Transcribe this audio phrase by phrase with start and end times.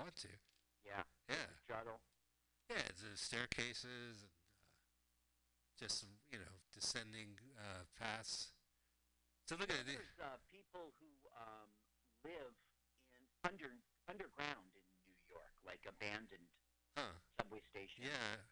[0.00, 0.32] want to.
[0.84, 1.04] Yeah.
[1.28, 2.00] Yeah, Shuttle.
[2.72, 2.82] yeah.
[2.96, 8.50] The staircases and uh, just some, you know, descending uh, paths.
[9.46, 9.98] So look at it.
[10.00, 11.68] There's uh, people who um,
[12.24, 12.54] live
[13.12, 13.70] in under
[14.08, 16.48] underground in New York, like abandoned
[16.98, 17.14] Huh?
[17.38, 18.10] subway stations.
[18.10, 18.42] Yeah.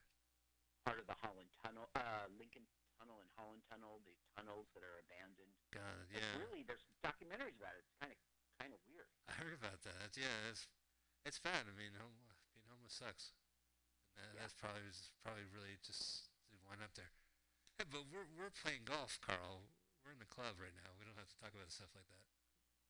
[0.86, 2.62] Part of the Holland Tunnel, uh, Lincoln
[2.96, 5.50] Tunnel and Holland Tunnel, the tunnels that are abandoned.
[5.74, 6.06] God.
[6.06, 6.22] Yeah.
[6.38, 7.82] Really, there's documentaries about it.
[7.82, 8.18] It's kind of
[8.62, 9.10] kind of weird.
[9.26, 10.14] I heard about that.
[10.14, 10.70] Yeah, it's
[11.26, 11.66] it's bad.
[11.66, 13.32] I mean, homo, being homeless sucks.
[14.16, 14.40] And that, Yeah.
[14.42, 16.30] That's probably was probably really just
[16.66, 17.10] wind up there.
[17.78, 19.70] Hey, but we're we're playing golf, Carl.
[20.02, 20.90] We're in the club right now.
[20.98, 22.24] We don't have to talk about stuff like that.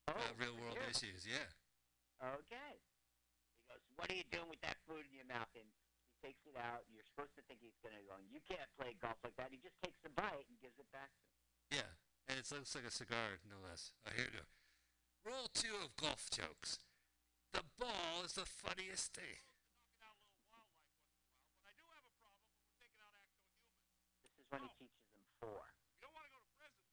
[0.09, 1.29] Oh, real world issues.
[1.29, 1.53] Yeah.
[2.23, 2.81] Okay.
[2.81, 6.41] He goes, "What are you doing with that food in your mouth?" And he takes
[6.49, 6.89] it out.
[6.89, 8.17] You're supposed to think he's gonna go.
[8.25, 9.53] You can't play golf like that.
[9.53, 11.37] He just takes a bite and gives it back to him.
[11.85, 11.91] Yeah.
[12.29, 13.93] And it looks like a cigar, no less.
[14.09, 14.47] Oh, here we go.
[15.29, 16.81] Roll two of golf jokes.
[17.53, 19.43] The ball is the funniest thing.
[24.25, 25.65] This is when he teaches them four.
[25.97, 26.85] You don't want to go to prison.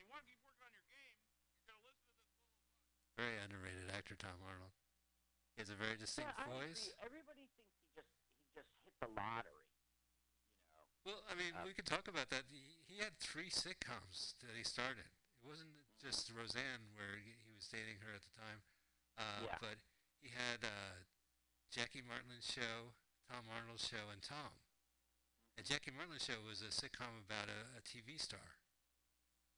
[0.00, 1.16] You want to keep working on your game.
[1.58, 2.60] You're going to listen to this little.
[3.18, 4.74] Very underrated actor, Tom Arnold.
[5.56, 6.90] He has a very distinct yeah, voice.
[6.90, 7.06] agree.
[7.06, 8.10] Everybody thinks he just
[8.42, 9.70] he just hit the lottery.
[10.66, 10.84] You know.
[11.06, 12.50] Well, I mean, Uh, we could talk about that.
[12.50, 15.06] He, he had three sitcoms that he started.
[15.38, 18.66] It wasn't just Roseanne, where he he was dating her at the time,
[19.18, 19.58] uh, Yeah.
[19.60, 19.76] but
[20.22, 21.04] he had uh,
[21.70, 22.94] Jackie Martlin's show,
[23.30, 24.58] Tom Arnold's show, and Tom.
[25.56, 28.58] And Jackie Martlin's show was a sitcom about a, a TV star.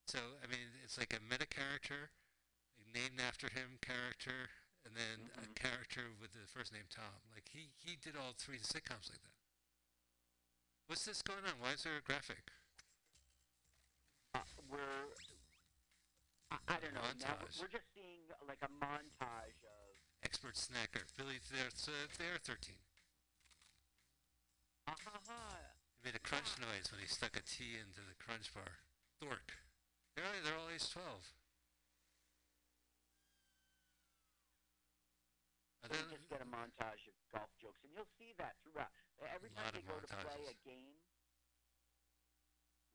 [0.07, 2.11] So, I mean, it's like a meta character,
[2.95, 4.51] named after him character,
[4.85, 5.55] and then a Mhm.
[5.57, 7.27] character with the first name Tom.
[7.35, 9.35] Like, he, he did all three sitcoms like that.
[10.87, 11.59] What's this going on?
[11.59, 12.53] Why is there a graphic?
[14.35, 14.41] Uh,
[14.71, 15.09] we're
[16.51, 17.03] I, I don't know.
[17.21, 17.59] Now Montage.
[17.59, 19.87] we're, just seeing like a montage of
[20.23, 21.07] Expert snacker.
[21.19, 21.71] Billy, they're,
[22.19, 22.75] they're 13.
[24.89, 25.43] ah ha ha.
[25.99, 28.83] He made a crunch noise when he stuck a T into the crunch bar.
[29.21, 29.55] Dork.
[30.15, 31.03] They're, they're all age 12.
[35.87, 38.91] Are We just get a montage of golf jokes, and you'll see that throughout.
[39.23, 40.99] Every time they go to play a game,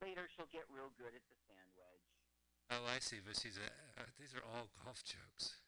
[0.03, 2.00] later she'll get real good at the sand wedge.
[2.71, 3.19] Oh, I see.
[3.21, 3.67] But she's a.
[3.99, 5.59] Uh, these are all golf jokes.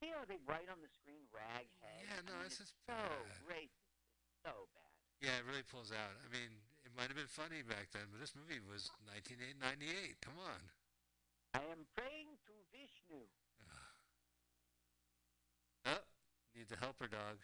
[0.00, 2.06] You know, they write on the screen raghead.
[2.06, 3.50] Yeah, no, I mean, this it's is so bad.
[3.50, 3.82] racist.
[4.30, 4.94] It's so bad.
[5.18, 6.14] Yeah, it really pulls out.
[6.22, 10.22] I mean, it might have been funny back then, but this movie was 1998.
[10.22, 10.62] Come on.
[11.58, 13.26] I am praying to Vishnu.
[15.86, 16.04] Oh,
[16.54, 17.42] need the helper dog.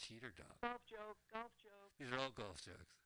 [0.00, 0.58] Cheater dog.
[0.62, 1.92] Golf joke, golf joke.
[2.00, 2.96] These are all golf jokes.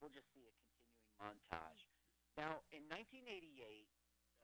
[0.00, 1.91] We'll just see a continuing montage.
[2.40, 3.88] Now, in 1988,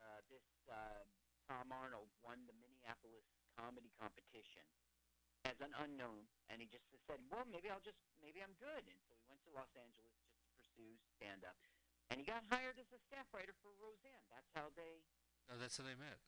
[0.01, 1.03] uh, this uh,
[1.49, 3.25] Tom Arnold won the Minneapolis
[3.57, 4.65] comedy competition
[5.49, 8.99] as an unknown, and he just said, "Well, maybe I'll just maybe I'm good." And
[9.09, 11.57] so he went to Los Angeles just to pursue stand-up,
[12.13, 14.27] and he got hired as a staff writer for Roseanne.
[14.29, 15.01] That's how they
[15.49, 16.21] Oh, that's how they met.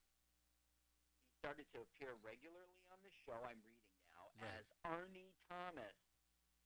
[1.28, 3.36] he started to appear regularly on the show.
[3.44, 4.64] I'm reading now Right.
[4.64, 5.92] as Arnie Thomas.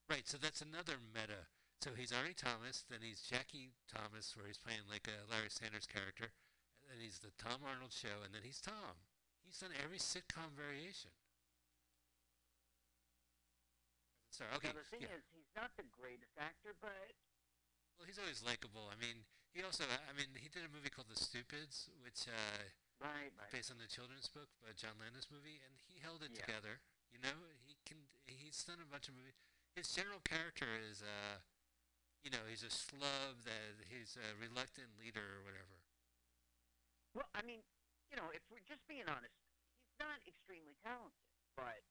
[0.06, 1.50] Right, so that's another meta.
[1.82, 5.84] So he's Arnie Thomas, then he's Jackie Thomas, where he's playing like a Larry Sanders
[5.84, 6.32] character,
[6.80, 9.04] and then he's the Tom Arnold show, and then he's Tom.
[9.44, 11.12] He's done every sitcom variation.
[14.32, 14.72] Sorry, okay.
[14.74, 15.14] now the thing yeah.
[15.14, 17.14] is, he's not the greatest actor, but
[18.00, 18.90] Well, he's always likable.
[18.90, 19.22] I mean,
[19.54, 22.66] he also, I mean, he did a movie called The Stupids, which uh,
[22.98, 23.52] right, right.
[23.54, 26.42] based on the children's book by John Landis movie, and he held it Yeah.
[26.42, 26.82] together.
[27.14, 28.10] You know, he can.
[28.26, 29.38] He's done a bunch of movies.
[29.78, 31.38] His general character is, uh,
[32.24, 33.44] you know, he's a slub.
[33.44, 35.76] That he's a reluctant leader or whatever.
[37.14, 37.62] Well, I mean,
[38.10, 39.36] you know, if we're just being honest,
[39.86, 41.84] he's not extremely talented, but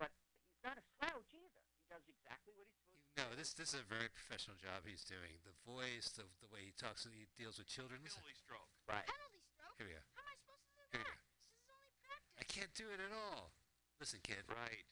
[0.00, 0.10] but
[0.50, 1.62] he's not a slouch either.
[1.78, 3.22] He does exactly what he's supposed He- to.
[3.22, 5.38] No, this this is a very professional job he's doing.
[5.46, 8.02] The voice, the the way he talks, he deals with children.
[8.02, 8.72] Penalty stroke.
[8.88, 9.06] Right.
[9.06, 9.76] Penalty stroke?
[9.78, 10.02] here we go.
[10.16, 11.20] How am I supposed to do Here that?
[11.52, 12.34] This is only practice.
[12.40, 13.52] I can't do it at all.
[14.00, 14.42] Listen, kid.
[14.46, 14.86] Right,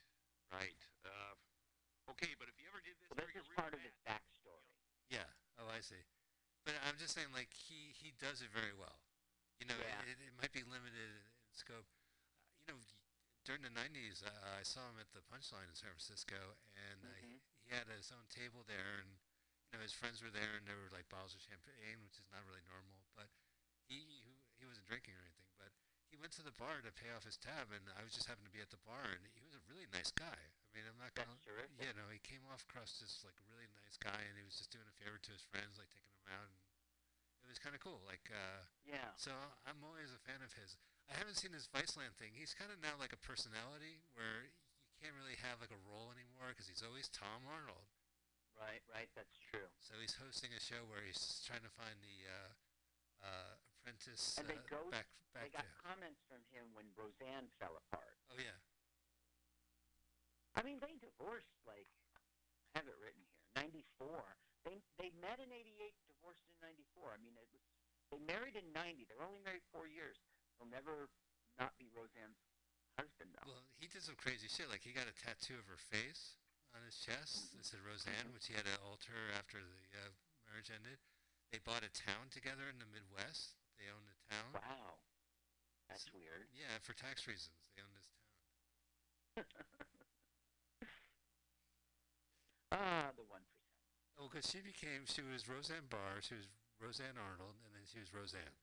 [0.50, 0.78] right.
[1.06, 1.34] Uh,
[2.14, 4.35] okay, but if you ever did this, Well, this is real part of his backstory.
[5.10, 5.28] Yeah.
[5.58, 6.02] Oh, I see.
[6.64, 8.98] But I'm just saying, like he he does it very well.
[9.62, 10.02] You know, Yeah.
[10.10, 11.86] it, it might be limited in scope.
[11.86, 12.80] Uh, you know,
[13.46, 17.14] during the '90s, uh, I saw him at the Punchline in San Francisco, and uh,
[17.22, 17.22] Mhm.
[17.22, 17.32] he,
[17.64, 19.16] he had his own table there, and
[19.70, 22.26] you know his friends were there, and there were like bottles of champagne, which is
[22.34, 23.06] not really normal.
[23.14, 23.30] But
[23.86, 25.70] he he wasn't drinking or anything, but
[26.10, 28.50] he went to the bar to pay off his tab, and I was just happened
[28.50, 30.50] to be at the bar, and he was a really nice guy.
[30.76, 31.32] I mean, I'm not gonna,
[31.81, 34.61] you know, he came off across as like a really nice guy, and he was
[34.61, 36.61] just doing a favor to his friends, like taking them out, and
[37.40, 38.05] it was kind of cool.
[38.05, 39.08] Like, uh, Yeah.
[39.17, 39.32] so
[39.64, 40.76] I'm always a fan of his.
[41.08, 42.37] I haven't seen his Viceland thing.
[42.37, 44.52] He's kind of now like a personality where you
[45.00, 47.88] can't really have like a role anymore because he's always Tom Arnold.
[48.52, 49.08] Right, right.
[49.17, 49.73] That's true.
[49.81, 52.52] So he's hosting a show where he's trying to find the uh,
[53.25, 55.73] uh, apprentice And they uh, go- back back got to.
[55.81, 58.17] comments from him when Roseanne fell apart.
[58.28, 58.56] Oh yeah,
[60.56, 61.86] I mean, they divorced like
[62.74, 64.08] I have it written here, '94.
[64.64, 67.12] They they met in '88, divorced in '94.
[67.12, 67.62] I mean, it was
[68.08, 69.04] they married in '90.
[69.06, 70.16] They're only married four years.
[70.56, 71.12] They'll never
[71.60, 72.40] not be Roseanne's
[72.96, 73.52] husband though.
[73.52, 74.72] well he did some crazy shit.
[74.72, 76.40] Like he got a tattoo of her face
[76.72, 77.52] on his chest.
[77.56, 80.12] It said Roseanne, which he had to alter after the uh,
[80.48, 80.96] marriage ended.
[81.52, 83.56] They bought a town together in the Midwest.
[83.76, 84.56] They owned a town.
[84.56, 85.00] Wow,
[85.88, 86.48] that's weird.
[86.56, 88.24] Yeah, for tax reasons, they owned this town.
[92.76, 93.73] Ah, the one percent.
[94.20, 96.44] Oh, because she became, she was Roseanne Barr, she was
[96.76, 98.61] Roseanne Arnold, and then she was Roseanne.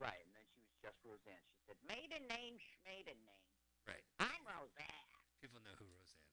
[0.00, 1.44] Right, and then she was just Roseanne.
[1.52, 2.56] She said, "Maiden name,
[2.88, 3.48] maiden name.
[3.84, 4.04] Right.
[4.16, 5.12] I'm Roseanne."
[5.44, 6.32] People know who Roseanne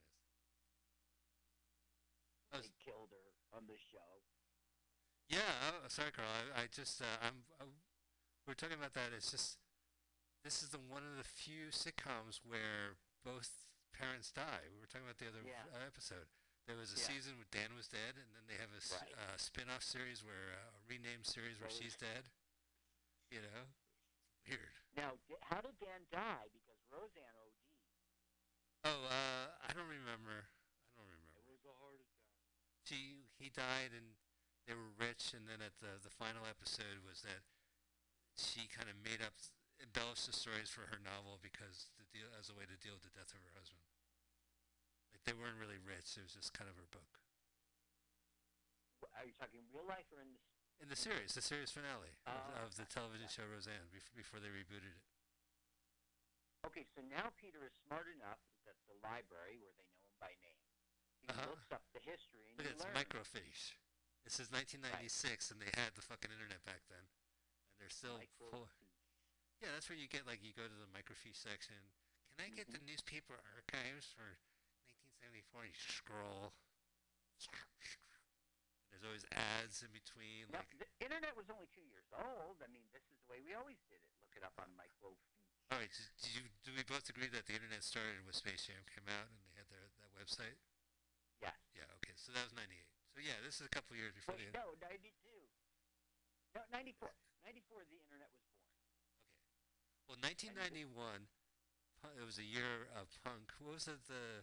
[2.56, 2.64] is.
[2.64, 4.24] They killed her on the show.
[5.28, 6.26] Yeah, oh, sorry, Carl.
[6.26, 7.64] I, I just, uh, I'm, I,
[8.46, 9.14] we're talking about that.
[9.14, 9.58] It's just,
[10.42, 14.68] this is the one of the few sitcoms where both parents die.
[14.72, 15.64] We were talking about the other Yeah.
[15.74, 16.28] uh, episode.
[16.66, 17.06] There was a Yeah.
[17.06, 19.14] season where Dan was dead, and then they have a Right.
[19.18, 22.30] uh, spin-off series where uh, a renamed series where she's dead.
[23.30, 23.72] You know,
[24.46, 24.74] weird.
[24.94, 26.48] Now, how did Dan die?
[26.52, 27.54] Because Roseanne OD.
[28.84, 30.48] Oh, uh, I don't remember.
[30.96, 31.38] I don't remember.
[31.38, 32.34] It was a heart attack.
[32.84, 34.16] she he died and
[34.66, 37.44] they were rich and then at the the final episode was that
[38.36, 39.34] she kind of made up
[39.82, 43.04] embellished the stories for her novel because the deal as a way to deal with
[43.08, 43.82] the death of her husband
[45.10, 47.18] like they weren't really rich it was just kind of her book
[49.16, 50.42] Are you talking real life or in the?
[50.80, 54.38] in the series the series finale of, Oh, of the television show roseanne before, before
[54.40, 55.04] they rebooted it
[56.60, 58.36] Okay, so now Peter is smart enough
[58.68, 60.60] that the library, where they know him by name,
[61.24, 61.56] he Uh-huh.
[61.56, 62.96] looks up the history and look it's learns.
[62.96, 63.80] microfiche
[64.24, 68.68] this is 1996 and they had the fucking internet back then and they're still full
[68.68, 68.79] Microfiche.
[69.60, 71.76] Yeah, that's where you get like you go to the microfiche section.
[72.32, 72.96] Can I get the mm-hmm.
[72.96, 74.40] newspaper archives for
[75.20, 75.68] 1974?
[75.68, 76.56] You scroll.
[78.88, 80.48] There's always ads in between.
[80.52, 82.60] Now, Like, the internet was only two years old.
[82.60, 84.12] I mean, this is the way we always did it.
[84.20, 85.40] Look it up on microfiche.
[85.72, 88.66] all right, d- do you do we both agree that the internet started when Space
[88.68, 90.58] Jam came out and they had their that website?
[91.40, 91.56] Yes.
[91.72, 91.88] Yeah.
[92.00, 92.76] Okay, so that was '98.
[93.14, 94.58] So yeah, this is a couple years before Wait, the.
[94.58, 95.12] no, 92.
[96.56, 97.08] No, 94.
[97.46, 98.49] 94, the internet was.
[100.10, 101.30] Well, 1991,
[102.18, 103.54] it was a year of punk.
[103.62, 104.02] What was it?
[104.10, 104.42] The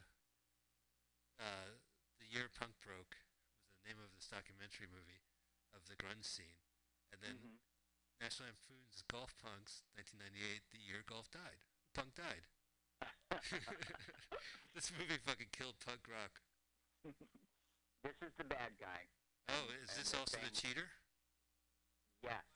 [1.43, 1.75] uh,
[2.23, 3.19] the year punk broke
[3.67, 5.27] was the name of this documentary movie
[5.75, 6.63] of the grunge scene,
[7.11, 7.59] and then Mhm.
[8.23, 11.59] National Lampoon's Golf Punks, 1998, the year golf died.
[11.91, 12.47] Punk died.
[14.73, 16.39] this movie fucking killed punk rock.
[18.07, 19.11] this is the bad guy.
[19.51, 20.95] Oh, is And this the also the cheater?
[22.23, 22.47] Yes.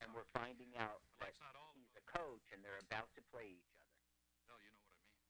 [0.00, 1.71] And we're finding out that That's not all.
[2.12, 4.00] He's a coach and they're about to play each other.
[4.48, 5.24] No, you know what I mean.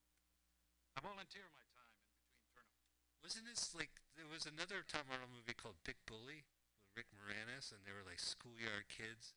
[0.95, 2.99] I volunteer my time in between tournaments.
[3.23, 6.45] Wasn't this like there was another Tom Arnold movie called Big Bully
[6.83, 9.33] with Rick Moranis, and they were like schoolyard kids,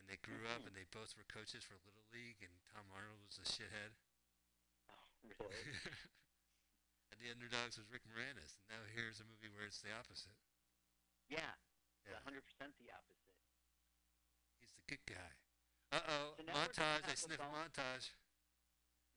[0.00, 0.72] and they grew up Mhm.
[0.72, 3.94] and they both were coaches for Little League, and Tom Arnold was a shithead,
[4.90, 5.62] Oh, really?
[7.12, 8.56] and the underdogs was Rick Moranis.
[8.58, 10.34] And now here's a movie where it's the opposite.
[11.28, 11.54] yeah.
[12.08, 13.36] Yeah, It's 100% the opposite.
[14.58, 15.36] he's the good guy.
[15.90, 17.04] Uh oh, So now we're gonna montage!
[17.10, 18.14] I sniff montage.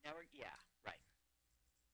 [0.04, 0.52] Now we're, yeah,
[0.84, 1.00] right.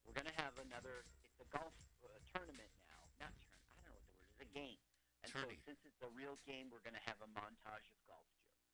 [0.02, 2.98] We're going to have another, it's a golf uh, tournament now.
[3.22, 4.82] Not tournament, I don't know what the word is, a game.
[5.22, 5.62] And Tourney.
[5.62, 8.66] so since it's a real game, we're going to have a montage of golf jokes.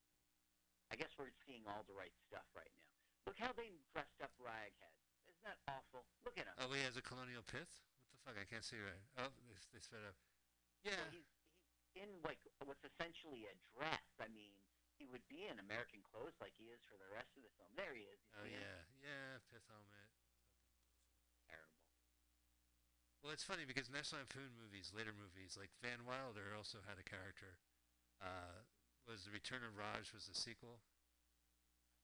[0.88, 2.96] I guess we're seeing all the right stuff right now.
[3.28, 4.96] Look how they dressed up Raghead.
[5.28, 6.08] Isn't that awful?
[6.24, 6.56] Look at him.
[6.62, 7.68] Oh, he has a colonial pith.
[8.08, 8.38] What the fuck?
[8.40, 9.04] I can't see right.
[9.20, 10.16] Oh, they, they sped up.
[10.86, 10.96] Yeah.
[10.96, 11.28] So he's,
[11.92, 14.06] he's in like what's essentially a dress.
[14.22, 14.54] I mean,
[14.96, 17.72] he would be in American clothes like he is for the rest of the film.
[17.76, 18.20] There he is.
[18.36, 18.64] Oh see him?
[18.64, 20.10] yeah, yeah, pith helmet.
[21.48, 21.84] Terrible.
[23.20, 27.06] Well, it's funny because National Lampoon movies, later movies, like Van Wilder also had a
[27.06, 27.60] character.
[28.24, 28.64] Uh,
[29.04, 30.82] was The Return of Raj was the sequel?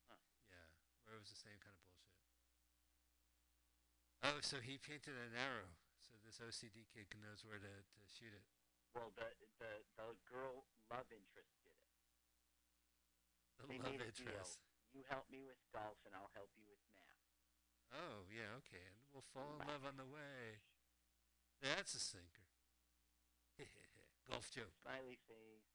[0.06, 0.20] Huh.
[0.52, 0.70] Yeah,
[1.08, 2.20] where it was the same kind of bullshit.
[4.22, 5.74] Oh, so he painted an arrow,
[6.06, 8.46] so this OCD kid knows where to, to shoot it.
[8.94, 11.61] Well, the the the girl love interest
[13.70, 14.46] They love made a deal.
[14.92, 17.22] You help me with golf, and I'll help you with math.
[17.92, 20.64] Oh, yeah, okay, and we'll fall in love on the way.
[21.62, 22.50] That's a sinker.
[24.30, 24.74] Golf joke.
[24.82, 25.70] Smiley face.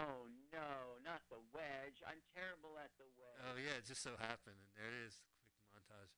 [0.00, 2.00] Oh no, not the wedge.
[2.08, 3.44] I'm terrible at the wedge.
[3.44, 5.20] Oh yeah, it just so happened, and there it is,
[5.52, 6.16] quick montage.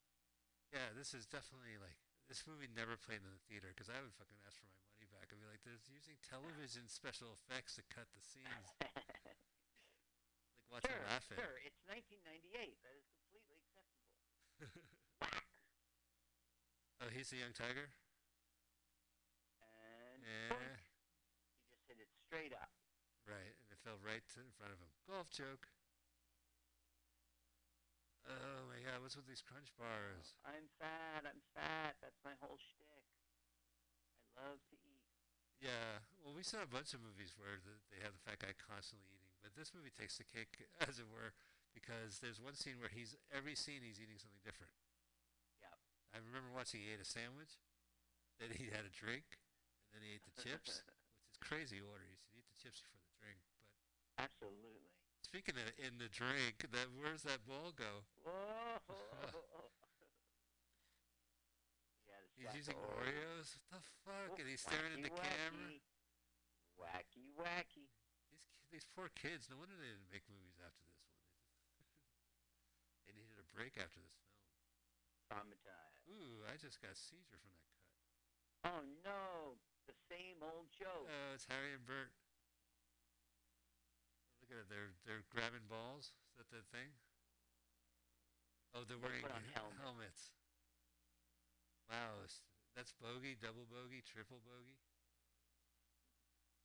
[0.71, 1.99] Yeah, this is definitely like
[2.31, 4.92] this movie never played in the theater because I would fucking ask for my money
[5.33, 5.39] back.
[5.39, 8.69] I'd be like, "There's using television special effects to cut the scenes."
[10.73, 11.37] Like watching sure, laughing.
[11.37, 11.57] sure.
[11.69, 12.81] It's 1998.
[12.81, 14.09] That is completely acceptable.
[17.03, 17.91] Oh, he's the young tiger.
[19.61, 20.79] And Yeah.
[21.61, 22.71] He just hit it straight up.
[23.27, 24.87] right, and it fell right to, in front of him.
[25.11, 25.67] Golf joke.
[28.25, 30.39] Oh my god, what's with these crunch bars?
[30.47, 31.27] Oh, I'm fat.
[31.27, 31.99] I'm fat.
[32.01, 33.05] That's my whole shtick.
[34.39, 34.92] I love to eat.
[35.63, 38.51] Yeah, well, we saw a bunch of movies where the, they have the fat guy
[38.59, 41.31] constantly eating, but this movie takes the cake, as it were,
[41.71, 44.75] because there's one scene where he's every scene he's eating something different.
[45.63, 45.79] Yep.
[46.11, 47.63] I remember watching he ate a sandwich,
[48.43, 49.39] then he had a drink,
[49.87, 50.83] and then he ate the chips,
[51.23, 52.11] which is crazy order.
[52.11, 53.39] You should eat the chips before the drink.
[54.19, 54.91] But Absolutely.
[55.23, 58.03] speaking of in the drink, that where's that ball go?
[58.27, 58.83] Whoa.
[62.37, 63.57] he had a He's using Oreos.
[63.57, 64.35] What the fuck?
[64.39, 65.73] And he's staring in wacky, the camera.
[66.81, 67.87] Wacky, wacky.
[68.33, 69.53] These these poor kids.
[69.53, 71.21] No wonder they didn't make movies after this one.
[71.77, 71.87] They,
[73.09, 74.33] they needed a break after this film.
[75.29, 76.09] Traumatized.
[76.09, 77.93] Ooh, I just got seizure from that cut.
[78.63, 81.09] Oh no, the same old joke.
[81.09, 82.15] Oh, it's Harry and Bert.
[84.43, 84.69] Look at it.
[84.71, 86.15] They're they're grabbing balls.
[86.33, 86.97] Is that the thing?
[88.73, 89.21] Oh, they're wearing
[89.53, 89.77] helmets.
[89.85, 90.23] helmets.
[91.91, 92.25] Wow,
[92.77, 94.81] that's bogey, double bogey, triple bogey.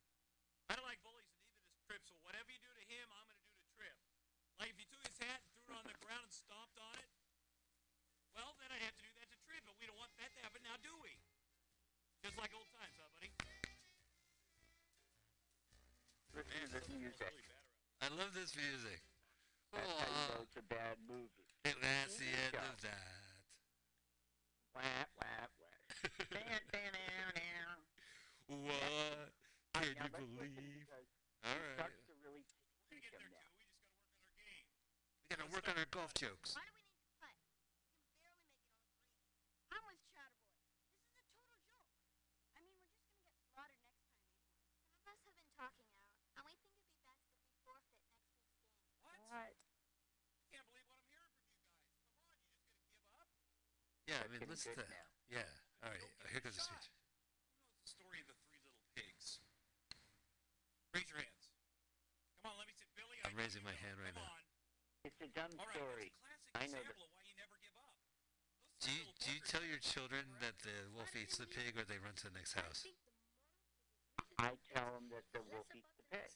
[0.73, 3.29] I don't like bullies in either this trip, so whatever you do to him, I'm
[3.29, 3.97] going to do to Trip.
[4.57, 6.95] Like, if you took his hat and threw it on the ground and stomped on
[6.97, 7.11] it,
[8.33, 10.41] well, then I'd have to do that to Trip, but we don't want that to
[10.41, 11.19] happen now, do we?
[12.33, 13.29] Just like old times, huh, buddy?
[16.33, 17.29] Listen to this music.
[17.29, 17.45] really
[18.01, 19.05] I love this music.
[19.69, 21.53] That's how you know it's a bad movie.
[21.69, 23.37] and that's the end of that.
[24.73, 24.81] Wah
[25.21, 25.77] wah wah.
[28.49, 29.29] What?
[29.77, 30.89] Can you believe?
[31.45, 31.85] All right.
[32.25, 32.49] really
[32.89, 33.13] We're teach going get there, too.
[33.13, 34.73] We just got to work on our game.
[35.21, 36.57] We gotta work on our golf jokes.
[36.57, 37.37] Why do we need to putt?
[37.93, 39.13] We can barely make it on the green.
[39.73, 40.69] I'm with Chatterboy.
[41.17, 42.05] This is a total joke.
[42.53, 44.53] I mean, we're just gonna get slaughtered next time anyway.
[45.01, 47.57] Some of us have been talking out, and we think it'd be best if we
[47.65, 48.69] forfeit next week's game.
[49.01, 49.17] What?
[49.33, 49.33] What?
[49.33, 49.57] I
[50.53, 51.89] can't believe what I'm hearing from you guys.
[52.29, 53.33] Come on, you just going to give up?
[54.13, 54.93] Yeah, I mean, getting listen good to.
[54.93, 55.09] now.
[55.33, 55.49] Yeah.
[55.81, 56.05] All right.
[56.29, 56.93] Here goes the speech.
[56.93, 59.41] Who knows the story of the three little pigs?
[60.93, 61.49] Raise your hands.
[62.45, 62.85] Come on, let me see.
[62.93, 63.81] Billy, I I'm know raising my know.
[63.81, 64.37] hand right Come now.
[64.37, 64.45] on.
[65.09, 66.13] It's a dumb All right, story.
[66.13, 67.97] what's a classic I know example of why you never give up?
[68.77, 71.49] Those Do you, little do you fuckers tell your children that the wolf eats the
[71.49, 72.85] pig or they run to the next house?
[72.85, 73.49] think the moral
[74.37, 76.33] is I tell them that the wolf eats the pig.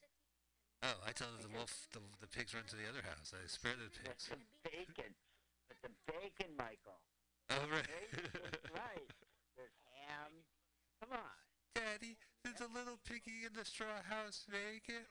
[0.82, 3.34] Oh, I tell them the wolf, the, the pigs run to the other house.
[3.34, 4.30] I spare the That's pigs.
[4.30, 5.12] the bacon.
[5.68, 7.02] But the bacon, Michael.
[7.50, 7.86] Oh, right.
[8.74, 9.10] Right.
[9.54, 10.32] There's ham.
[11.00, 11.36] Come on.
[11.74, 15.06] Daddy, there's a little piggy in the straw house bacon.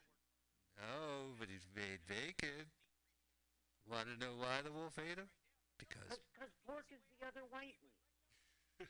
[0.76, 2.68] No, but he's made bacon.
[3.88, 5.30] Want to know why the wolf ate him?
[5.78, 8.02] Because Because pork is the other white meat.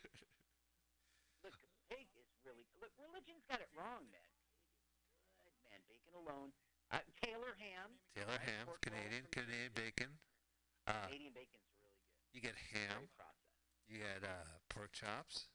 [1.43, 1.53] Look,
[1.91, 2.65] pig is really.
[2.81, 4.31] Look, religion's got it wrong, man.
[5.43, 5.81] Good, man.
[5.85, 6.49] Bacon alone.
[6.89, 7.99] Uh, Taylor ham.
[8.15, 10.09] Taylor ham, Canadian, Canadian bacon.
[10.87, 12.33] Uh, Canadian bacon's really good.
[12.33, 13.09] you get ham.
[13.87, 14.21] Very processed.
[14.21, 15.47] You get uh, pork chops.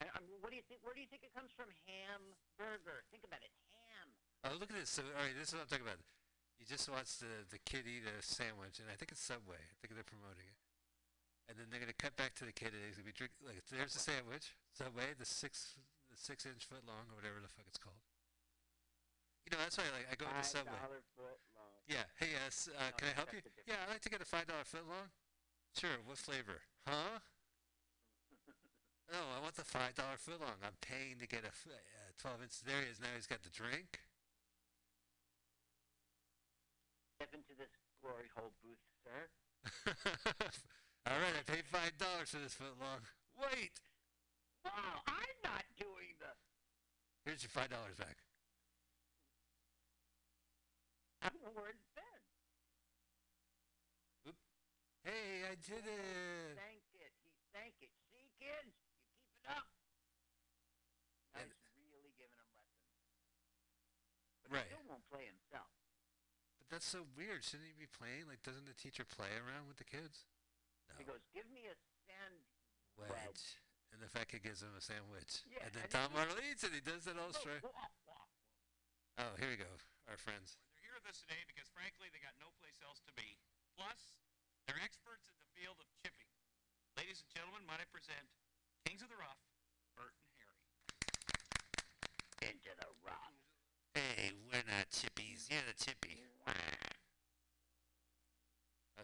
[0.00, 0.84] And, um, what do you think?
[0.84, 1.72] Where do you think it comes from?
[1.88, 3.04] Hamburger.
[3.08, 3.52] Think about it.
[3.72, 4.08] Ham.
[4.44, 4.92] Oh, look at this.
[4.92, 6.00] So, all right, this is what I'm talking about.
[6.60, 9.60] You just watched the the kid eat a sandwich, and I think it's Subway.
[9.60, 10.58] I think they're promoting it.
[11.48, 13.60] And then they're gonna cut back to the kid, and he's gonna be drink like
[13.72, 15.76] there's the sandwich, Subway, the six
[16.12, 18.00] the six inch foot long or whatever the fuck it's called.
[19.46, 20.76] You know, that's why like I go into Five Subway.
[20.80, 21.76] dollar foot long.
[21.86, 22.04] Yeah.
[22.18, 22.66] Hey, yes.
[22.72, 23.38] Uh, No, can I help you?
[23.40, 25.08] that's a different- Yeah, I'd like to get a five dollar foot long.
[25.78, 26.02] Sure.
[26.04, 26.66] What flavor?
[26.88, 27.22] Huh?
[29.12, 30.58] No, I want the five dollar footlong.
[30.66, 32.58] I'm paying to get a, uh, twelve inch.
[32.66, 32.98] There he is.
[32.98, 34.02] Now he's got the drink.
[37.16, 37.70] Step into this
[38.02, 39.30] glory hole booth, sir.
[41.06, 43.06] All right, I paid five dollars for this foot long.
[43.38, 43.78] Wait,
[44.66, 46.34] Wow, I'm not doing the.
[47.24, 48.18] here's your five dollars back.
[51.22, 52.02] I don't know where it's been.
[55.06, 56.58] Hey, I did it.
[56.58, 57.14] Sank it.
[57.22, 57.94] He sank it.
[58.10, 59.70] See, kids, you keep it up.
[61.30, 62.90] Now And- he's really giving them lessons.
[64.42, 64.72] But Right.
[64.72, 65.68] still won't play himself.
[66.56, 67.44] But that's so weird.
[67.44, 68.26] Shouldn't he be playing?
[68.26, 70.24] Like, doesn't the teacher play around with the kids?
[70.96, 71.76] He goes, "Give me a
[72.08, 72.56] sandwich."
[72.96, 73.60] Wedge.
[73.92, 75.44] And the fat kid gives him a sandwich.
[75.44, 76.72] Yeah, and then and Tom he- Arnold eats it.
[76.72, 77.62] He does that all straight.
[79.18, 79.68] Oh, here we go.
[80.08, 80.56] Our friends.
[80.72, 83.36] They're here with us today because, frankly, they got no place else to be.
[83.76, 84.16] Plus,
[84.64, 86.28] they're experts in the field of chipping.
[86.96, 88.28] Ladies and gentlemen, might I present
[88.84, 89.40] Kings of the Rough,
[89.96, 90.60] Bert and Harry.
[92.52, 93.35] Into the rock.
[93.96, 95.48] Hey, we're not chippies.
[95.48, 96.20] You're the chippy.
[96.44, 96.52] Uh,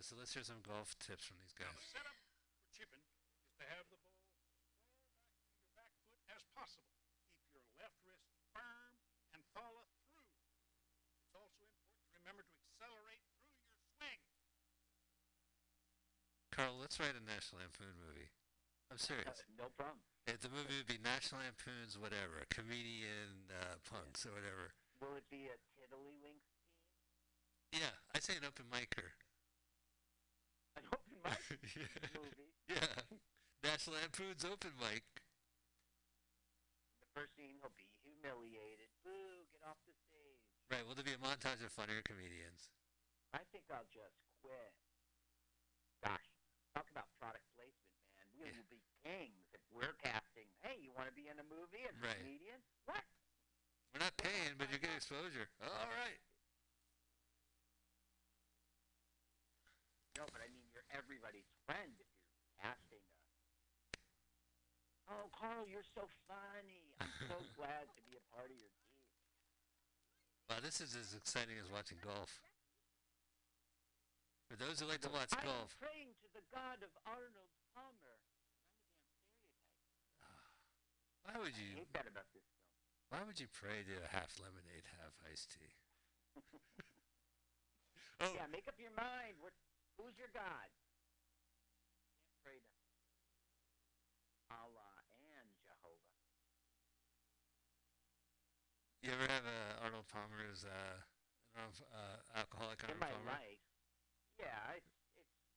[0.05, 1.73] so let's hear some golf tips from these guys.
[1.73, 5.89] the setup for chipping is to have the ball as far back to your back
[6.05, 6.93] foot as possible.
[7.57, 8.93] Keep your left wrist firm
[9.33, 10.29] and follow through.
[11.25, 14.21] It's also important to remember to accelerate through your swing.
[16.53, 18.29] Carl, let's write a National Lampoon movie.
[18.93, 19.41] I'm serious.
[19.57, 20.05] no problem.
[20.29, 24.77] If the movie would be National Lampoon's whatever, comedian uh, punks or whatever.
[25.03, 26.79] Will it be a tiddlywinks team?
[27.75, 29.11] Yeah, I'd say an open micer.
[30.79, 31.43] An open mic
[31.75, 31.91] yeah.
[32.15, 32.55] movie.
[32.71, 32.87] yeah.
[33.67, 35.03] National Lampoon's open mic.
[37.03, 38.95] The first scene, he'll be humiliated.
[39.03, 39.43] Boo!
[39.51, 40.47] Get off the stage.
[40.71, 42.71] Right, well, there'll be a montage of funnier comedians.
[43.35, 44.73] I think I'll just quit.
[45.99, 46.31] Gosh,
[46.79, 48.27] talk about product placement, man.
[48.39, 48.55] We Yeah.
[48.55, 50.47] will be kings if we're casting.
[50.63, 52.23] Hey, you want to be in a movie as a Right.
[52.23, 52.63] comedian?
[52.87, 53.03] What?
[53.93, 55.53] We're not paying, but you get exposure.
[55.61, 56.21] Oh, all right.
[60.17, 63.13] No, but I mean, you're everybody's friend if you're casting a.
[65.13, 66.97] Oh, Carl, you're so funny.
[67.05, 68.97] I'm so glad to be a part of your team.
[70.49, 72.41] Wow, this is as exciting as watching golf.
[74.49, 78.21] For those who like to watch I golf, praying to the god of Arnold Palmer.
[81.25, 82.52] why would I you hate that about this.
[83.13, 85.77] Why would you pray to a half lemonade, half iced tea?
[88.25, 89.37] oh, Yeah, make up your mind.
[89.45, 89.53] What?
[90.01, 90.73] Who's your god?
[92.25, 92.73] Can't pray to
[94.49, 96.17] Allah and Jehovah.
[99.05, 100.97] you ever have uh, Arnold Palmer's uh,
[101.61, 103.37] uh, alcoholic In Arnold my Palmer?
[103.37, 103.61] life,
[104.41, 104.89] yeah, it's
[105.21, 105.53] it's just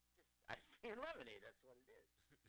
[0.51, 1.39] I mean lemonade.
[1.39, 2.07] That's what it is.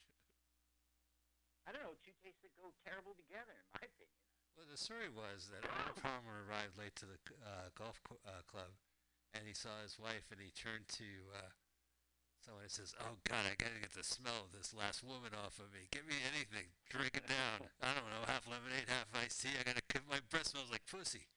[1.70, 4.25] I don't know two tastes that go terrible together, in my opinion.
[4.56, 8.40] Well, the story was that Arnold Palmer arrived late to the uh, golf co- uh,
[8.48, 8.72] club,
[9.36, 11.52] and he saw his wife, and he turned to uh,
[12.40, 15.60] someone and says, "Oh God, I gotta get the smell of this last woman off
[15.60, 15.92] of me.
[15.92, 17.68] Give me anything, drink it down.
[17.84, 19.52] I don't know, half lemonade, half iced tea.
[19.60, 19.84] I gotta.
[20.08, 21.28] My breath smells like pussy."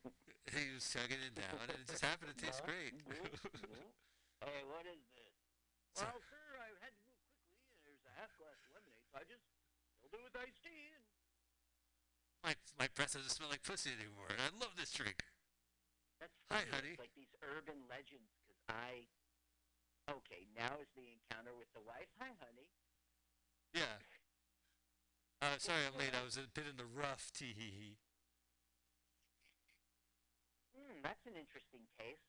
[0.56, 2.96] he was chugging it down, and it just happened to taste great.
[3.04, 5.36] Hey, what is this?
[5.92, 9.28] Well, sir, I had to move quickly, there's a half glass of lemonade, so I
[9.28, 9.44] just
[10.00, 10.96] filled it with iced tea.
[10.96, 11.04] And
[12.44, 15.24] my my breath doesn't smell like pussy anymore, and I love this drink.
[16.20, 16.96] that's Hi, honey.
[16.96, 19.08] It's like these urban legends, because I.
[20.08, 22.10] Okay, now is the encounter with the wife.
[22.18, 22.66] Hi, honey.
[23.70, 24.02] Yeah.
[25.38, 26.16] Uh, sorry, I'm late.
[26.16, 27.30] I was a bit in the rough.
[27.30, 27.96] Tee hee hee.
[30.74, 32.26] Hmm, that's an interesting taste.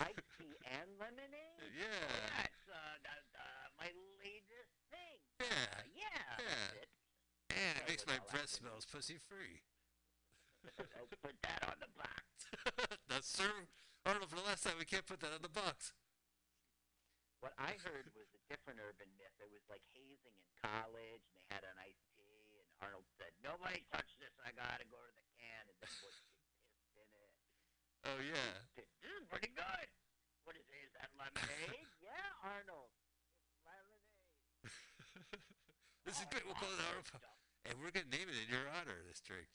[0.00, 1.60] Iced tea and lemonade.
[1.76, 2.08] Yeah.
[2.32, 3.44] That's uh, the,
[3.76, 3.92] my
[4.24, 5.20] latest thing.
[5.36, 5.76] Yeah.
[5.76, 6.24] Uh, yeah.
[6.40, 6.95] Yeah.
[7.56, 7.72] That's it.
[7.72, 9.64] And it makes my breath smells pussy free.
[10.76, 12.22] I'll put that on the box.
[13.08, 13.48] That's sir.
[14.04, 15.96] Know for the last time we can't put that on the box.
[17.42, 19.34] What I heard was a different urban myth.
[19.42, 23.34] It was like hazing in college, and they had an iced tea, and Arnold said,
[23.42, 24.32] "Nobody touch this.
[24.42, 27.30] I gotta go to the can," and then put pissed in it.
[28.06, 28.66] Oh yeah.
[28.78, 29.88] This is pretty good.
[30.46, 30.80] What is it?
[30.86, 31.86] Is that lemonade?
[32.06, 32.94] yeah, Arnold.
[33.42, 34.14] It's lemonade.
[36.06, 36.46] This is great.
[36.46, 37.35] We'll call it Arnold.
[37.66, 39.50] And we're going to name it in your honor, this drink.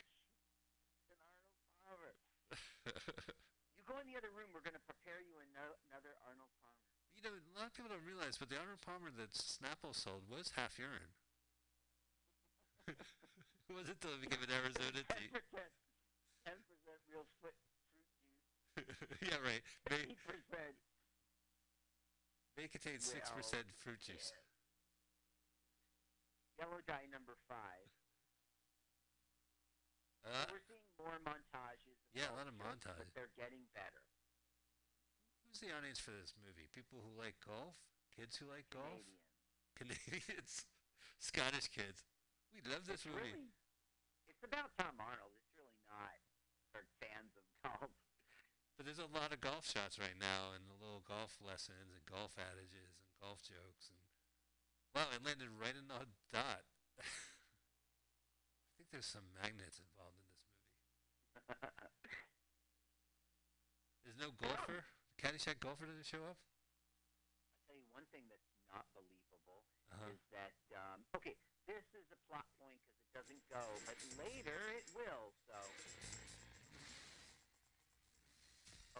[1.08, 2.12] It's an Arnold Palmer.
[3.80, 4.54] You go in the other room.
[4.54, 6.86] We're going to prepare you another Arnold Palmer.
[7.18, 10.22] you know, a lot of people don't realize, but the Arnold Palmer that Snapple sold
[10.30, 11.10] was half urine.
[12.86, 15.30] it wasn't until it became an Arizona Ten tea.
[15.34, 15.72] percent.
[16.46, 18.14] Ten percent real fruit fruit juice.
[19.26, 19.62] yeah, right.
[19.90, 20.74] May, Eight percent.
[22.54, 23.42] may contain 6% Well,
[23.82, 24.30] fruit juice.
[26.54, 27.90] Yellow dye number five.
[30.22, 31.98] Uh, We're seeing more montages.
[32.14, 32.94] Yeah, a lot of montages.
[32.98, 34.06] But they're getting better.
[35.46, 36.70] who's the audience for this movie?
[36.70, 37.74] People who like golf?
[38.14, 39.02] Kids who like golf?
[39.74, 40.22] Canadian.
[40.22, 40.68] Canadians?
[41.18, 42.06] Scottish kids?
[42.54, 43.34] We love this it's movie.
[43.34, 43.50] really.
[44.30, 45.34] It's about Tom Arnold.
[45.42, 46.18] It's really not
[46.70, 47.90] for fans of golf.
[48.76, 52.04] But there's a lot of golf shots right now, and the little golf lessons, and
[52.08, 54.00] golf adages, and golf jokes, and
[54.96, 56.64] wow, it landed right in the dot.
[58.92, 61.48] There's some magnets involved in this movie.
[64.04, 64.84] There's no golfer.
[65.16, 66.36] Caddyshack golfer doesn't show up.
[66.36, 69.64] I'll tell you one thing that's not believable
[69.96, 70.12] Uh-huh.
[70.12, 74.60] is that um, okay, this is a plot point because it doesn't go, but later
[74.76, 75.32] it will.
[75.48, 75.56] So,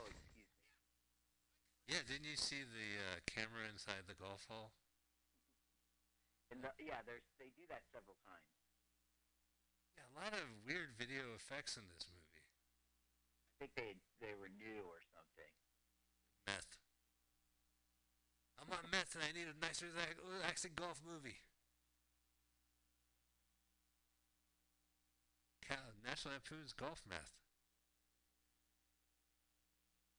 [0.01, 0.57] oh, excuse me.
[1.93, 4.73] Yeah, didn't you see the uh, camera inside the golf hole?
[6.49, 8.49] And the, yeah, there's they do that several times.
[9.97, 12.47] Yeah, a lot of weird video effects in this movie.
[12.47, 15.53] I think they they were new or something.
[16.47, 16.77] Meth.
[18.61, 21.43] I'm on meth and I need a nice relax- relaxing golf movie.
[26.13, 27.33] National Lampoon's Golf Meth.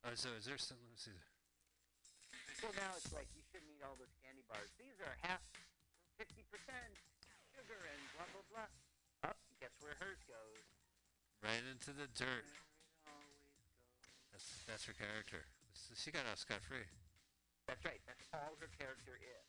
[0.01, 0.81] Oh, so is there some?
[0.81, 1.21] Let me see.
[2.65, 4.73] Well, now it's like you shouldn't eat all those candy bars.
[4.81, 5.45] These are half,
[6.17, 6.97] fifty percent
[7.53, 8.72] sugar and blah blah blah.
[9.83, 10.63] Where goes?
[11.43, 12.47] Right into the dirt.
[12.47, 14.31] Where it always goes.
[14.31, 15.43] That's that's her character.
[15.75, 16.87] She got off scot free.
[17.67, 17.99] That's right.
[18.07, 19.47] That's all her character is.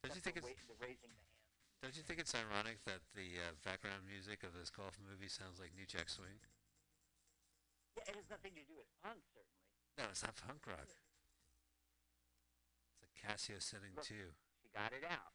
[0.00, 1.38] Don't you think it's the raising the hand?
[1.84, 5.58] Don't you think it's ironic that the uh, background music of this golf movie sounds
[5.60, 6.40] like New Jack Swing?
[7.98, 9.66] Yeah, it has nothing to do with punk, certainly.
[9.98, 10.88] No, it's not punk rock.
[12.96, 14.06] It's a Casio setting Look.
[14.06, 14.32] two.
[14.62, 15.34] She got it out.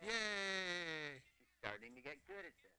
[0.00, 0.08] Yay!
[0.08, 1.26] Yay!
[1.26, 2.77] She's starting to get good at this.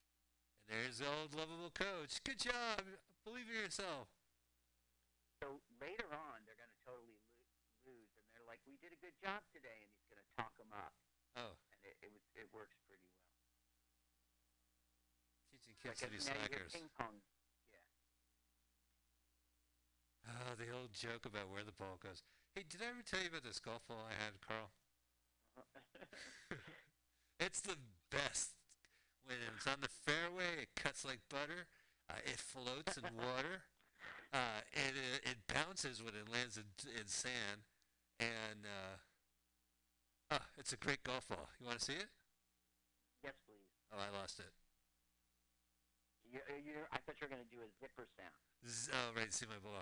[0.69, 2.21] There's the old lovable coach.
[2.21, 2.85] Good job.
[3.25, 4.05] Believe in yourself.
[5.41, 8.99] So later on, they're going to totally lo- lose, and they're like, "We did a
[9.01, 10.93] good job today," and he's going to talk them up,
[11.33, 13.25] Oh, and it it, was, it works pretty well.
[15.49, 16.69] teaching kids to be slackers.
[16.75, 17.23] ping pong.
[20.29, 22.21] Oh, the old joke about where the ball goes.
[22.53, 24.69] Hey, did I ever tell you about this golf ball I had, Carl?
[25.57, 26.05] Uh-huh.
[27.39, 27.77] It's the
[28.11, 28.58] best.
[29.29, 31.69] When it's on the fairway, it cuts like butter.
[32.09, 33.61] Uh, it floats in water.
[34.33, 36.65] Uh, and it, it bounces when it lands in,
[36.97, 37.69] in sand.
[38.17, 38.97] And uh,
[40.33, 41.45] oh, it's a great golf ball.
[41.61, 42.09] You want to see it?
[43.21, 43.69] yes, please.
[43.93, 44.49] Oh, I lost it.
[46.25, 48.33] You, you, I thought you were going to do a zipper sound.
[48.65, 49.29] Z- oh, right.
[49.29, 49.77] See my ball.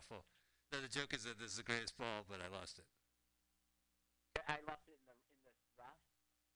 [0.72, 2.88] No, the joke is that this is the greatest ball, but I lost it.
[4.48, 5.16] I lost it in the
[5.48, 6.04] in the rough.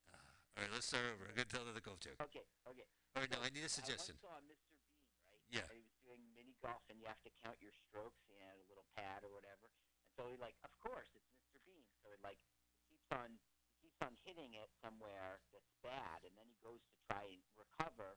[0.08, 1.24] Uh, all right, let's start over.
[1.28, 2.20] I'm going to tell another golf joke.
[2.20, 2.88] Okay, okay.
[3.16, 4.16] All right, no, I need a suggestion.
[4.20, 4.72] I once saw Mr.
[4.76, 5.00] Bean,
[5.32, 5.44] right?
[5.48, 5.64] Yeah.
[5.68, 8.20] And he was doing mini golf, and you have to count your strokes.
[8.28, 9.68] He had a little pad or whatever.
[10.04, 11.56] And so he like, of course, it's Mr.
[11.64, 11.88] Bean.
[12.04, 12.36] So it like
[12.84, 13.40] he keeps on
[13.80, 17.40] he keeps on hitting it somewhere that's bad, and then he goes to try and
[17.56, 18.14] recover,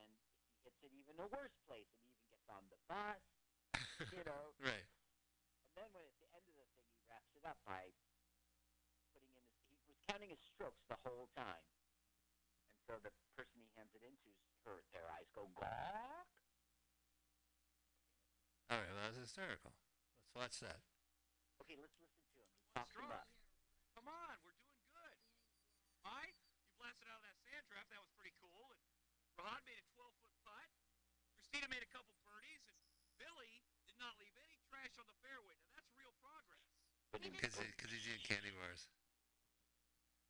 [0.00, 0.08] and
[0.48, 3.22] he hits it even a worse place, and he even gets on the bus,
[4.10, 4.56] you know.
[4.64, 4.88] right.
[5.70, 7.92] And then when at the end of the thing, he wraps it up by
[9.14, 9.62] putting in his.
[9.70, 11.60] He was counting his strokes the whole time,
[12.72, 14.32] and so the person he hands it into,
[14.64, 15.68] her their eyes go gawk.
[18.72, 19.76] All right, well, that was hysterical.
[20.24, 20.80] Let's watch that.
[21.60, 22.48] Okay, let's listen to him.
[22.48, 23.04] He talks him.
[23.92, 25.20] Come on, we're doing good.
[26.00, 27.84] Mike, you blasted out of that sand trap.
[27.92, 28.72] That was pretty cool.
[28.72, 28.80] And
[29.36, 30.68] Rod made a 12 foot putt.
[31.36, 32.64] Christina made a couple birdies.
[32.64, 32.76] And
[33.20, 35.60] Billy did not leave any trash on the fairway.
[35.60, 36.64] Now, that's real progress.
[37.12, 37.60] But he- Because
[37.92, 38.88] he's eating candy bars.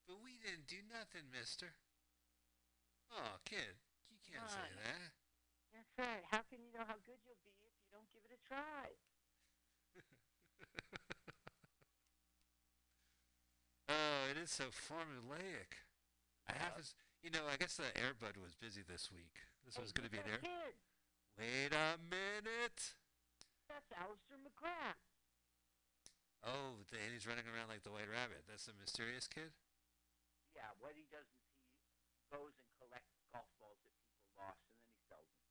[0.06, 1.74] But we didn't do nothing, mister.
[3.10, 3.74] Oh, kid,
[4.10, 5.10] you can't say that.
[5.74, 6.22] That's right.
[6.30, 8.94] How can you know how good you'll be if you don't give it a try?
[13.90, 15.82] oh, it is so formulaic.
[16.46, 16.82] I have to,
[17.22, 19.42] you know, I guess the Airbud was busy this week.
[19.66, 20.46] This oh, Hey, was going to be look an at Air.
[20.46, 20.74] kid.
[21.38, 22.94] Wait a minute.
[23.68, 25.02] That's Alistair McGrath.
[26.46, 28.44] Oh, the, and he's running around like the White Rabbit.
[28.46, 29.50] That's the mysterious kid.
[30.56, 34.80] Yeah, what he does is he goes and collects golf balls that people lost, and
[34.80, 35.44] then he sells them.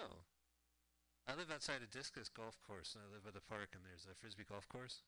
[0.00, 0.24] Oh.
[1.28, 4.08] I live outside a discus golf course, and I live by the park, and there's
[4.08, 5.04] a frisbee golf course.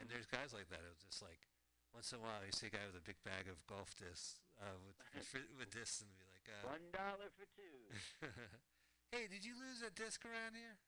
[0.00, 0.82] And there's guys like that.
[0.82, 1.46] It was just like,
[1.92, 4.40] once in a while, you see a guy with a big bag of golf discs,
[4.56, 4.96] uh, with,
[5.36, 7.76] with, with discs, and be like, uh, One dollar for two.
[9.12, 10.80] hey, did you lose a disc around here?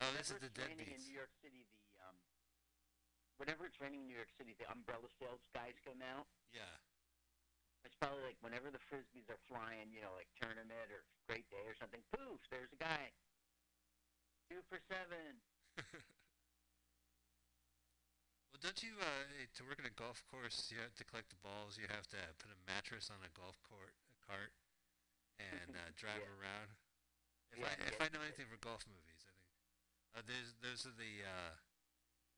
[0.00, 1.00] Oh, this is the it's raining in.
[1.04, 1.80] New York City, the
[3.38, 6.26] whenever it's raining in New York City, the umbrella sales guys come out.
[6.52, 6.76] Yeah.
[7.84, 11.62] It's probably like whenever the frisbees are flying, you know, like tournament or great day
[11.68, 12.00] or something.
[12.16, 12.40] Poof!
[12.48, 13.12] There's a guy.
[14.48, 15.40] Two for seven.
[18.52, 19.26] Well, don't you, uh,
[19.58, 21.74] to work in a golf course, you have to collect the balls.
[21.74, 24.54] You have to put a mattress on a golf court, a cart,
[25.42, 26.38] and uh, drive Yeah.
[26.38, 26.70] around.
[27.50, 29.50] If Yeah, I if I know anything for golf movies, I think
[30.14, 31.52] uh, those those are the uh,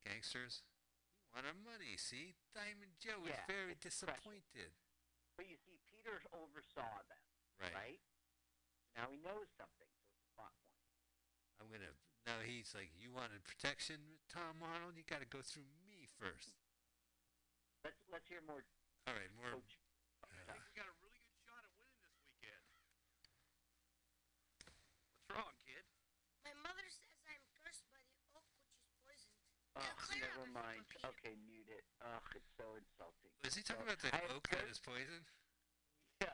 [0.05, 0.61] gangsters.
[1.37, 1.93] Want our money?
[2.01, 4.09] See, Diamond Joe is Yeah, very it's precious.
[4.09, 4.73] disappointed.
[5.37, 7.21] But you see, Peter oversaw them,
[7.61, 7.77] Right.
[7.77, 8.01] right?
[8.97, 10.81] Now he knows something, so it's a plot point.
[11.61, 11.93] I'm gonna.
[12.25, 14.97] Now he's like, you wanted protection, Tom Arnold.
[14.97, 16.57] You got to go through me first.
[17.85, 18.65] Let's let's hear more
[19.05, 19.61] All right, more.
[19.61, 19.77] coach.
[20.25, 22.65] I think we got a really good shot at winning this weekend.
[25.21, 25.85] What's wrong, kid?
[26.41, 29.37] My mother says I'm cursed by the oak, which is poisoned.
[29.77, 30.81] Oh, clear up never if you mind.
[30.81, 30.96] repeat it.
[31.13, 31.85] Okay, mute it.
[32.03, 33.31] Ugh, it's so insulting.
[33.43, 35.23] Was he talking So, about the I oak that cursed- poison?
[36.19, 36.33] Yeah.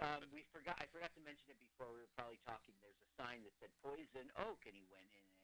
[0.00, 0.80] um, we forgot.
[0.80, 1.92] I forgot to mention it before.
[1.92, 2.72] We were probably talking.
[2.80, 5.38] There's a sign that said "Poison Oak," and he went in it.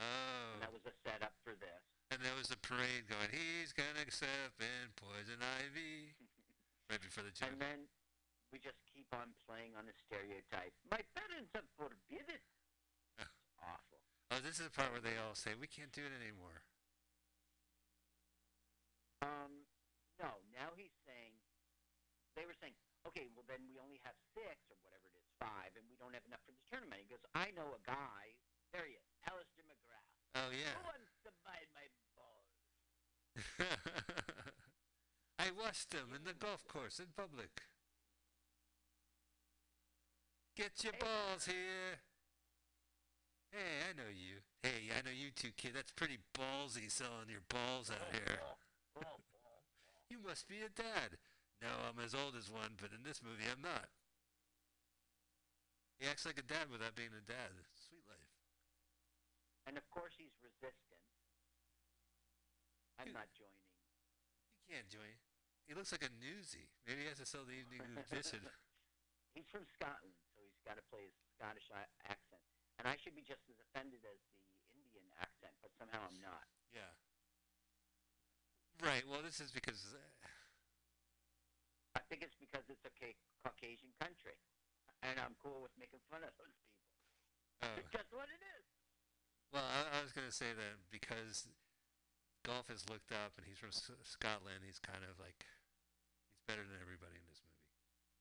[0.00, 0.56] Oh.
[0.56, 1.82] And that was a setup for this.
[2.10, 6.16] And there was a parade going, he's gonna step in poison ivy.
[6.90, 7.52] right before the joke.
[7.52, 7.84] And then
[8.48, 10.72] we just keep on playing on the stereotype.
[10.88, 12.40] My parents have forbidden.
[13.20, 14.00] It's awful.
[14.32, 16.64] Oh, this is the part where they all say, we can't do it anymore.
[19.22, 19.66] Um,
[20.20, 20.30] no.
[20.54, 21.34] Now he's saying
[22.38, 22.74] they were saying,
[23.06, 26.14] okay, well then we only have six or whatever it is, five, and we don't
[26.14, 27.02] have enough for the tournament.
[27.02, 28.38] He goes, I know a guy.
[28.70, 30.06] There he is, Alistair McGrath.
[30.36, 30.76] Oh, yeah.
[30.76, 32.52] Who wants to buy my balls?
[35.38, 37.62] I washed them in the golf course in public.
[40.56, 40.98] Get your Hey.
[41.00, 42.02] balls here.
[43.52, 44.42] Hey, I know you.
[44.62, 45.72] Hey, I know you too, kid.
[45.74, 48.40] That's pretty ballsy selling your balls out here.
[50.08, 51.20] You must be a dad.
[51.60, 53.92] No, I'm as old as one, but in this movie I'm not.
[55.98, 57.52] He acts like a dad without being a dad.
[57.74, 58.32] Sweet life.
[59.66, 61.02] And of course he's resistant.
[62.96, 63.66] I'm not joining.
[64.54, 65.18] You can't join.
[65.66, 66.70] He looks like a newsie.
[66.86, 68.40] Maybe he has to sell the Evening Edition.
[69.36, 71.68] He's from Scotland, so he's got to play his Scottish
[72.08, 72.42] accent.
[72.80, 76.46] And I should be just as offended as the Indian accent, but somehow I'm not.
[76.70, 76.94] Yeah.
[78.78, 79.02] Right.
[79.10, 79.98] Well, this is because uh,
[81.98, 84.38] I think it's because it's a ca- Caucasian country,
[85.02, 86.86] and I'm cool with making fun of those people.
[87.66, 88.64] oh, It's just what it is.
[89.50, 91.50] well, I, I was going to say that because
[92.46, 95.42] golf is looked up and he's from S- Scotland, he's kind of like
[96.30, 97.66] he's better than everybody in this movie.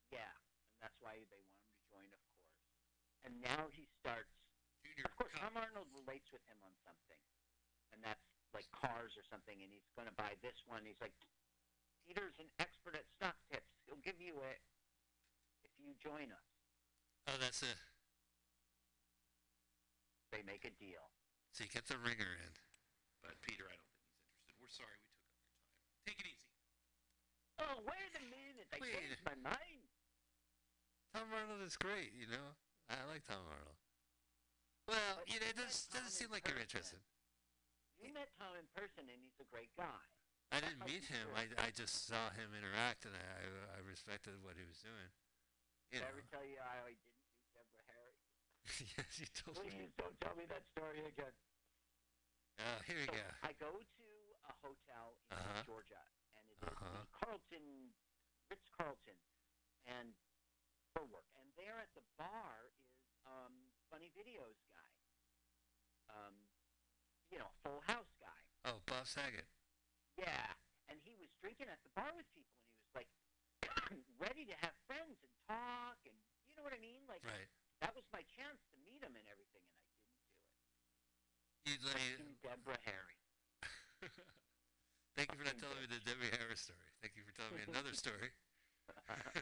[0.10, 0.34] Yeah,
[0.74, 2.58] and that's why they want him to join, of course.
[3.30, 4.34] And now he starts.
[4.82, 5.36] Junior Of course.
[5.38, 7.22] Tom Arnold relates with him on something,
[7.94, 8.26] and that's
[8.58, 10.82] like cars or something, and he's going to buy this one.
[10.82, 11.14] He's like,
[12.02, 13.70] Peter's an expert at stock tips.
[13.86, 14.58] He'll give you it
[15.62, 16.50] if you join us.
[17.30, 17.70] Oh, that's a.
[20.34, 21.06] They make a deal.
[21.54, 22.54] So you get the ringer in.
[23.22, 24.58] But Peter, I don't think he's interested.
[24.58, 25.62] We're sorry we took up your time.
[26.10, 26.52] Take it easy.
[27.62, 28.70] Oh, wait a minute!
[28.74, 28.94] I Wait.
[28.98, 29.86] changed my mind.
[31.14, 32.54] Tom Arnold is great, you know.
[32.90, 33.78] I like Tom Arnold.
[34.86, 36.70] Well, But you know, it does, Tom doesn't seem like you're person.
[36.70, 37.02] interested.
[37.98, 40.06] You met Tom in person, and he's a great guy.
[40.54, 41.28] I didn't meet him.
[41.36, 45.12] I, I just saw him interact, and I, I respected what he was doing.
[45.92, 46.14] You Did I know.
[46.16, 48.16] ever tell you how I didn't meet Deborah Harry?
[48.96, 49.72] yes, you told me.
[49.76, 51.36] Please don't tell me that story again.
[52.64, 53.28] Oh, here we go.
[53.44, 54.08] I go to
[54.48, 55.64] a hotel in Uh-huh.
[55.68, 56.04] Georgia,
[56.40, 57.04] and it is Uh-huh.
[57.12, 57.92] Carlton,
[58.48, 59.18] Ritz Carlton,
[59.86, 60.16] and
[60.96, 61.28] for work.
[61.44, 62.78] And there at the bar is
[63.28, 63.52] um,
[63.92, 64.94] Funny Videos guy,
[66.16, 66.36] um,
[67.32, 68.40] you know, Full House guy.
[68.68, 69.48] Oh, Bob Saget.
[70.18, 70.50] Yeah,
[70.90, 73.10] and he was drinking at the bar with people, and he was like
[74.24, 76.16] ready to have friends and talk, and
[76.50, 77.06] you know what I mean?
[77.06, 77.48] Like Right.
[77.86, 80.50] that was my chance to meet him and everything, and I didn't do it.
[81.68, 83.20] You, let me, Fucking Deborah Harry.
[85.20, 86.90] thank you for not telling me the Debbie Harry's story.
[87.04, 88.32] Thank you for telling me another story.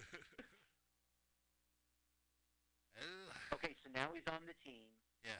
[3.53, 4.87] Okay, so now he's on the team.
[5.23, 5.39] yeah.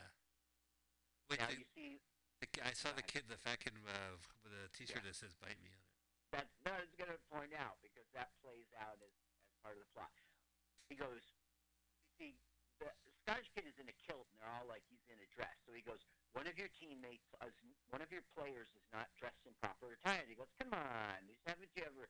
[1.30, 1.98] Wait, now you see,
[2.46, 4.14] the, ki- I saw the kid, the fat kid uh,
[4.46, 5.90] with a T-shirt that says "Bite me" on it.
[6.30, 9.74] that's that I was going to point out because that plays out as, as part
[9.74, 10.14] of the plot.
[10.86, 11.26] He goes,
[12.06, 12.32] you see,
[12.78, 12.86] the
[13.26, 15.58] Scottish kid is in a kilt and they're all like he's in a dress.
[15.66, 16.06] So he goes,
[16.38, 17.58] one of your teammates, is,
[17.90, 20.22] one of your players is not dressed in proper attire.
[20.30, 22.06] He goes, come on, haven't you ever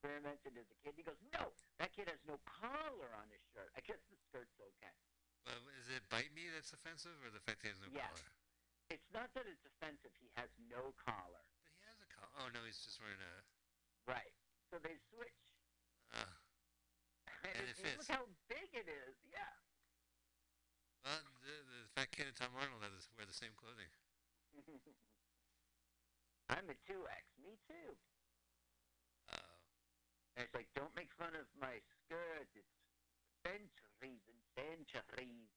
[0.00, 0.96] experimented as a kid?
[0.96, 3.68] He goes, no, that kid has no collar on his shirt.
[3.76, 4.96] I guess the skirt's okay.
[5.44, 8.08] Well, is it bite me that's offensive, or the fact he has no Yes.
[8.08, 8.32] collar?
[9.10, 10.14] It's not that it's offensive.
[10.22, 11.42] He has no collar.
[11.66, 12.30] But he has a collar.
[12.38, 13.34] Oh no, he's just wearing a.
[14.06, 14.30] Right.
[14.70, 15.42] So they switch.
[16.14, 16.30] Uh,
[17.42, 19.18] And, And it, it look how big it is.
[19.26, 19.50] Yeah.
[21.02, 23.90] well, the, the fat kid and Tom Arnold have this, wear the same clothing.
[26.54, 27.26] I'm a 2X.
[27.42, 27.90] Me too.
[29.34, 29.58] Oh.
[30.38, 32.46] And it's like, don't make fun of my skirt.
[32.54, 32.78] It's
[33.42, 35.50] centuries and centuries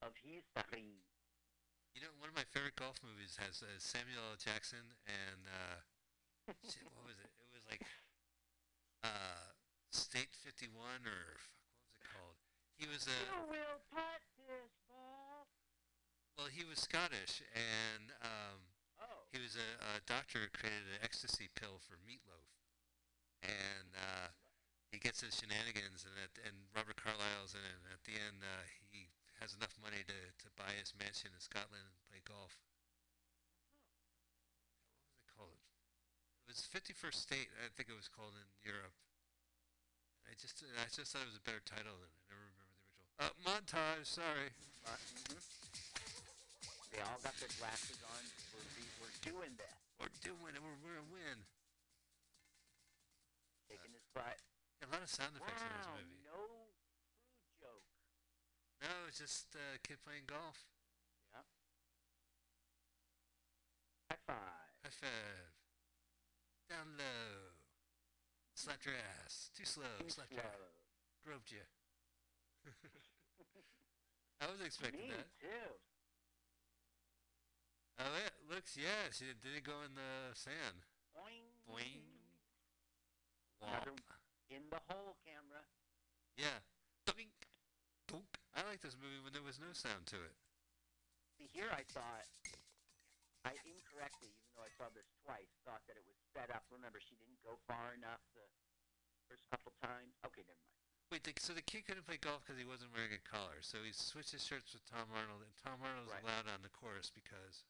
[0.00, 1.04] of history.
[2.02, 4.34] You know, one of my favorite golf movies has uh, Samuel L.
[4.34, 5.78] Jackson and uh,
[6.66, 7.30] shit, what was it?
[7.30, 7.86] It was like
[9.06, 9.54] uh,
[9.94, 12.38] State 51 or fuck, what was it called?
[12.74, 14.18] He was a you will putt
[14.50, 15.46] this ball.
[16.34, 18.58] well, he was Scottish and um,
[18.98, 19.30] Oh.
[19.30, 22.50] he was a, a doctor who created an ecstasy pill for Meat Loaf,
[23.46, 24.34] and uh,
[24.90, 27.78] he gets his shenanigans, and at, and Robert Carlyle's in it.
[27.82, 29.10] And at the end, uh, he
[29.42, 32.54] has enough money to, to buy his mansion in Scotland and play golf.
[35.02, 35.58] What was it called?
[36.46, 38.94] It was 51st State, I think it was called in Europe.
[40.30, 42.86] I just I just thought it was a better title than I never remember the
[42.86, 43.18] original.
[43.18, 44.06] Uh, montage.
[44.06, 44.54] Sorry.
[44.86, 44.94] Uh,
[45.26, 45.42] mhm.
[46.94, 48.22] They all got their glasses on.
[48.54, 48.62] We're,
[49.02, 49.76] we're doing this.
[49.98, 50.62] We're doing it.
[50.62, 51.36] We're, we're gonna win.
[53.66, 54.38] Taking his butt.
[54.82, 56.22] A lot of sound effects in this movie.
[56.30, 56.61] No.
[58.82, 60.66] No, it's just uh, a kid playing golf.
[61.30, 61.46] Yeah.
[64.10, 64.74] High five.
[64.82, 65.54] High five.
[66.66, 67.54] Down low.
[68.58, 69.50] Slapped your ass.
[69.54, 69.86] Too slow.
[70.02, 70.58] Too Slapped your ass.
[70.58, 70.74] slow.
[71.22, 71.62] Groped you.
[74.42, 75.30] I was expecting Me that.
[75.38, 75.78] too.
[78.02, 78.34] Oh, yeah.
[78.50, 79.06] Looks, yeah.
[79.14, 80.82] She didn't go in the sand.
[81.14, 81.46] Boing.
[81.70, 82.02] Boing.
[83.62, 83.94] Womp.
[84.50, 85.62] In the hole, camera.
[86.36, 86.58] Yeah.
[87.06, 87.46] Doink.
[88.10, 88.41] Doink.
[88.52, 90.36] I liked this movie when there was no sound to it.
[91.40, 92.28] See, here I thought,
[93.48, 96.62] I incorrectly, even though I saw this twice, thought that it was set up.
[96.68, 98.44] Remember, she didn't go far enough the
[99.26, 100.12] first couple times.
[100.28, 100.78] Okay, never mind.
[101.10, 103.60] Wait, the, so the kid couldn't play golf because he wasn't wearing a collar.
[103.60, 106.24] So he switched his shirts with Tom Arnold, and Tom Arnold's Right.
[106.24, 107.68] allowed on the chorus because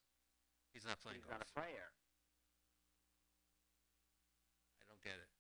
[0.71, 1.42] he's not playing He's golf.
[1.42, 1.90] not a player.
[4.79, 5.32] I don't get it.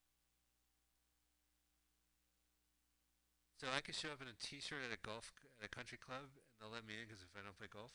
[3.62, 5.30] So I could show up in a T-shirt at a golf
[5.62, 7.94] at a country club, and they'll let me in because if I don't play golf.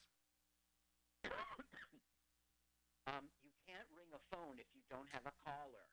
[3.12, 5.92] um, you can't ring a phone if you don't have a caller.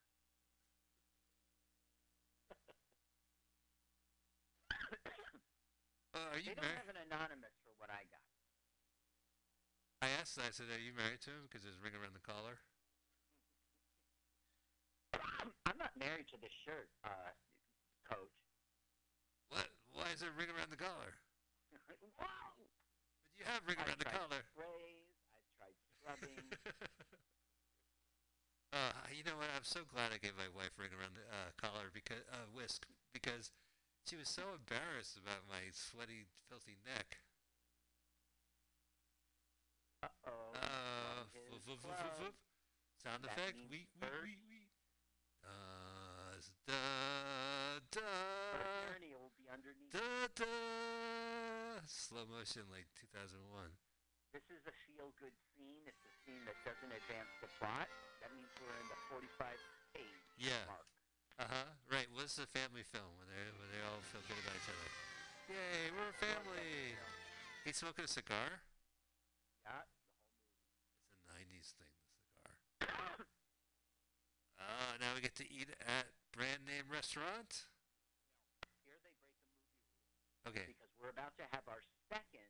[6.15, 8.23] Uh, are you They don't have an anonymous for what I got.
[9.99, 10.39] I asked.
[10.39, 12.63] I said, "Are you married to him?" Because there's a ring around the collar.
[15.67, 17.35] I'm not married to this shirt, uh,
[18.07, 18.44] coach.
[19.95, 21.15] Why is there a ring around the collar?
[22.19, 22.51] wow!
[22.59, 22.67] But
[23.39, 24.43] you have ring I around the collar.
[24.51, 25.07] sprays.
[25.31, 26.43] I tried scrubbing.
[28.75, 29.47] uh, you know what?
[29.55, 32.83] I'm so glad I gave my wife ring around the uh, collar because uh, whisk
[33.15, 33.55] because
[34.03, 37.23] she was so embarrassed about my sweaty, filthy neck.
[40.03, 40.59] Uh-oh.
[40.59, 41.23] Uh,
[41.63, 41.95] voop, plug.
[42.19, 42.35] voop.
[42.99, 43.55] Sound That effect.
[43.71, 44.59] We we we we.
[45.39, 46.35] Uh,
[46.67, 48.01] da da
[48.51, 49.91] First journey will be underneath.
[49.95, 51.79] da da.
[51.87, 53.71] Slow motion like 2001.
[54.35, 55.79] This is a feel-good scene.
[55.87, 57.87] It's a scene that doesn't advance the plot.
[58.19, 59.55] That means we're in the 45
[59.95, 60.59] page Yeah.
[60.67, 60.83] mark.
[61.39, 61.67] Uh huh.
[61.87, 62.07] Right.
[62.11, 64.71] Well, this is a family film where they where they all feel good about each
[64.71, 64.89] other.
[65.51, 66.95] Yay, we're a family.
[67.63, 68.59] He's smoking a cigar.
[69.63, 69.83] Yeah.
[69.83, 71.95] It's a '90s thing.
[72.03, 73.27] The cigar.
[74.59, 77.67] Ah, now we get to eat at brand name restaurant.
[78.87, 79.77] Here they break a movie
[80.25, 80.65] rule Okay.
[80.69, 82.49] because we're about to have our second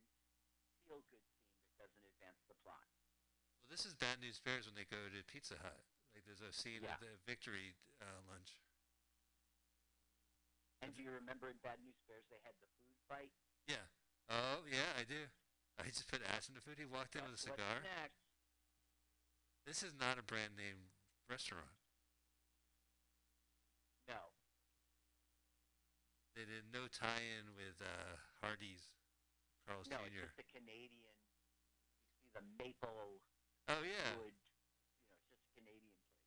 [0.83, 2.83] feel-good scene that doesn't advance the plot.
[3.63, 5.79] Well, this is Bad News Bears when they go to Pizza Hut.
[6.13, 6.95] Like there's a scene Yeah.
[6.95, 8.59] at the victory uh, lunch.
[10.83, 13.31] And do you remember in Bad News Bears they had the food fight?
[13.67, 13.83] Yeah.
[14.29, 15.27] Oh yeah, I do.
[15.81, 16.79] I just put ash in the food.
[16.79, 17.83] He walked in with a cigar.
[17.83, 18.21] next?
[19.67, 20.93] This is not a brand name
[21.27, 21.73] restaurant.
[24.07, 24.29] No.
[26.35, 28.91] They did no tie-in with uh, Hardee's,
[29.65, 30.19] Carl's No, it's Jr.
[30.19, 31.15] just a Canadian.
[32.11, 33.21] You see the maple
[33.67, 34.13] Oh yeah.
[34.15, 34.35] wood.
[34.35, 36.21] You know, it's just a Canadian place.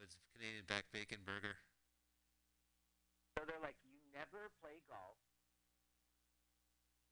[0.00, 1.56] his Canadian back bacon burger.
[3.36, 5.18] So they're like, you never play golf.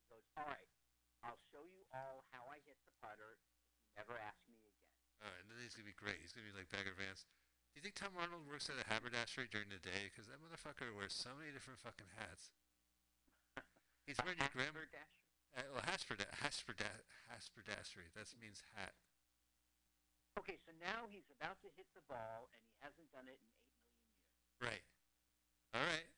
[0.00, 0.68] He goes, all right,
[1.22, 3.38] I'll show you all how I hit the putter
[3.70, 4.74] if you never ask me again.
[5.22, 6.20] All right, and then he's gonna be great.
[6.20, 7.24] He's gonna be like Bagger Vance.
[7.76, 10.08] Do you think Tom Arnold works at a haberdashery during the day?
[10.08, 12.48] Because that motherfucker wears so many different fucking hats.
[14.08, 14.80] He's wearing your grandma.
[15.52, 18.08] Uh, well, hasperda- hasperda- hasperdashery.
[18.16, 18.96] That means hat.
[20.40, 23.48] Okay, so now he's about to hit the ball, and he hasn't done it in
[23.52, 24.56] eight million years.
[24.56, 24.84] Right.
[25.76, 26.08] All right.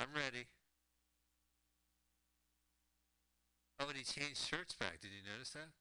[0.00, 0.48] I'm ready.
[3.76, 5.04] Oh, and he changed shirts back.
[5.04, 5.76] Did you notice that?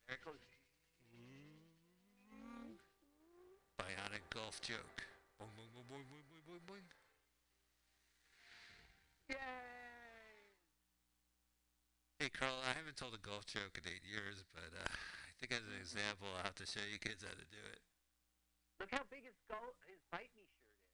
[3.77, 5.05] Bionic golf joke.
[5.37, 6.87] Boing, boing, boing, boing, boing, boing, boing, boing.
[9.29, 9.37] Yay!
[12.17, 15.53] Hey, Carl, I haven't told a golf joke in eight years, but uh, I think
[15.53, 17.79] as an example, I'll have to show you kids how to do it.
[18.81, 20.89] Look how big his go his bite me shirt is.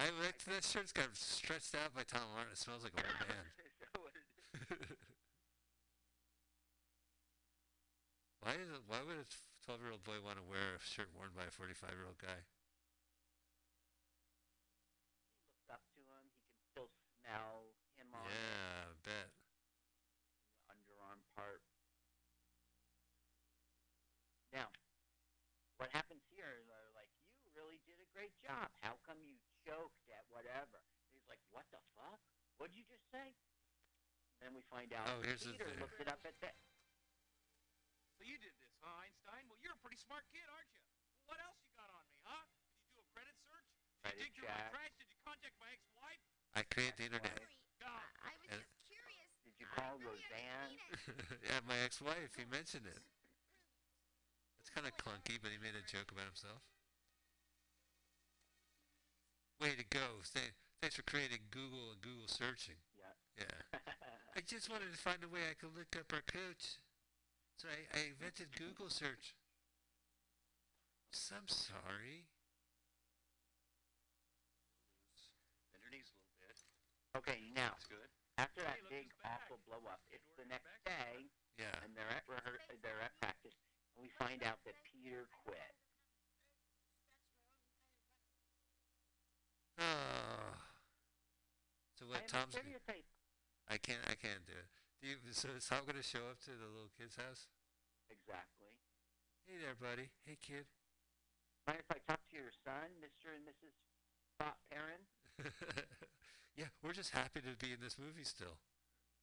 [0.00, 2.56] I that, that shirt's got stretched out by Tom Martin.
[2.56, 3.44] It smells like a old man.
[3.92, 4.98] So it-
[8.48, 9.28] why is it, Why would a
[9.60, 12.48] twelve-year-old boy want to wear a shirt worn by a forty-five-year-old guy?
[15.36, 16.24] he looks up to him.
[16.32, 16.88] He can still
[17.20, 19.28] smell him on Yeah, I bet.
[20.64, 21.60] the underarm part.
[24.48, 24.72] Now,
[25.76, 27.12] what happens here is they're like,
[27.44, 28.72] you really did a great job.
[28.80, 30.80] How come you choked at whatever?
[31.12, 32.16] He's like, what the fuck?
[32.56, 33.36] What'd you just say?
[34.40, 35.84] Then we find out Oh, here's Peter thing.
[35.84, 36.56] looked it up at that.
[38.28, 39.48] So you did this, huh, Einstein?
[39.48, 40.84] Well, you're a pretty smart kid, aren't you?
[41.16, 42.44] Well, what else you got on me, huh?
[42.44, 43.64] Did you do a credit search?
[43.72, 44.92] Did you dig through my trash?
[45.00, 46.20] Did you contact my ex-wife?
[46.52, 47.40] I create the internet.
[47.40, 47.88] Sorry, No.
[47.88, 49.32] I, I was And- just curious.
[49.48, 50.76] Did you call really Roseanne?
[50.76, 51.40] didn't mean it.
[51.48, 52.36] yeah, my ex-wife.
[52.36, 53.00] He mentioned it.
[54.60, 56.60] It's kind of clunky, but he made a joke about himself.
[59.56, 60.20] Way to go!
[60.84, 62.76] Thanks for creating Google and Google searching.
[62.92, 63.16] Yeah.
[63.40, 63.56] Yeah.
[64.36, 66.76] I just wanted to find a way I could look up our coach.
[67.58, 69.34] So I, I invented Google search.
[71.10, 72.30] So I'm sorry.
[75.74, 76.54] Bend your knees a little bit.
[77.18, 78.10] okay, now That's good.
[78.38, 81.26] after that Hey, look big awful blow up, it's the next day,
[81.58, 81.74] Yeah.
[81.82, 83.58] and they're at rehear- they're at practice,
[83.98, 85.74] and we find out that Peter quit.
[89.82, 90.54] Oh.
[91.98, 92.22] So what?
[92.22, 92.54] am Tom's.
[92.54, 93.06] stereotype.
[93.66, 94.06] I can't.
[94.06, 94.77] I can't do it.
[94.98, 97.46] Do you, so is Tom gonna show up to the little kid's house?
[98.10, 98.74] Exactly.
[99.46, 100.10] Hey there, buddy.
[100.26, 100.66] Hey, kid.
[101.70, 103.30] Mind if I talk to your son, Mr.
[103.30, 103.78] and Mrs.
[104.42, 105.06] Pop Perrin?
[106.58, 108.58] yeah, we're just happy to be in this movie still.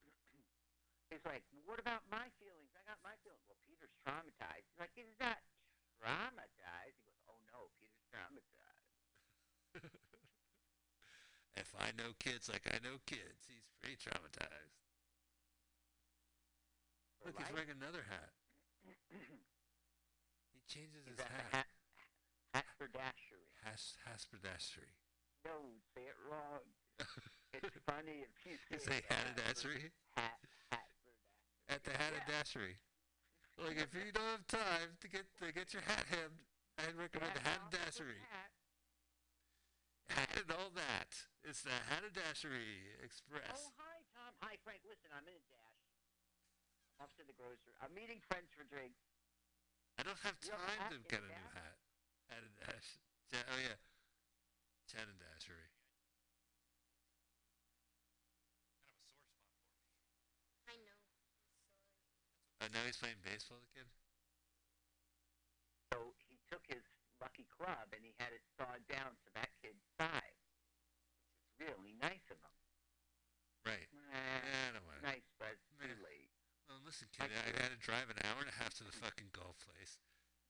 [1.12, 2.72] He's like, what about my feelings?
[2.72, 3.44] I got my feelings.
[3.44, 4.64] Well, Peter's traumatized.
[4.72, 5.44] He's like, he's not
[6.00, 6.96] traumatized.
[7.04, 8.96] He goes, oh no, Peter's traumatized.
[11.56, 14.85] If I know kids like I know kids, he's pretty traumatized.
[17.24, 18.30] Look, he's wearing another hat.
[20.52, 21.66] He changes He's his at hat.
[22.52, 23.46] hat, Hatberdashery.
[23.64, 24.90] Has Hasperdashery.
[25.44, 26.64] No, say it wrong.
[27.56, 29.88] It's funny if you Is say a haberdashery?
[30.18, 30.36] Hat,
[30.68, 31.16] Hatberdashery.
[31.72, 32.76] At the haberdashery.
[33.56, 36.44] Like if you don't have time to get to get your hat hemmed,
[36.76, 38.20] I'd recommend the Hat off with haberdashery.
[38.28, 38.52] hat.
[40.12, 41.16] Hat and all that.
[41.48, 43.56] It's the haberdashery express.
[43.56, 44.32] Oh, hi, Tom.
[44.44, 44.84] Hi, Frank.
[44.84, 45.65] Listen, I'm in a dash.
[46.96, 47.76] I'm off to the grocery.
[47.84, 49.04] I'm meeting friends for drinks.
[50.00, 51.52] I don't have You have a time hat to get a new back?
[51.52, 51.76] hat.
[52.32, 52.88] Hat and dash.
[53.36, 53.76] Oh yeah,
[54.88, 55.68] Chat and dashery.
[58.80, 60.72] Kind of a sore spot for me.
[60.72, 61.00] I know.
[61.28, 62.64] Sorry.
[62.64, 63.88] Oh, now he's playing baseball again.
[65.92, 66.80] So he took his
[67.20, 70.40] lucky club and he had it sawed down to that kid's size,
[71.28, 72.54] which is really nice of him.
[73.66, 73.88] Right.
[73.90, 75.04] Eh, Yeah, I don't want it.
[75.04, 76.04] nice, but it's too Meh.
[76.04, 76.30] late.
[76.70, 78.92] Well, listen, kid, I- I had to drive an hour and a half to the
[78.92, 80.00] fucking golf place.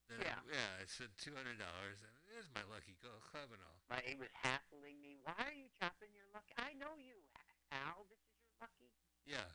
[0.07, 0.39] Then Yeah.
[0.47, 3.83] yeah, I spent two hundred dollars, and there's my lucky golf club and all.
[3.91, 5.19] My, he was hassling me.
[5.27, 6.55] Why are you chopping your lucky?
[6.57, 7.27] I know you,
[7.73, 8.05] Al.
[8.07, 8.95] This is your lucky.
[9.25, 9.51] Yeah.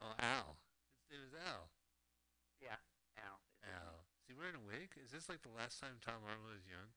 [0.00, 0.58] Oh, Al.
[1.06, 1.70] His name is Al.
[2.58, 2.82] Yeah,
[3.22, 3.38] Al.
[3.62, 4.06] Al.
[4.18, 4.98] Is he wearing a wig?
[4.98, 6.90] Is this like the last time Tom Arnold was young?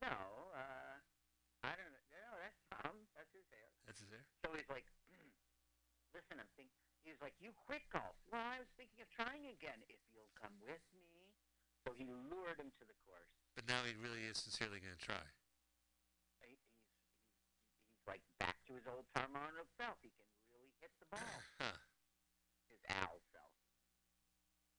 [0.00, 1.00] No, uh,
[1.64, 2.06] I don't know.
[2.12, 3.08] No, that's Tom.
[3.16, 3.74] That's his hair.
[3.84, 4.24] That's his hair.
[4.46, 4.86] So he's like,
[6.14, 6.83] listen, I'm thinking.
[7.04, 8.16] He was like, you quit golf.
[8.32, 9.76] Well, I was thinking of trying again.
[9.92, 11.04] If you'll come with me.
[11.84, 13.28] So he lured him to the course.
[13.52, 15.20] But now he really is sincerely going to try.
[16.40, 16.96] He- He's, he's,
[17.92, 20.00] he's like back to his old Tom Arnold self.
[20.00, 21.20] He can really hit the ball.
[21.60, 21.76] Huh.
[22.72, 23.52] His Al self.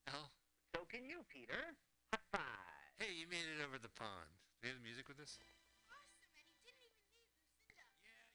[0.09, 0.33] Al
[0.73, 1.77] So can you, Peter.
[2.09, 2.73] High five.
[2.97, 4.33] Hey, you made it over the pond.
[4.61, 5.37] Do we have the music with us?
[5.93, 7.21] Awesome, and he didn't even need Lucinda.
[7.69, 8.25] Yeah, yeah,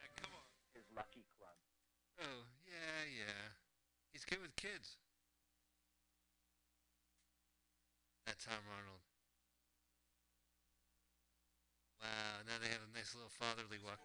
[0.00, 0.08] yeah.
[0.24, 0.48] Come on.
[0.72, 1.56] His lucky club.
[2.24, 2.44] Oh,
[2.80, 3.44] yeah, yeah.
[4.12, 4.96] He's good with kids.
[8.24, 9.04] That Tom Arnold.
[12.00, 14.00] Wow, now they have a nice little fatherly walk.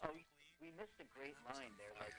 [0.00, 0.16] Oh,
[0.60, 1.92] we missed a great line there.
[2.00, 2.16] Like,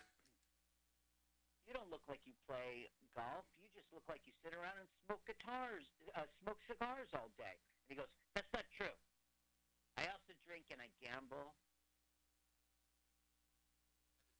[1.65, 2.85] you don't look like you play
[3.17, 3.49] golf.
[3.57, 7.57] You just look like you sit around and smoke guitars, uh, smoke cigars all day.
[7.57, 8.93] And he goes, "That's not true.
[9.97, 11.57] I also drink and I gamble."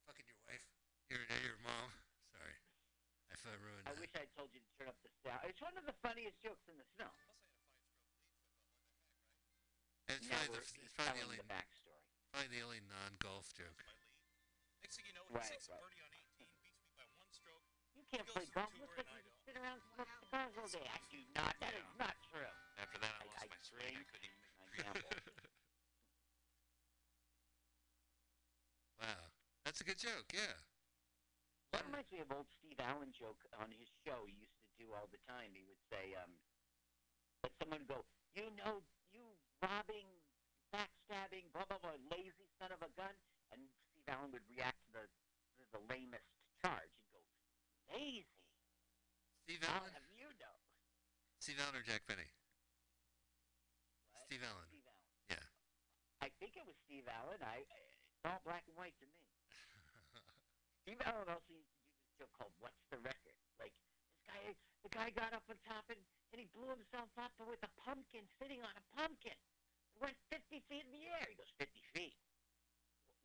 [0.05, 0.39] Fucking your
[1.09, 1.15] wife.
[1.15, 1.91] Your, your mom.
[2.35, 2.55] Sorry.
[3.31, 3.99] I felt ruined I that.
[3.99, 5.39] wish I'd told you to turn up the sound.
[5.47, 7.07] It's one of the funniest jokes in the snow.
[10.07, 11.27] It's had a five-stroke lead, so I thought, what the heck, right?
[11.27, 11.99] probably the, it's probably the only, the backstory.
[12.31, 13.83] probably the only non-golf joke.
[14.79, 16.07] Next thing you know, he Right, sinks a birdie on
[16.39, 17.59] 18, beats me by one stroke.
[17.91, 18.71] You can't play golf.
[18.71, 19.51] tour Looks like and I you just don't.
[19.51, 20.87] sit around and smoke cigars all day.
[20.87, 21.59] I do not.
[21.59, 22.07] That is Yeah.
[22.07, 22.47] not true.
[22.79, 23.99] After that, I, I- lost I my swing.
[23.99, 25.11] I couldn't even and I gamble.
[29.03, 29.27] wow.
[29.67, 30.55] That's a good joke, yeah.
[31.75, 34.87] That reminds me of old Steve Allen joke on his show he used to do
[34.95, 35.51] all the time.
[35.51, 36.31] He would say, um,
[37.43, 38.79] let someone go, you know,
[39.11, 39.23] you
[39.59, 40.07] robbing,
[40.71, 43.11] backstabbing, blah, blah, blah, lazy son of a gun.
[43.51, 43.59] And
[43.91, 46.27] Steve Allen would react to the, to the lamest
[46.63, 46.91] charge.
[46.95, 47.21] He'd go,
[47.91, 48.31] lazy?
[49.43, 49.91] Steve How Allen?
[49.95, 50.55] have you know?
[51.39, 52.27] Steve Allen or Jack Benny?
[54.11, 54.27] What?
[54.27, 54.67] Steve Allen.
[54.71, 55.07] Steve Allen.
[55.31, 55.47] Yeah.
[56.23, 57.39] I think it was Steve Allen.
[57.43, 59.15] I, it's all black and white to me.
[60.87, 64.55] Steve Allen also used to do this joke called "What's the record?" Like this guy,
[64.87, 65.99] the guy got up on top and,
[66.31, 69.35] and he blew himself up with a pumpkin, sitting on a pumpkin.
[69.35, 71.27] It went 50 feet in the air.
[71.27, 72.15] He goes, 50 feet.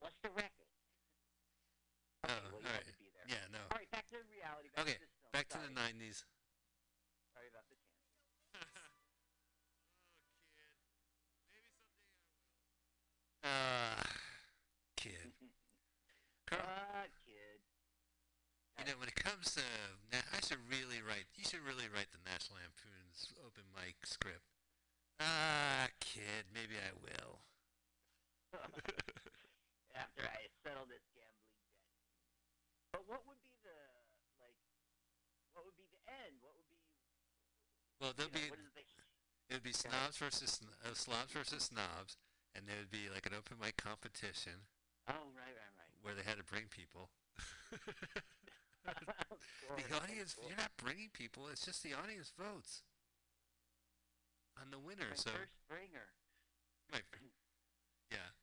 [0.03, 0.67] What's the record?
[2.27, 3.31] Okay, Oh, well, you all be there.
[3.31, 3.63] Yeah, no.
[3.71, 4.75] All right, back to reality.
[4.75, 5.07] Back Okay, to.
[5.31, 6.27] Back to the 90s.
[7.31, 8.11] Sorry about the tangent.
[8.59, 8.83] oh,
[10.59, 10.75] kid.
[10.91, 12.11] Maybe someday I will.
[13.47, 14.03] Ah,
[14.99, 15.31] kid.
[16.51, 17.22] Carl, kid.
[18.83, 19.65] You know, when it comes to,
[20.13, 24.45] I should really write, you should really write the National Lampoon's open mic script.
[25.21, 27.43] Ah, kid, maybe I will.
[29.95, 31.79] After I settle this gambling debt.
[32.93, 33.77] But what would be the
[34.41, 34.59] like?
[35.55, 36.41] What would be the end?
[36.43, 36.81] What would be?
[38.01, 38.83] Well, You know, be, the
[39.49, 42.17] it would be snobs versus, sn- uh, slobs versus snobs,
[42.57, 44.67] and there would be like an open mic competition
[45.09, 45.95] Oh, right, right, right.
[46.03, 47.11] where they had to bring people.
[48.85, 52.83] The audience, you're not bringing people, it's just the audience votes
[54.61, 55.25] on the winner, course.
[55.25, 55.33] so.
[55.33, 56.13] First bringer.
[56.93, 57.07] Right.
[58.13, 58.37] Yeah.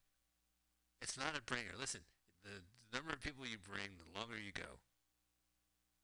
[1.06, 1.78] It's not a bringer.
[1.78, 2.02] Listen,
[2.42, 4.82] the, the number of people you bring, the longer you go.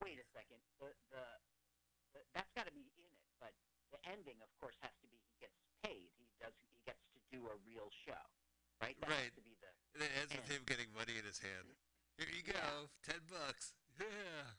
[0.03, 0.61] Wait a second.
[0.77, 1.23] The the,
[2.13, 3.55] the that's got to be in it, but
[3.89, 6.11] the ending, of course, has to be he gets paid.
[6.19, 6.53] He does.
[6.69, 8.21] He gets to do a real show,
[8.83, 8.93] right?
[9.01, 9.31] That Right.
[9.33, 9.71] has to be the.
[9.97, 11.73] And it ends with him getting money in his hand.
[12.21, 12.59] Here you Yeah.
[12.61, 13.73] go, ten bucks.
[13.99, 14.55] Yeah.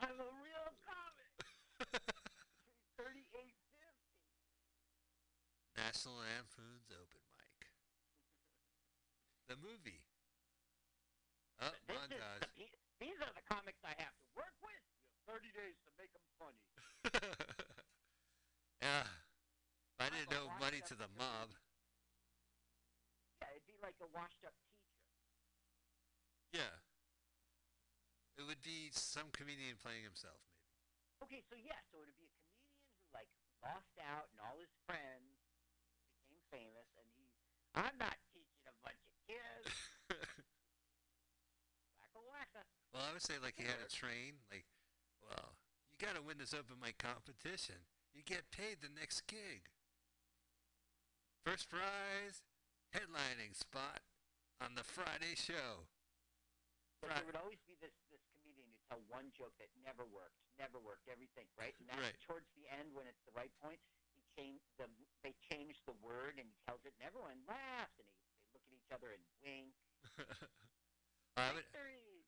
[0.00, 1.32] I'm a real comic.
[3.00, 4.12] Thirty-eight fifty.
[5.76, 7.68] National Lampoon's open mic.
[9.48, 10.04] The movie.
[11.60, 12.40] Oh, This is montage.
[12.56, 12.68] the,
[13.00, 14.80] these are the comics I have to work with.
[15.04, 16.64] You have 30 days to make them funny.
[18.84, 19.04] yeah.
[20.00, 21.52] I I'm didn't know money to up the mob.
[23.44, 24.96] Yeah, it'd be like a washed up teacher.
[26.64, 26.72] Yeah.
[28.40, 30.64] It would be some comedian playing himself, maybe.
[31.28, 33.28] Okay, so yeah, so it'd be a comedian who like
[33.60, 35.44] lost out and all his friends
[36.16, 37.28] became famous, and he,
[37.76, 39.68] I'm not teaching a bunch of kids.
[42.00, 42.64] Wacka wacka.
[42.96, 44.40] Well, I would say like he had a train.
[44.48, 44.64] Like,
[45.20, 45.60] well,
[45.92, 47.84] you got to win this open mic competition.
[48.16, 49.68] You get paid the next gig.
[51.44, 52.40] First prize,
[52.96, 54.00] headlining spot
[54.64, 55.92] on the Friday show.
[57.00, 60.34] But there would always be this this comedian who tell one joke that never worked,
[60.58, 61.72] never worked, everything right.
[61.78, 62.18] And that's Right.
[62.26, 63.78] towards the end when it's the right point.
[64.18, 64.90] He changed the
[65.22, 68.66] they change the word and he tells it, and everyone laughs, and he, they look
[68.66, 69.70] at each other and wink.
[71.38, 71.64] I would,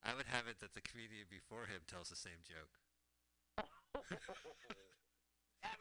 [0.01, 2.79] I would have it that the comedian before him tells the same joke,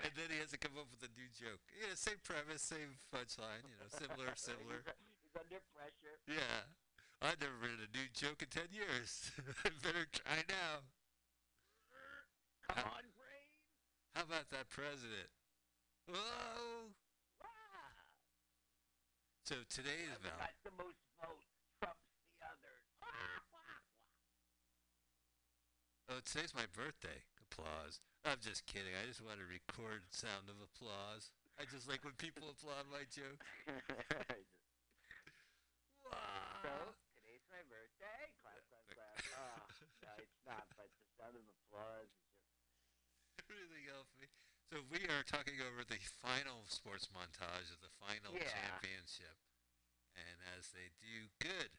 [0.03, 1.63] and then he has to come up with a new joke.
[1.73, 3.63] Yeah, same premise, same punchline.
[3.65, 4.83] You know, similar, similar.
[4.85, 6.19] He's, he's under pressure.
[6.29, 6.67] Yeah.
[7.23, 9.31] I've never written a new joke in 10 years.
[9.65, 10.83] I better try now.
[12.67, 13.51] Come How- on, brain!
[14.19, 15.31] How about that president?
[16.11, 16.91] Whoa!
[17.39, 17.95] Wow!
[19.47, 20.43] So today's Whoever Val.
[20.43, 21.47] got the most votes
[21.79, 22.75] trumps the other.
[26.11, 27.23] Oh, today's my birthday.
[27.49, 28.03] applause.
[28.27, 28.93] I'm just kidding.
[28.99, 31.31] I just want to record sound of applause.
[31.61, 33.41] I just like when people applaud my joke.
[36.03, 36.93] so Wow.
[37.17, 38.23] today's my birthday.
[38.45, 39.17] Clap, clap, clap.
[39.33, 39.67] Oh,
[40.05, 40.69] no, it's not.
[40.77, 44.09] But the sound of applause is just Everything else.
[44.21, 44.29] me.
[44.73, 48.49] So we are talking over the final sports montage of the final Yeah.
[48.51, 49.37] championship,
[50.15, 51.77] and as they do good,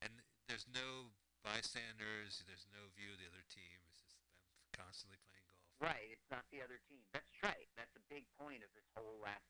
[0.00, 1.12] and there's no
[1.42, 3.80] bystanders, there's no view of the other team.
[3.88, 4.32] It's just them
[4.72, 5.64] constantly playing golf.
[5.80, 6.10] right.
[6.10, 7.04] It's not the other team.
[7.12, 7.68] That's right.
[7.76, 9.44] That's a big point of this whole last.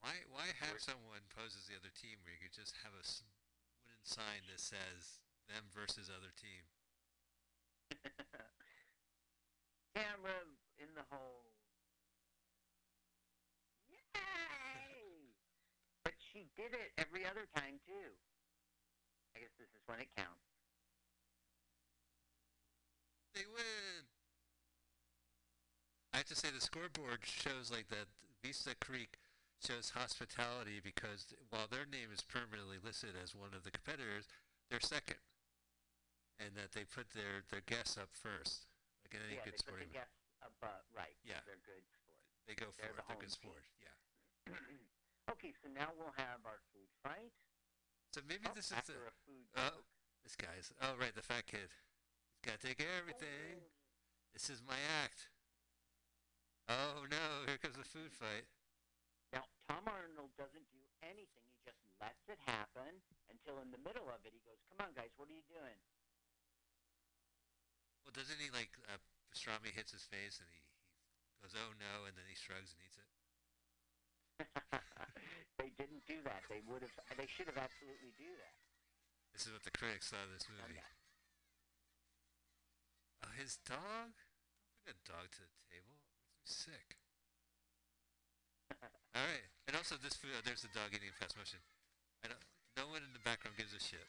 [0.00, 3.04] Why why have someone pose as the other team where you could just have a
[3.84, 6.64] wooden sign that says them versus other team?
[9.94, 10.46] Camera
[10.78, 11.44] in the hole.
[14.14, 15.34] Yay!
[16.04, 18.14] But she did it every other time too.
[19.36, 20.46] I guess this is when it counts.
[23.34, 24.06] They win.
[26.12, 28.10] I have to say the scoreboard shows like that
[28.42, 29.18] Vista Creek
[29.62, 34.26] shows hospitality because while their name is permanently listed as one of the competitors,
[34.70, 35.22] they're second,
[36.42, 38.66] and that they put their their guests up first,
[39.06, 39.88] like in any yeah, good they put sporting.
[39.94, 40.82] the guests above.
[40.90, 41.14] Uh, right.
[41.22, 41.42] 'cause Yeah.
[41.46, 42.18] They're good sport.
[42.50, 42.98] They go for they're it.
[42.98, 43.46] the They're home good team.
[43.46, 43.64] sport.
[43.78, 43.94] Yeah.
[45.32, 47.32] okay, so now we'll have our food fight.
[48.10, 48.98] So maybe Oh, this is the,
[49.54, 49.86] oh, joke.
[50.26, 50.72] this guy's.
[50.82, 51.70] Oh right, the fat kid.
[51.70, 53.62] He's got to take care of everything.
[54.34, 55.30] This is my act.
[56.70, 57.46] Oh no!
[57.46, 58.46] Here comes the food fight.
[59.34, 61.46] Now, Tom Arnold doesn't do anything.
[61.50, 64.94] He just lets it happen until in the middle of it he goes, "Come on,
[64.94, 65.78] guys, what are you doing?"
[68.06, 72.06] Well, doesn't he like uh, pastrami hits his face and he, he goes, "Oh no,"
[72.06, 73.09] and then he shrugs and eats it.
[75.60, 76.42] they didn't do that.
[76.48, 76.94] They would have.
[77.16, 78.56] They should have absolutely do that.
[79.36, 80.80] This is what the critics thought of this movie.
[83.22, 84.16] Oh, his dog?
[84.16, 86.00] Don't bring a dog to the table.
[86.00, 86.88] It makes me sick.
[89.16, 90.32] All right, and also this food.
[90.34, 91.60] Oh, there's the dog eating in fast motion.
[92.24, 92.44] I don't,
[92.76, 94.08] no one in the background gives a shit.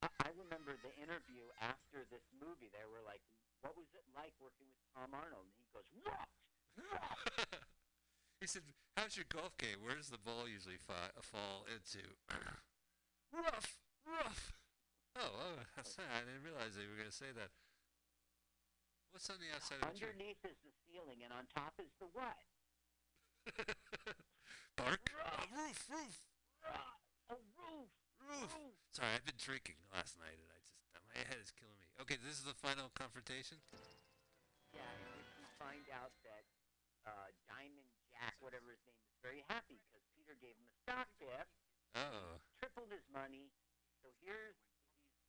[0.00, 2.72] I, I remember the interview after this movie.
[2.72, 3.20] They were like,
[3.60, 6.28] "What was it like working with Tom Arnold?" And he goes, "What?
[6.80, 7.60] What?"
[8.40, 8.62] he said,
[8.96, 9.82] "How's your golf game?
[9.82, 12.04] Where does the ball usually fa- fall into?"
[13.32, 14.52] rough, rough.
[15.16, 17.50] Oh, oh, that's I didn't realize they were going to say that.
[19.14, 20.10] What's on the outside of tree?
[20.10, 22.34] Underneath is the ceiling, and on top is the what?
[24.76, 25.14] Bark.
[25.14, 26.18] Oh, roof, roof,
[26.66, 27.46] A roof.
[27.54, 27.90] roof.
[28.26, 28.52] Roof.
[28.90, 30.74] Sorry, I've been drinking last night, and I just
[31.06, 31.86] my head is killing me.
[32.02, 33.62] Okay, this is the final confrontation.
[34.74, 36.42] Yeah, we find out that
[37.06, 37.30] uh,
[38.14, 41.46] Jack, whatever his name is, very happy because Peter gave him a stock tip,
[41.98, 43.50] Oh, tripled his money.
[44.02, 44.54] So here's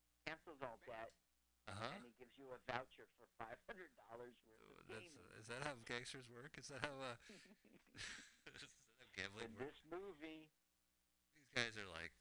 [0.09, 1.09] he cancels all debt,
[1.69, 1.93] uh huh.
[1.97, 5.25] and he gives you a voucher for five hundred dollars worth of That's, gaming.
[5.41, 6.53] is that how gangsters work?
[6.61, 7.17] Is that how uh,
[8.53, 8.69] is that
[9.01, 9.65] how gambling In works?
[9.65, 10.45] this movie,
[11.41, 12.13] These guys are like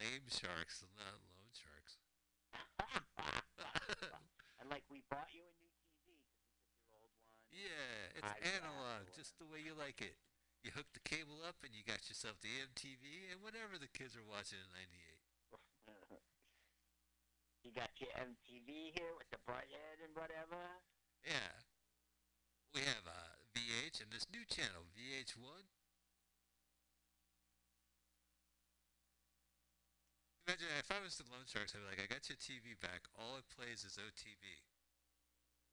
[0.00, 1.96] lame sharks, not loan sharks.
[4.60, 7.43] and like we bought you a new TV because we took your old one.
[7.54, 10.18] Yeah, it's I analog, just the way you like it.
[10.66, 14.18] You hook the cable up and you got yourself the MTV and whatever the kids
[14.18, 16.18] are watching in '98.
[17.62, 20.58] you got your MTV here with the butthead and whatever.
[21.22, 21.62] Yeah.
[22.74, 25.70] We have uh, VH and this new channel, VH1.
[30.44, 33.06] Imagine if I was the Lone Sharks, I'd be like, I got your TV back.
[33.14, 34.73] All it plays is OTV.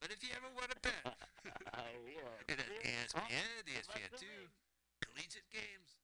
[0.01, 1.05] But if you ever want to bet,
[1.71, 2.25] Uh, yeah.
[2.49, 4.25] and then E Oh, ESPN, let's ESPN2,
[5.05, 6.01] collegiate games.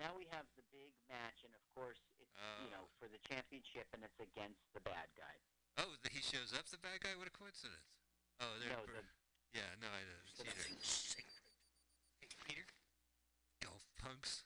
[0.00, 2.32] Now we have the big match, and of course, it's
[2.64, 2.96] you know Oh.
[2.98, 5.36] for the championship, and it's against the bad guy.
[5.78, 7.12] Oh, the, he shows up, the bad guy?
[7.14, 7.92] What a coincidence.
[8.40, 8.72] Oh, there.
[8.74, 9.04] No, br- the,
[9.54, 10.20] yeah, no, I know.
[10.40, 11.22] the Cheater.
[12.20, 12.66] Hey, Peter.
[13.62, 14.42] Golf punks.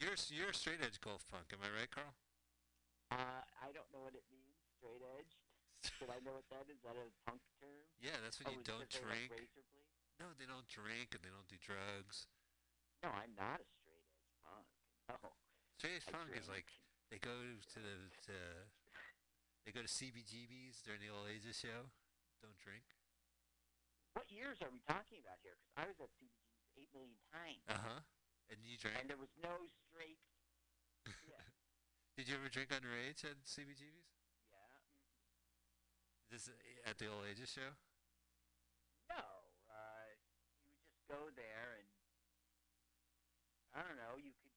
[0.00, 2.14] You're, you're a straight edge golf punk, am I right, Carl?
[3.12, 4.58] uh, I don't know what it means.
[4.76, 5.34] Straight edge.
[5.84, 6.80] Should I know what that is?
[6.80, 7.84] Is that a punk term?
[8.00, 9.52] Yeah, that's when oh, you don't they like drink.
[10.16, 12.30] No, they don't drink and they don't do drugs.
[13.04, 14.66] No, I'm not a straight edge punk.
[15.12, 15.36] No.
[15.76, 16.70] Straight edge I punk is like
[17.12, 17.96] they go to the
[18.30, 18.36] to
[19.68, 21.92] they go to CBGBs during the old ages show.
[22.40, 22.84] Don't drink.
[24.16, 25.58] What years are we talking about here?
[25.58, 28.00] Because I was at CBG's eight million times, Uh huh.
[28.52, 29.00] And you drank.
[29.00, 29.56] and there was no
[29.88, 30.20] straight.
[31.24, 31.42] Yeah.
[32.16, 34.13] Did you ever drink underage at CBGBs?
[36.34, 36.50] This
[36.82, 37.78] at the old ages show.
[39.06, 39.22] No,
[39.70, 41.86] uh, you would just go there and
[43.70, 44.18] I don't know.
[44.18, 44.50] You could.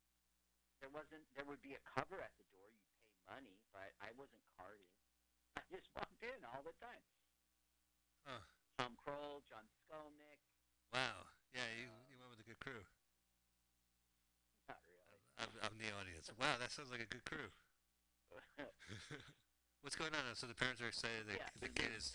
[0.82, 1.21] There wasn't.
[1.38, 2.65] There would be a cover at the door.
[2.73, 4.89] You'd pay money, but I wasn't carded.
[5.53, 7.05] I just walked in all the time.
[8.25, 8.41] Huh.
[8.82, 10.41] Tom Kroll, John Skolnick.
[10.89, 11.30] Wow.
[11.53, 12.82] Yeah, you, you went with a good crew.
[14.65, 15.21] Not really.
[15.38, 16.25] I'm, I'm the audience.
[16.41, 17.53] Wow, that sounds like a good crew.
[19.88, 20.36] What's going on?
[20.36, 21.32] So the parents are excited.
[21.32, 22.12] The, Yeah, the kid is-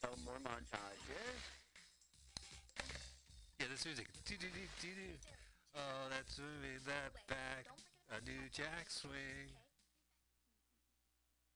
[0.00, 1.44] so more montages.
[3.60, 4.08] Yeah, this music.
[5.76, 7.68] Oh, that's moving that back.
[8.08, 9.52] A new jack swing.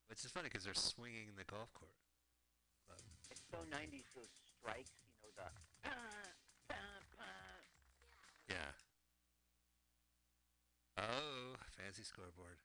[0.08, 1.96] Which is funny because they're swinging the golf court.
[2.90, 4.28] Um, It's so 90s, those
[4.60, 5.88] strikes, you know, the.
[5.88, 7.24] ah,
[8.46, 8.76] yeah.
[10.98, 12.58] Oh, fancy scoreboard.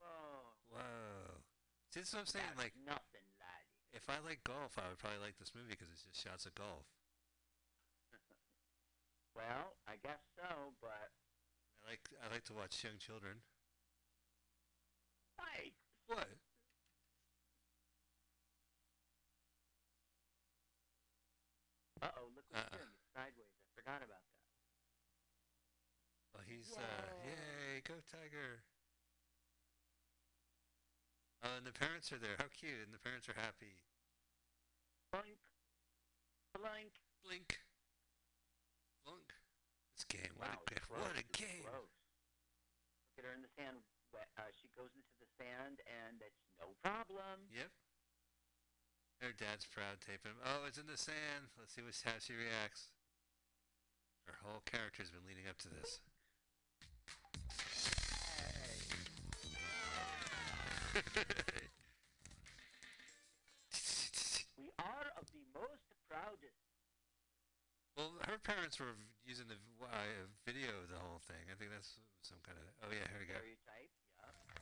[0.00, 0.52] Whoa.
[0.70, 1.40] Whoa.
[1.94, 2.50] See, that's what I'm saying.
[2.50, 3.70] That's Like, nothing, laddie.
[3.94, 6.54] if I like golf, I would probably like this movie because it's just shots of
[6.58, 6.90] golf.
[9.34, 11.10] Well, I guess so, but.
[11.82, 13.42] I like I like to watch young children.
[15.38, 15.74] Mike!
[16.06, 16.28] What?
[22.02, 22.76] Uh oh, look what Uh-uh.
[22.76, 22.90] doing.
[22.94, 23.54] It's sideways.
[23.62, 24.42] I forgot about that.
[26.34, 28.62] Well, he's uh, yay, go Tiger.
[31.44, 32.40] Oh, and the parents are there.
[32.40, 32.88] How cute!
[32.88, 33.84] And the parents are happy.
[35.12, 35.36] Blink.
[36.56, 36.96] Blink.
[37.20, 37.60] Blink.
[39.04, 39.28] Blunk.
[39.92, 40.32] This game.
[40.40, 41.36] What a ga- what a gross.
[41.36, 41.68] Game.
[41.68, 41.92] gross.
[43.12, 43.84] Look at her in the sand.
[44.16, 47.50] Uh, she goes into the sand, and it's no problem.
[47.52, 47.68] Yep.
[49.20, 50.40] Her dad's proud taping him.
[50.42, 51.52] Oh, it's in the sand.
[51.60, 52.94] Let's see what, how she reacts.
[54.24, 56.00] Her whole character's been leading up to this.
[64.54, 66.62] We are of the most proudest.
[67.98, 68.94] well, her parents were
[69.26, 71.50] using the uh, video of the whole thing.
[71.50, 72.70] I think that's some kind of.
[72.86, 73.34] Oh yeah, here we go.
[73.42, 73.90] Stereotype.
[74.22, 74.54] Yeah.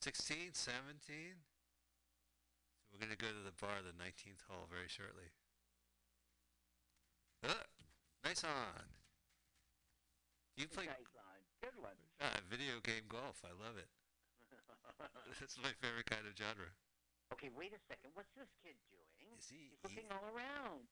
[0.00, 1.44] 16, 17.
[2.88, 5.28] So we're gonna go to the bar, the 19th hole, very shortly.
[7.44, 7.68] Uh,
[8.24, 8.88] nice on.
[10.56, 11.23] You play Nice on.
[11.64, 11.96] Good one.
[12.20, 13.40] ah, video game golf.
[13.40, 13.88] I love it.
[15.40, 16.68] That's my favorite kind of genre.
[17.32, 18.12] okay, wait a second.
[18.12, 19.32] What's this kid doing?
[19.32, 19.72] Is he?
[19.72, 20.84] He's looking all around.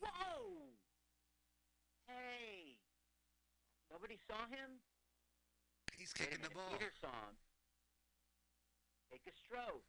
[0.00, 0.72] Whoa!
[2.08, 2.80] Hey!
[3.92, 4.80] Nobody saw him?
[5.92, 6.72] he's Wait a kicking the ball.
[6.72, 7.36] Peter saw him.
[9.12, 9.84] Take a stroke.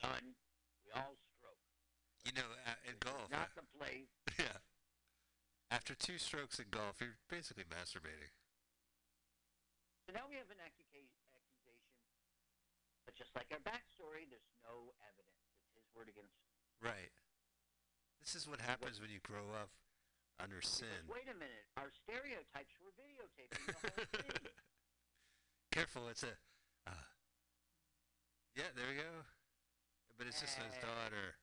[0.02, 0.38] Son,
[0.86, 1.62] we all stroke.
[2.26, 4.10] you know, uh, in golf, Not uh, the place.
[4.42, 4.62] yeah.
[5.70, 8.34] After two strokes in golf, you're basically masturbating.
[10.06, 11.28] So now we have an accusation.
[13.06, 15.42] But just like our backstory, there's no evidence.
[15.64, 16.36] It's his word against.
[16.84, 17.14] Right.
[18.20, 19.72] This is what happens when you grow up
[20.40, 21.02] under sin.
[21.10, 21.66] Wait a minute.
[21.78, 24.52] Our stereotypes were videotaping the whole thing.
[25.72, 26.34] Careful, it's a.
[26.86, 27.06] Uh,
[28.56, 29.26] yeah, there we go.
[30.18, 31.38] But it's just his daughter.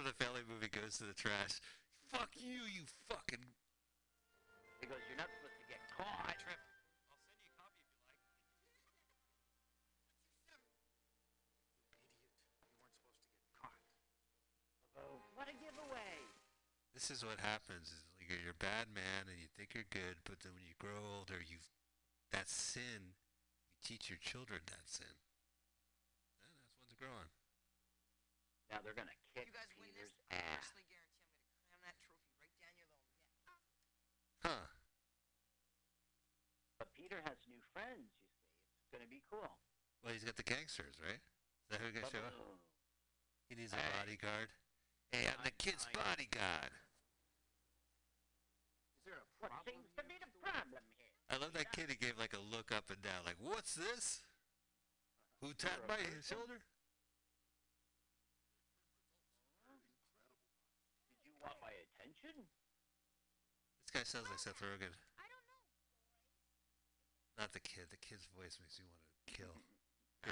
[0.00, 1.60] When the family movie goes to the trash.
[2.08, 3.44] Fuck you, you fucking.
[4.80, 6.40] He goes, you're not supposed to get caught.
[6.40, 6.56] Trip.
[7.12, 8.24] I'll send you a copy if you like.
[10.40, 10.64] Idiot.
[12.48, 13.76] You weren't supposed to get caught.
[15.04, 16.24] Oh, what a giveaway.
[16.96, 17.92] This is what happens.
[17.92, 20.80] Is like you're, a bad man and you think you're good, but then when you
[20.80, 21.60] grow older, you
[22.32, 23.20] that sin.
[23.76, 25.12] You teach your children that sin.
[26.40, 27.28] And that's when to grow on.
[28.72, 30.66] Now they're going to If kick you guys win Peter's this, I ass.
[30.74, 33.30] personally guarantee I'm going to cram that trophy right down your little neck.
[34.42, 34.66] Huh?
[36.82, 38.50] But Peter has new friends, you see.
[38.82, 39.46] It's going to be cool.
[40.02, 41.22] Well, he's got the gangsters, right?
[41.22, 42.34] Is that who gonna show up?
[43.46, 43.92] He needs a Hey.
[44.02, 44.50] bodyguard.
[45.12, 46.72] Hey, I'm the kid's bodyguard.
[48.98, 51.14] Is there a What problem seems to be the problem here?
[51.30, 51.90] I love that kid.
[51.90, 54.22] He gave like a look up and down, like, "What's this?
[55.40, 56.22] Who tapped You're my person?
[56.22, 56.62] shoulder?"
[61.20, 62.48] Did you want my attention?
[63.90, 64.94] This guy sounds like Seth Rogen.
[65.18, 65.66] I don't know.
[67.42, 67.90] Not the kid.
[67.90, 69.58] The kid's voice makes me want to kill.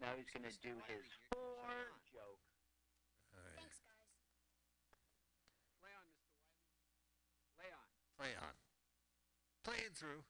[0.00, 2.40] Now he's gonna do his four joke.
[3.36, 3.60] All right.
[3.60, 4.16] Thanks, guys.
[5.84, 6.32] Play on, Mr.
[6.40, 6.64] Wiley.
[7.60, 7.84] Play on.
[8.16, 8.56] Play on.
[9.60, 10.24] Playing through.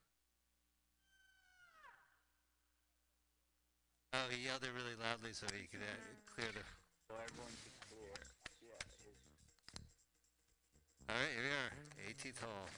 [4.11, 5.95] Oh, he yelled it really loudly so he could uh,
[6.27, 6.67] clear the.
[7.07, 7.80] So everyone can
[11.11, 11.71] All right, here we are,
[12.07, 12.71] 18th hole.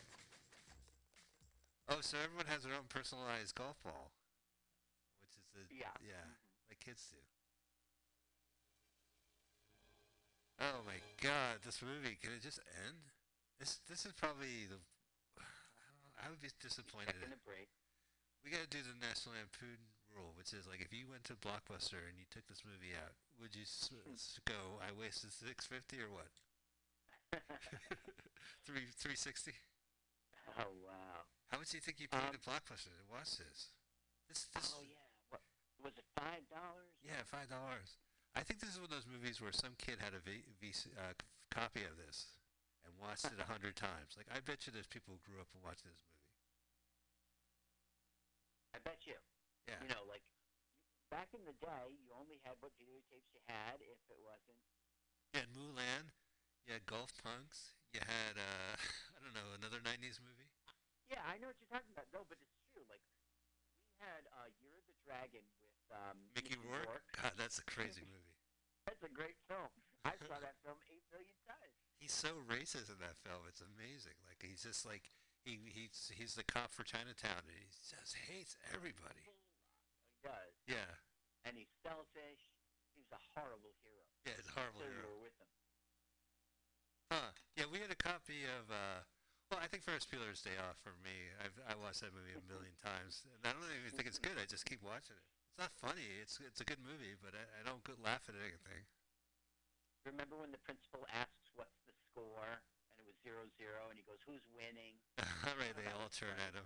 [1.94, 4.10] Oh, so everyone has their own personalized golf ball,
[5.22, 5.94] which is the yeah.
[6.02, 6.74] yeah, Mhm.
[6.74, 7.22] like kids do.
[10.66, 12.58] Oh my God, this movie can it just
[12.88, 13.12] end?
[13.60, 14.82] This this is probably the.
[15.38, 15.46] I,
[15.94, 17.14] don't, I would be disappointed.
[17.14, 17.70] Taking a break.
[18.42, 19.78] We gotta do the National Lampoon
[20.10, 23.14] rule, which is like if you went to Blockbuster and you took this movie out,
[23.38, 23.68] would you
[24.50, 24.80] go?
[24.82, 26.32] I wasted six fifty or what?
[28.66, 29.54] Three three sixty?
[30.60, 31.26] oh wow.
[31.52, 33.74] How much do you think you paid Um, at Blockbuster to watch this?
[34.30, 35.04] This this Oh yeah.
[35.30, 35.42] What
[35.84, 36.06] was it?
[36.16, 36.94] Five dollars?
[37.04, 37.98] yeah five dollars.
[38.34, 40.90] I think this is one of those movies where some kid had a v- VC,
[40.98, 41.14] uh,
[41.54, 42.34] copy of this
[42.82, 44.18] and watched it a hundred times.
[44.18, 46.24] Like I bet you there's people who grew up watching this movie.
[48.74, 49.20] I bet you.
[49.70, 49.80] Yeah.
[49.86, 50.26] You know, like
[51.14, 53.78] back in the day, you only had what videotapes you had.
[53.80, 54.58] If it wasn't,
[55.38, 56.10] had Mulan,
[56.68, 58.76] you had Golf Punks, you had uh
[59.16, 60.50] I don't know another '90s movie.
[61.12, 62.08] yeah, I know what you're talking about.
[62.16, 62.84] No, but it's true.
[62.92, 63.04] Like
[63.88, 67.08] we had uh, Year of the Dragon with um, Mickey Rourke.
[67.20, 68.36] God, that's a crazy movie.
[68.88, 69.72] That's a great film.
[70.04, 71.72] I saw that film eight million times.
[71.96, 73.48] He's so racist in that film.
[73.48, 74.20] It's amazing.
[74.28, 75.08] Like he's just like
[75.48, 79.24] he he's he's the cop for Chinatown, and he just hates everybody.
[79.24, 81.00] He does, Yeah,
[81.48, 82.44] and he's selfish.
[82.92, 84.04] He's a horrible hero.
[84.28, 85.48] yeah, it's a horrible so you were with him.
[87.58, 88.70] Yeah, we had a copy of.
[88.74, 89.06] uh
[89.52, 91.30] Well, I think Ferris Bueller's Day Off for me.
[91.38, 94.38] I've I watched that movie a million times, and I don't even think it's good.
[94.42, 95.26] I just keep watching it.
[95.54, 96.18] It's not funny.
[96.18, 98.90] It's it's a good movie, but I, I don't laugh at anything.
[100.04, 104.04] Remember when the principal asks what's the score, and it was zero zero, and he
[104.04, 104.98] goes, "Who's winning?"
[105.46, 106.66] right, they all turn at him.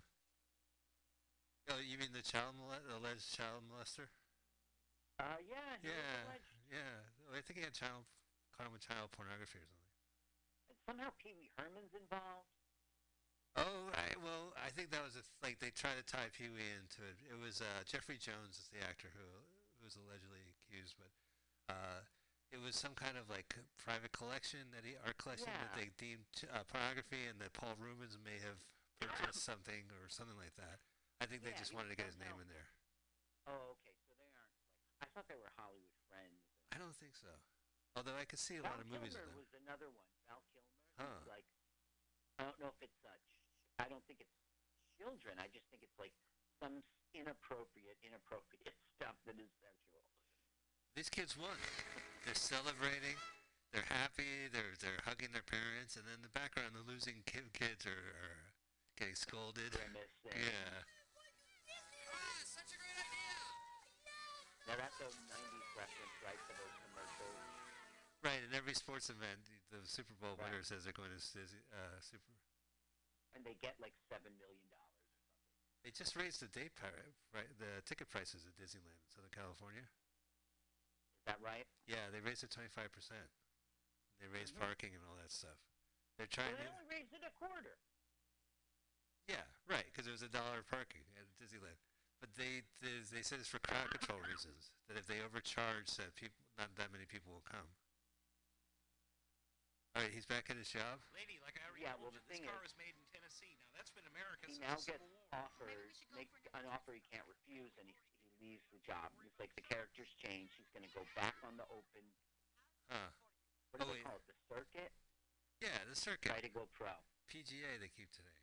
[1.68, 4.08] Oh, you mean the child mole- alleged child molester?
[5.20, 6.40] Uh, yeah, Yeah,
[6.72, 7.36] yeah.
[7.36, 8.08] I think he had child
[8.56, 9.87] caught him with child pornography or something.
[10.88, 12.48] Somehow Pee Wee Herman's involved.
[13.60, 16.48] Oh, I, well, I think that was a th- like they tried to tie Pee
[16.48, 17.20] Wee into it.
[17.28, 21.12] It was uh, Jeffrey Jones is the actor who, who was allegedly accused, but
[21.68, 22.06] uh,
[22.54, 26.30] it was some kind of like private collection that he art collection that they deemed
[26.54, 28.62] uh, pornography, and that Paul Reubens may have
[29.04, 30.80] purchased something or something like that.
[31.20, 32.70] I think they just wanted to get his name in there.
[33.50, 33.98] Oh, okay.
[34.06, 34.72] So they aren't like
[35.02, 36.46] I thought they were Hollywood friends.
[36.70, 37.34] I don't think so.
[37.98, 39.42] Although I could see a Val lot of movies Kilmer with them.
[39.42, 40.06] was another one.
[40.30, 40.66] Val Kilmer.
[40.98, 41.22] Huh.
[41.30, 41.45] Like
[42.41, 43.41] I don't know if it's uh, ch-
[43.82, 44.38] I don't think it's
[44.98, 45.38] children.
[45.38, 46.14] I just think it's like
[46.62, 46.82] some
[47.14, 50.02] inappropriate, inappropriate stuff that is sexual.
[50.98, 51.54] These kids won.
[52.26, 53.14] They're celebrating.
[53.70, 54.50] They're happy.
[54.50, 58.06] They're they're hugging their parents, and then in the background, the losing ki- kids are,
[58.18, 58.41] are
[58.98, 59.78] getting scolded.
[59.78, 60.34] Grimacing.
[60.34, 60.82] Yeah.
[62.10, 63.38] Ah, such a great idea.
[64.66, 66.39] Now that's a '90s reference, right?
[66.50, 66.87] To those commercials.
[68.26, 68.41] Right.
[68.43, 70.49] In every sports event, the, the Super Bowl Right.
[70.51, 72.34] winner says they're going to Disney- uh, Super.
[73.38, 75.45] and they get like seven million dollars or something.
[75.86, 79.86] They just raised the date pri- right, the ticket prices at Disneyland in Southern California.
[79.86, 81.68] Is that right?
[81.86, 83.30] Yeah, they raised it twenty five percent.
[84.20, 84.65] They raised Mhm.
[84.65, 85.61] parking and all that stuff.
[86.18, 86.74] They're Well, trying they to.
[86.74, 87.78] only raised it a quarter.
[89.30, 91.78] Yeah, right, because it was a dollar parking at Disneyland.
[92.20, 94.72] But they, they they said it's for crowd control reasons.
[94.89, 97.68] That if they overcharge, that people not that many people will come.
[99.98, 101.02] All right, he's back at his job.
[101.18, 102.93] Lady, like I already Yeah, told well, you, the this thing car is- was made
[102.93, 103.58] in Tennessee.
[103.66, 105.26] Now that's been America He since now the gets Civil War.
[105.34, 108.70] offered Maybe we should go make an offer he can't refuse, and he, he leaves
[108.70, 109.10] the job.
[109.26, 110.54] It's like the character's changed.
[110.54, 112.06] He's going to go back on the open.
[112.93, 113.10] Huh.
[113.74, 114.26] What do Oh, they call it?
[114.30, 114.93] The circuit.
[115.66, 116.30] Yeah, the circuit.
[116.30, 116.93] Try to go pro.
[117.26, 118.38] PGA they keep today.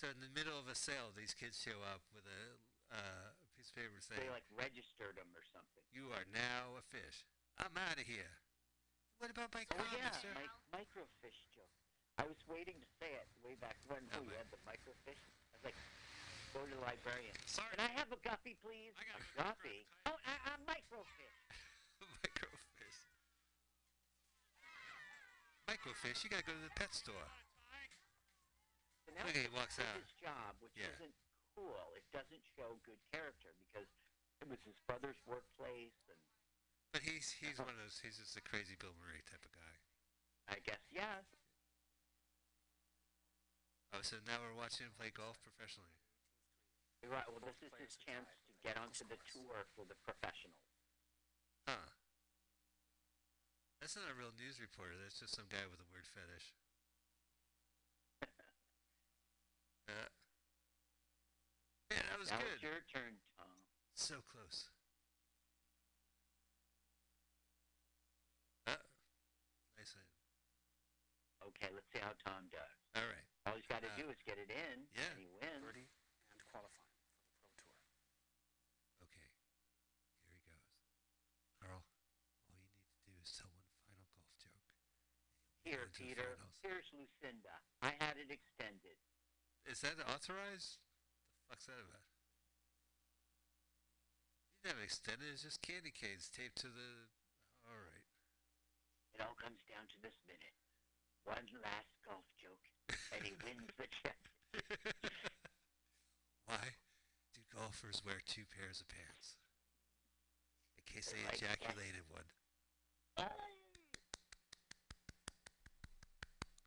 [0.00, 2.56] So in the middle of a sale, these kids show up with a
[2.96, 5.84] uh, piece of paper saying, They like registered him or something.
[5.92, 7.28] "You are now a fish.
[7.60, 8.40] I'm out of here."
[9.18, 10.28] What about my Oh yeah, sir?
[10.36, 11.72] mi- microfish joke.
[12.20, 14.00] I was waiting to say it way back when.
[14.16, 15.16] Oh, you had the microfish.
[15.16, 15.78] I was like,
[16.52, 17.32] go to the librarian.
[17.48, 17.72] Sorry.
[17.76, 18.92] Can I have a guppy, please?
[18.96, 19.78] I gotta a guppy?
[20.08, 21.36] Oh, a, a microfish.
[22.24, 23.00] Microfish.
[25.68, 26.18] Microfish.
[26.24, 27.28] You gotta go to the pet store.
[29.04, 29.96] So now Look, he walks out.
[29.96, 30.92] his job, which Yeah.
[31.00, 31.14] isn't
[31.56, 31.92] cool.
[31.96, 33.88] It doesn't show good character because
[34.44, 36.20] it was his brother's workplace, and
[36.96, 38.00] But he's he's one of those.
[38.00, 39.74] He's just a crazy Bill Murray type of guy.
[40.48, 41.28] I guess yes.
[43.92, 45.92] Oh, so now we're watching him play golf professionally.
[47.04, 47.28] You're right.
[47.28, 50.72] Well, this is his chance to get onto the tour for the professionals.
[51.68, 51.92] Huh.
[53.84, 54.96] That's not a real news reporter.
[54.96, 56.56] That's just some guy with a weird fetish.
[59.86, 60.10] Uh,
[61.94, 62.58] yeah, that was now good.
[62.58, 63.62] it's your turn, Tom.
[63.94, 64.66] So close.
[68.66, 68.74] Uh,
[69.78, 69.94] nice.
[69.94, 70.02] hit.
[71.46, 72.76] Okay, let's see how Tom does.
[72.98, 73.26] All right.
[73.46, 75.06] All he's got to Uh, do is get it in, yeah.
[75.10, 75.62] and he wins.
[75.62, 75.86] Birdie
[76.34, 77.14] and qualifying for the
[77.54, 77.94] Pro Tour.
[79.06, 79.28] Okay.
[80.26, 80.66] Here he goes.
[81.62, 81.86] Carl,
[82.50, 84.58] all you need to do is tell one final golf joke.
[85.62, 86.28] Here, get into the Peter.
[86.34, 86.58] finals.
[86.66, 87.54] Here's Lucinda.
[87.82, 88.98] I had it extended.
[89.66, 90.82] Is that authorized?
[91.38, 92.02] The fuck's that about?
[94.50, 95.30] You didn't have it extended.
[95.30, 97.06] It's just candy canes taped to the.
[97.70, 98.02] All right.
[99.14, 100.58] It all comes down to this minute.
[101.26, 102.62] One last golf joke,
[103.10, 104.94] and he wins the championship.
[106.46, 106.78] Why
[107.34, 109.34] do golfers wear two pairs of pants?
[110.78, 111.58] In case they They like that.
[111.66, 112.28] ejaculated one.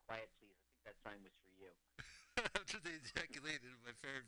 [0.09, 0.59] Quiet, please.
[0.59, 1.71] I think that sign was for you.
[2.59, 4.27] After they ejaculated, my parent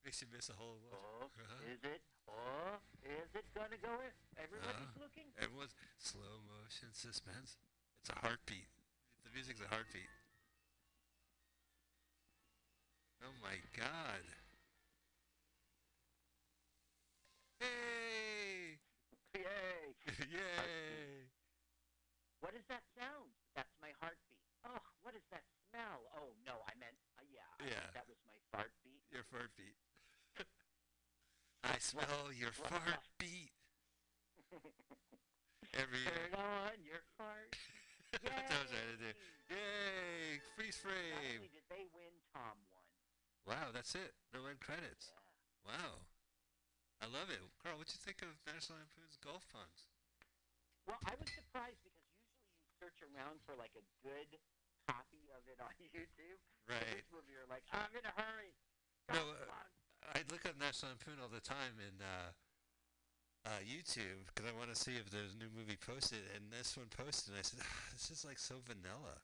[0.00, 0.96] makes you miss a whole one.
[0.96, 1.60] Oh, Uh-huh.
[1.68, 2.00] is it?
[2.24, 4.14] Oh, is it gonna go in?
[4.40, 5.28] Everybody's Uh, looking.
[5.36, 7.60] Everyone's slow motion suspense.
[8.00, 8.68] It's a heartbeat.
[9.24, 10.08] The music's a heartbeat.
[13.20, 14.24] Oh my god.
[17.60, 18.80] Hey!
[19.36, 19.92] Yay!
[20.32, 21.28] Yay!
[22.40, 23.36] What is that sound?
[23.52, 24.40] That's my heartbeat.
[24.64, 26.08] Oh, what is that smell?
[26.16, 27.52] Oh no, I meant uh, yeah.
[27.60, 27.84] Yeah.
[27.92, 29.04] that was my fart beat.
[29.12, 29.76] Your fart beat.
[31.62, 33.52] I smell your fart beat.
[35.74, 37.54] Every Turn on your fart.
[38.12, 39.10] That's what I was trying to do.
[39.54, 40.38] Yay!
[40.54, 41.40] Freeze Not frame.
[41.40, 42.86] only did they win, Tom won.
[43.46, 44.14] Wow, that's it.
[44.34, 45.10] No end credits.
[45.10, 45.74] Yeah.
[45.74, 46.06] Wow.
[47.00, 47.40] I love it.
[47.64, 49.88] Carl, what'd you think of National Lampoon's Golf Puns?
[50.84, 54.36] Well, I was surprised because usually you search around for like a good
[54.84, 56.38] copy of it on YouTube.
[56.68, 57.00] But Right.
[57.00, 58.52] This movie, you're like, I'm in a hurry.
[59.10, 59.68] No, Come uh, on.
[60.14, 62.30] I look up National Lampoon all the time and uh,
[63.46, 66.76] uh, YouTube because I want to see if there's a new movie posted, and this
[66.76, 67.60] one posted, and I said,
[67.94, 69.20] this is like so vanilla.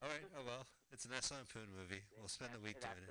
[0.00, 0.64] All right, oh well,
[0.94, 2.06] it's an National Lampoon movie.
[2.14, 3.10] We'll spend the week doing it.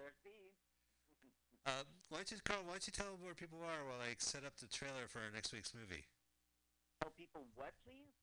[1.68, 2.64] Uh, why don't you, Carl?
[2.64, 5.30] Why don't you tell where people are while I set up the trailer for our
[5.36, 6.08] next week's movie?
[7.04, 8.16] Tell people what, please?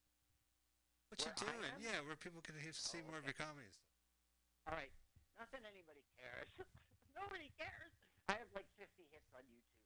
[1.12, 1.76] What you Where I doing?
[1.78, 3.94] Yeah, where people can see Oh, more of your comedy stuff.
[4.66, 4.90] All right.
[5.36, 6.50] Not that anybody cares.
[7.18, 7.92] Nobody cares.
[8.32, 9.84] I have like 50 hits on YouTube.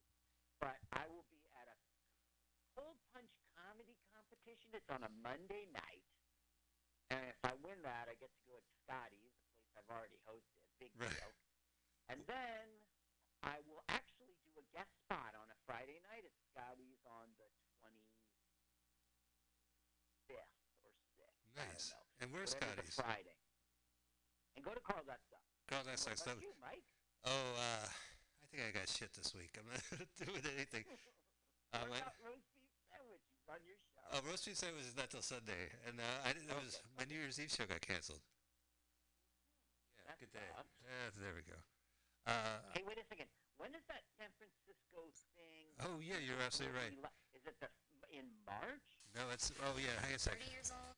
[0.63, 1.38] But I will be
[2.79, 4.71] cold punch comedy competition.
[4.71, 6.07] It's on a Monday night.
[7.11, 10.15] And if I win that, I get to go at Scotty's, a place I've already
[10.23, 10.63] hosted.
[10.79, 11.11] Big Right.
[11.11, 11.35] deal.
[12.07, 12.79] And then
[13.43, 17.51] I will actually do a guest spot on a Friday night at Scotty's on the
[17.83, 18.07] 25th
[20.85, 21.35] or 6th.
[21.57, 21.91] Nice.
[22.23, 22.95] And where's Scotty's?
[22.95, 23.35] Friday.
[24.55, 25.41] And go to Carl That Stuff.
[25.67, 26.41] Carl, that's What about stuff.
[26.41, 26.83] you, Mike?
[27.25, 29.57] Oh, uh, I think I got shit this week.
[29.59, 29.83] I'm not
[30.23, 30.85] doing anything.
[31.69, 32.58] Uh, what my, about roast beef sandwiches
[33.49, 34.01] on your show?
[34.13, 36.49] oh, roast beef sandwich is not till Sunday, and uh, I didn't.
[36.49, 38.21] It was Okay, my New Year's Eve show got canceled.
[39.97, 40.49] Yeah, That good day.
[40.85, 41.57] Yeah, there we go.
[42.29, 43.27] Uh, Hey, wait a second.
[43.57, 45.67] When is that San Francisco thing?
[45.83, 46.93] oh yeah, you're absolutely right.
[46.95, 47.67] Will be li- Is it the
[48.13, 48.87] in March?
[49.13, 49.93] No, it's oh yeah.
[50.01, 50.45] Hang on a second.
[50.47, 50.95] 30 years old.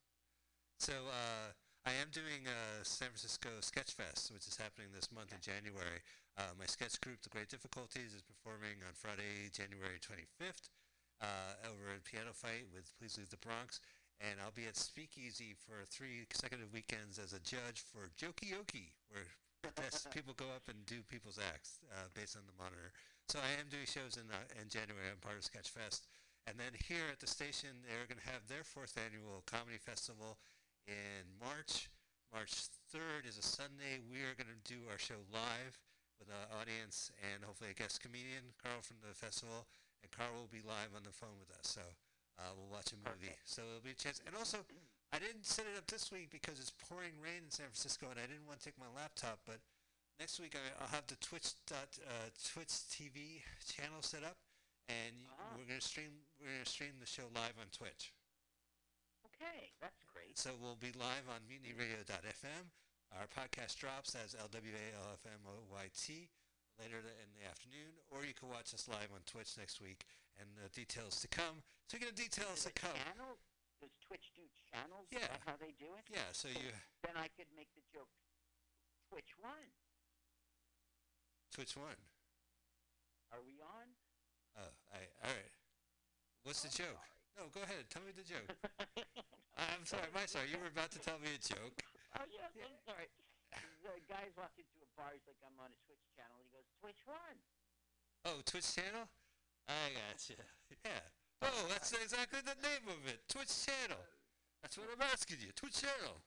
[0.77, 1.53] So uh,
[1.85, 6.01] I am doing uh, San Francisco Sketch Fest, which is happening this month in January.
[6.37, 10.69] Uh, my sketch group, The Great Difficulties, is performing on Friday, January 25th,
[11.21, 13.79] uh, over at Piano Fight with Please Leave the Bronx.
[14.21, 18.53] And I'll be at Speakeasy for three consecutive weekends as a judge for Jokey
[19.09, 19.25] where
[20.13, 22.93] people go up and do people's acts uh, based on the monitor.
[23.29, 25.09] So I am doing shows in uh, in January.
[25.09, 26.05] I'm part of Sketch Fest.
[26.49, 30.41] And then here at the station, they're going to have their fourth annual comedy festival
[30.89, 31.89] in March.
[32.33, 32.49] March
[32.89, 34.01] 3rd is a Sunday.
[34.01, 35.77] We are going to do our show live
[36.17, 39.69] with an audience and hopefully a guest comedian, Carl from the festival.
[40.01, 41.65] And Carl will be live on the phone with us.
[41.77, 41.81] So
[42.41, 43.33] uh, we'll watch a movie.
[43.45, 44.21] So it'll be a chance.
[44.25, 44.65] And also,
[45.13, 48.17] I didn't set it up this week because it's pouring rain in San Francisco and
[48.17, 49.39] I didn't want to take my laptop.
[49.45, 49.61] But
[50.17, 54.37] next week I, I'll have the Twitch dot uh, Twitch TV channel set up,
[54.89, 55.53] and Ah.
[55.57, 58.13] we're gonna stream we're gonna stream the show live on Twitch.
[59.27, 60.37] Okay, that's great.
[60.37, 62.71] So we'll be live on MutinyRadio.fm.
[63.11, 66.29] Our podcast drops as LWAFLMOYT
[66.81, 70.09] later in the afternoon, or you can watch us live on Twitch next week.
[70.41, 71.61] And uh, details to come.
[71.85, 73.37] So Speaking of details Is to come, channel?
[73.77, 74.41] Does Twitch do
[74.73, 75.05] channels?
[75.13, 75.29] Is Yeah.
[75.29, 76.05] that how they do it?
[76.09, 76.25] yeah.
[76.33, 76.73] So you
[77.05, 78.09] Then I could make the joke.
[79.13, 79.69] Twitch one.
[81.53, 81.99] Twitch one.
[83.29, 83.85] Are we on?
[84.57, 85.53] Oh, I all right.
[86.47, 87.03] What's the I'm joke?
[87.37, 87.85] No, go ahead.
[87.91, 88.49] Tell me the joke.
[89.59, 90.07] I'm sorry.
[90.15, 90.49] My sorry.
[90.49, 91.75] You were about to tell me a joke.
[92.17, 93.07] Oh yes, I'm sorry.
[93.81, 95.11] The guy's walked into a bar.
[95.11, 96.37] He's like, I'm on a Twitch channel.
[96.39, 97.37] He goes, Twitch one.
[98.23, 99.09] Oh, Twitch channel?
[99.67, 100.39] I gotcha.
[100.85, 101.03] Yeah.
[101.41, 103.25] Oh, that's exactly the name of it.
[103.27, 103.99] Twitch channel.
[104.61, 105.51] That's what I'm asking you.
[105.55, 106.21] Twitch channel.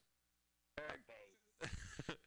[0.79, 1.27] Okay.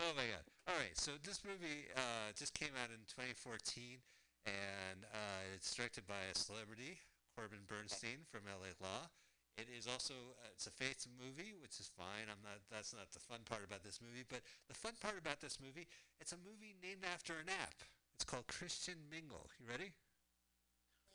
[0.00, 0.46] oh my god.
[0.70, 3.98] All right, so this movie uh, just came out in 2014,
[4.46, 6.98] and uh, it's directed by a celebrity,
[7.34, 9.10] Corbin Bernsen from LA Law.
[9.56, 10.12] It is also
[10.44, 12.28] uh, it's a faith movie, which is fine.
[12.28, 12.60] I'm not.
[12.68, 14.20] That's not the fun part about this movie.
[14.28, 15.88] But the fun part about this movie,
[16.20, 17.80] it's a movie named after an app.
[18.16, 19.48] It's called Christian Mingle.
[19.56, 19.96] You ready?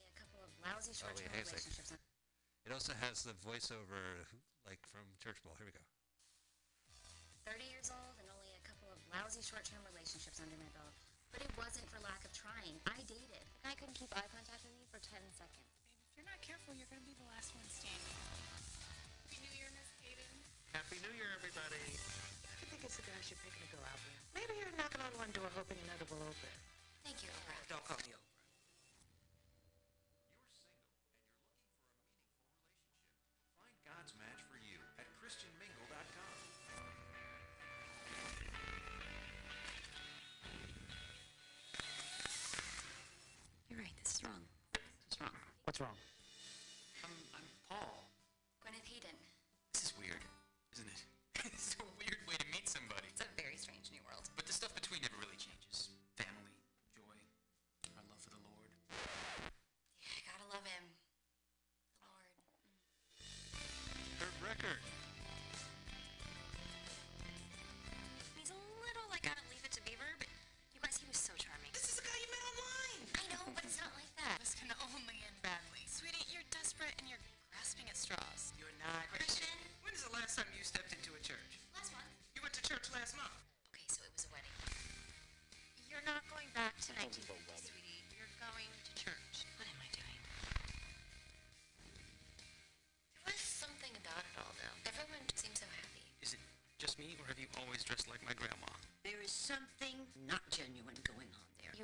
[0.02, 1.62] a couple of lousy Oh, short-term wait, hang on a sec.
[1.62, 1.94] relationships.
[2.66, 4.26] It also has the voiceover,
[4.66, 5.54] like from Church Bowl.
[5.58, 5.82] Here we go.
[7.50, 10.94] 30 years old and only a couple of lousy short-term relationships under my belt.
[11.34, 12.78] But it wasn't for lack of trying.
[12.86, 13.46] I dated.
[13.66, 15.81] Guy couldn't keep eye contact with me for 10 seconds.
[16.22, 18.14] Babe, if you're not careful, you're gonna be the last one standing.
[19.26, 20.38] Happy New Year, Miss Kaden.
[20.70, 21.82] Happy New Year, everybody.
[21.82, 24.22] I think it's a guy should pick a girl out there.
[24.38, 26.54] Maybe you're knocking on one door hoping another will open.
[27.02, 27.58] Thank you, Oprah.
[27.74, 28.31] Don't call me Oprah.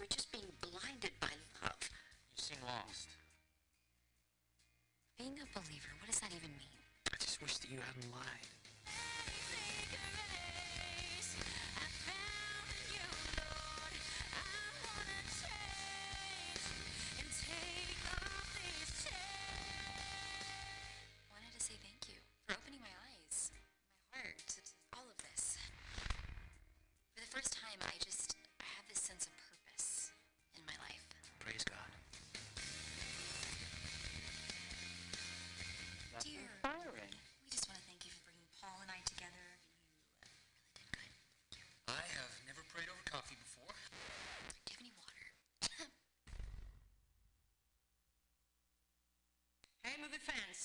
[0.09, 0.45] Just being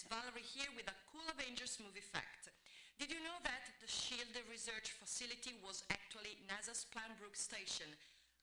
[0.03, 2.51] movie Valerie here with a cool Avengers movie fact.
[2.99, 7.87] Did you know that the SHIELD research facility was actually NASA's Plum Brook Station?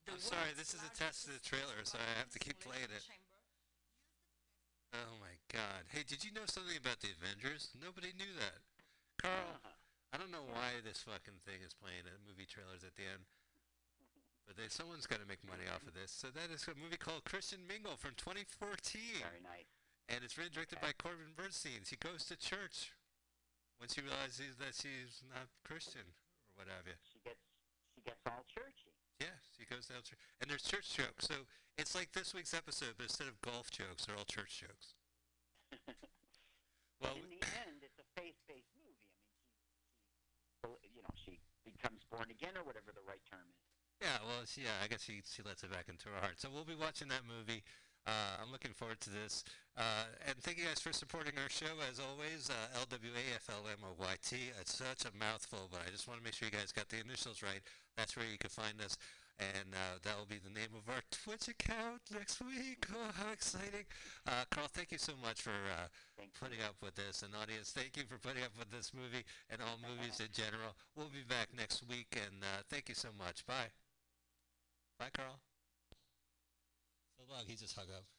[0.07, 2.59] The I'm sorry, this is largest attached to the trailer, so I have to keep
[2.59, 3.03] playing it.
[4.95, 5.85] Oh my god.
[5.93, 7.69] Hey, did you know something about the Avengers?
[7.77, 8.59] Nobody knew that.
[9.21, 9.75] Carl, Uh-huh.
[10.09, 13.29] I don't know why this fucking thing is playing at movie trailers at the end.
[14.49, 16.09] But they, someone's got to make money off of this.
[16.09, 19.21] So that is a movie called Christian Mingle from 2014.
[19.21, 19.69] Very nice.
[20.09, 21.85] And it's written directed by Corbin Bernsen.
[21.85, 22.97] He goes to church
[23.77, 26.17] when she realizes that she's not Christian
[26.49, 26.97] or what have you.
[27.05, 27.45] She gets
[27.93, 28.97] she gets all churchy.
[29.21, 30.19] Yes, he goes down church.
[30.41, 31.29] And there's church jokes.
[31.29, 31.45] So
[31.77, 34.97] it's like this week's episode, but instead of golf jokes, they're all church jokes.
[36.99, 39.07] Well, in the end, it's a faith-based movie.
[39.07, 43.47] I mean, she, she, you know, she becomes born again or whatever the right term
[43.47, 43.63] is.
[44.03, 46.39] Yeah, well, she, yeah, I guess she, she lets it back into her heart.
[46.39, 47.63] So we'll be watching that movie.
[48.09, 49.43] Uh, I'm looking forward to this.
[49.77, 52.49] Uh, and thank you guys for supporting our show, as always.
[52.49, 54.33] Uh, LWAFLMOYT.
[54.59, 56.97] It's such a mouthful, but I just want to make sure you guys got the
[57.05, 57.61] initials right.
[57.97, 58.97] That's where you can find us.
[59.37, 62.87] And uh, that will be the name of our Twitch account next week.
[62.97, 63.85] Oh, how exciting.
[64.25, 65.87] Uh, Carl, thank you so much for uh,
[66.41, 67.21] putting up with this.
[67.21, 70.73] And audience, thank you for putting up with this movie and all movies in general.
[70.97, 73.45] We'll be back next week, and uh, thank you so much.
[73.45, 73.69] Bye.
[74.97, 75.39] Bye, Carl.
[77.29, 77.35] So.
[77.45, 78.18] He just hung up.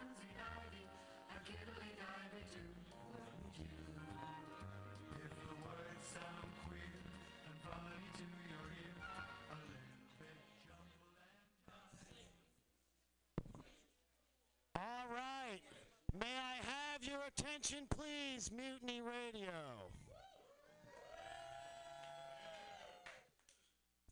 [17.01, 19.51] have your attention, please, Mutiny Radio?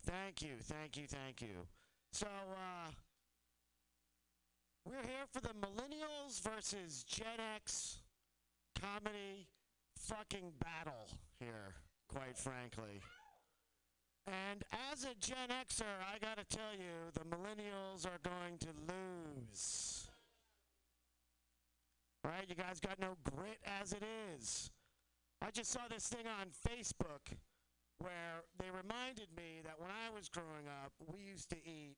[0.06, 1.68] Thank you, thank you, thank you.
[2.12, 2.92] So, uh,
[4.86, 8.00] we're here for the millennials versus Gen X
[8.80, 9.48] comedy
[9.98, 11.10] fucking battle
[11.40, 11.76] here,
[12.08, 13.02] quite frankly.
[14.26, 20.09] And as a Gen Xer, I gotta tell you, the millennials are going to lose.
[22.24, 22.46] Right?
[22.48, 24.04] You guys got no grit as it
[24.36, 24.72] is.
[25.42, 27.38] I just saw this thing on Facebook
[28.00, 31.96] where they reminded me that when I was growing up, we used to eat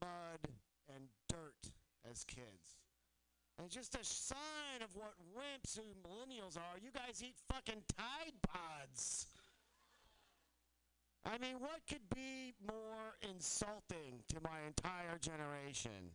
[0.00, 0.50] mud
[0.94, 1.72] and dirt
[2.08, 2.78] as kids.
[3.58, 8.36] And just a sign of what wimps who millennials are, you guys eat fucking Tide
[8.46, 9.26] Pods.
[11.24, 16.12] I mean, what could be more insulting to my entire generation?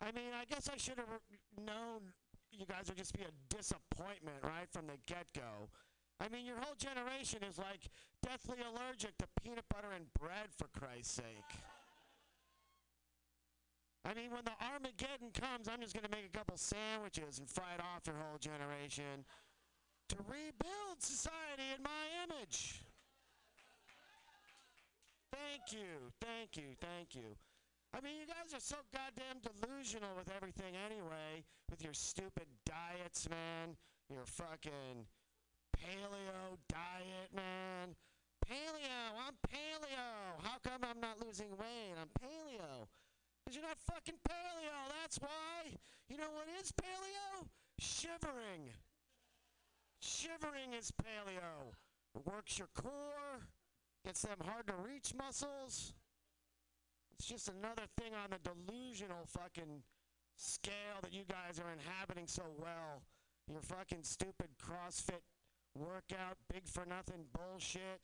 [0.00, 1.08] I mean, I guess I should have
[1.58, 2.12] known
[2.50, 5.68] you guys would just be a disappointment right from the get go.
[6.20, 7.88] I mean, your whole generation is like
[8.22, 11.52] deathly allergic to peanut butter and bread, for Christ's sake.
[14.04, 17.48] I mean, when the Armageddon comes, I'm just going to make a couple sandwiches and
[17.48, 19.24] fight off your whole generation
[20.08, 22.82] to rebuild society in my image.
[25.30, 27.36] Thank you, thank you, thank you.
[27.92, 33.28] I mean, you guys are so goddamn delusional with everything anyway, with your stupid diets,
[33.28, 33.76] man.
[34.08, 35.06] Your fucking
[35.76, 37.94] paleo diet, man.
[38.46, 40.42] Paleo, I'm paleo.
[40.42, 41.94] How come I'm not losing weight?
[42.00, 42.86] I'm paleo.
[43.44, 45.74] Because you're not fucking paleo, that's why.
[46.08, 47.46] You know what is paleo?
[47.78, 48.70] Shivering.
[50.00, 51.74] Shivering is paleo.
[52.14, 53.46] It works your core,
[54.04, 55.94] gets them hard to reach muscles.
[57.20, 59.84] It's just another thing on the delusional fucking
[60.36, 63.02] scale that you guys are inhabiting so well.
[63.46, 65.20] Your fucking stupid CrossFit
[65.76, 68.00] workout, big for nothing bullshit.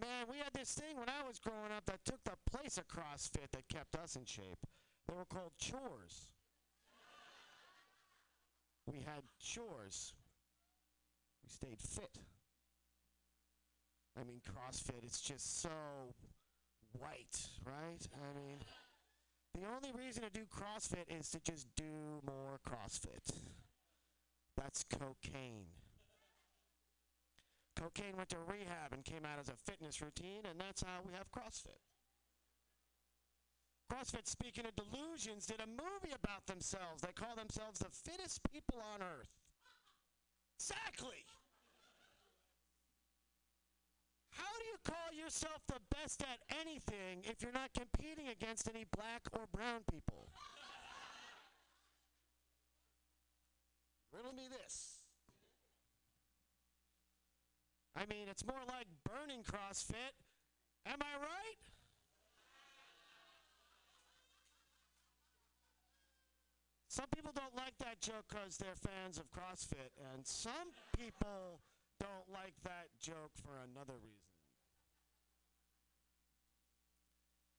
[0.00, 2.86] Man, we had this thing when I was growing up that took the place of
[2.86, 4.64] CrossFit that kept us in shape.
[5.08, 6.30] They were called chores.
[8.86, 10.14] We had chores.
[11.42, 12.16] We stayed fit.
[14.16, 15.70] I mean, CrossFit, it's just so
[16.98, 18.06] white, right?
[18.14, 18.58] I mean,
[19.54, 23.34] the only reason to do CrossFit is to just do more CrossFit.
[24.56, 25.66] That's cocaine.
[27.76, 31.12] Cocaine went to rehab and came out as a fitness routine, and that's how we
[31.12, 31.80] have CrossFit.
[33.90, 37.02] CrossFit, speaking of delusions, did a movie about themselves.
[37.02, 39.28] They call themselves the fittest people on earth.
[40.58, 41.24] Exactly.
[44.36, 48.84] How do you call yourself the best at anything if you're not competing against any
[48.96, 50.28] black or brown people?
[54.12, 54.98] Riddle me this.
[57.96, 60.16] I mean, it's more like burning CrossFit.
[60.86, 61.60] Am I right?
[66.88, 71.60] Some people don't like that joke because they're fans of CrossFit, and some people
[72.02, 74.26] don't like that joke for another reason.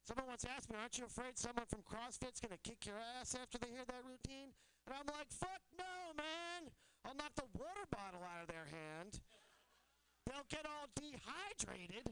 [0.03, 3.39] Someone once asked me, Aren't you afraid someone from CrossFit's going to kick your ass
[3.39, 4.51] after they hear that routine?
[4.83, 6.67] And I'm like, Fuck no, man.
[7.07, 9.23] I'll knock the water bottle out of their hand.
[10.27, 12.11] They'll get all dehydrated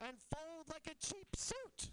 [0.00, 1.92] and fold like a cheap suit.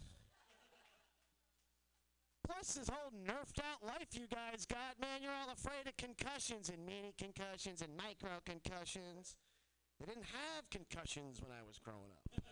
[2.44, 6.68] Plus, this whole nerfed out life you guys got, man, you're all afraid of concussions
[6.68, 9.36] and mini concussions and micro concussions.
[10.00, 12.42] They didn't have concussions when I was growing up.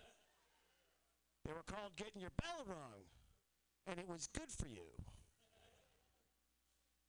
[1.43, 3.09] They were called getting your bell rung,
[3.87, 4.85] and it was good for you.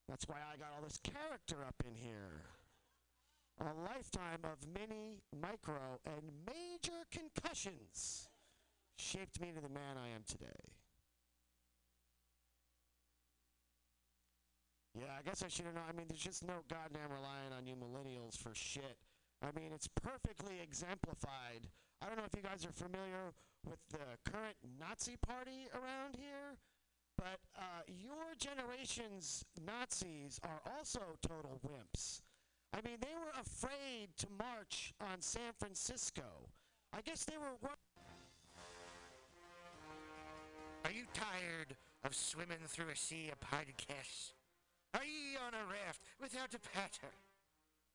[0.09, 2.49] That's why I got all this character up in here.
[3.61, 8.29] A lifetime of mini, micro, and major concussions
[8.97, 10.73] shaped me into the man I am today.
[14.99, 15.85] Yeah, I guess I should have known.
[15.89, 18.97] I mean, there's just no goddamn relying on you millennials for shit.
[19.43, 21.69] I mean, it's perfectly exemplified.
[22.03, 23.33] I don't know if you guys are familiar
[23.65, 26.57] with the current Nazi party around here,
[27.17, 32.23] but uh, your generation's Nazis are also total wimps.
[32.73, 36.49] I mean, they were afraid to march on San Francisco.
[36.93, 37.69] I guess they were.
[40.85, 44.33] Are you tired of swimming through a sea of podcasts?
[44.95, 47.13] Are ye on a raft without a paddle?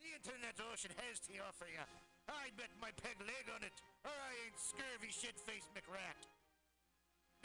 [0.00, 1.82] the internet ocean has to offer you.
[2.28, 3.72] I bet my peg leg on it,
[4.04, 6.28] or I ain't scurvy shit-faced McRat.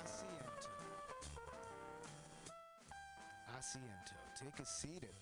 [0.00, 0.70] Asiento.
[3.56, 4.16] Asiento.
[4.38, 5.16] Take a seat at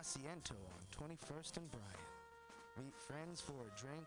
[0.00, 2.10] Asiento on 21st and Bryant.
[2.78, 4.06] Meet friends for a drink,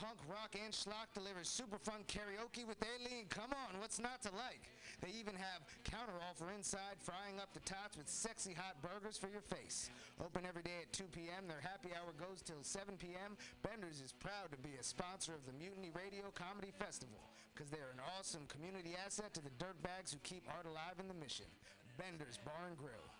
[0.00, 3.28] punk rock and schlock delivers super fun karaoke with Aileen.
[3.28, 4.72] Come on, what's not to like?
[5.04, 9.44] They even have counteroffer inside, frying up the tots with sexy hot burgers for your
[9.44, 9.92] face.
[10.16, 11.44] Open every day at 2 p.m.
[11.44, 13.36] Their happy hour goes till 7 p.m.
[13.60, 17.20] Bender's is proud to be a sponsor of the Mutiny Radio Comedy Festival
[17.52, 21.20] because they're an awesome community asset to the dirtbags who keep art alive in the
[21.20, 21.48] mission.
[22.00, 23.19] Bender's Bar and Grill.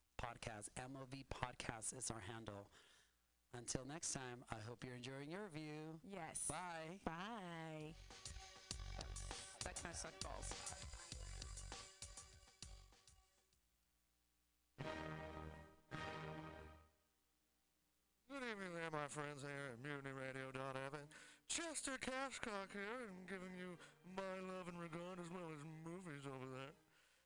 [0.21, 0.69] Podcast.
[0.77, 2.67] MOV Podcast is our handle.
[3.57, 5.97] Until next time, I hope you're enjoying your view.
[6.13, 6.45] Yes.
[6.47, 6.99] Bye.
[7.03, 7.95] Bye.
[9.63, 10.53] That kind of sucked balls.
[18.29, 21.07] Good evening there, my friends here at MutinyRadio.fm.
[21.49, 23.75] Chester Cashcock here, and giving you
[24.15, 26.73] my love and regard as well as movies over there.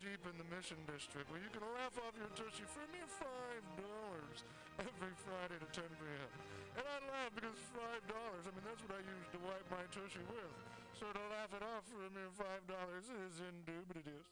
[0.00, 3.64] deep in the Mission District where you can laugh off your tushy for mere five
[3.76, 4.48] dollars
[4.80, 6.30] every Friday to 10 p.m.
[6.80, 9.84] And I laugh because five dollars, I mean, that's what I use to wipe my
[9.92, 10.52] tushy with.
[10.96, 14.24] So to laugh it off for a mere five dollars is indubitious.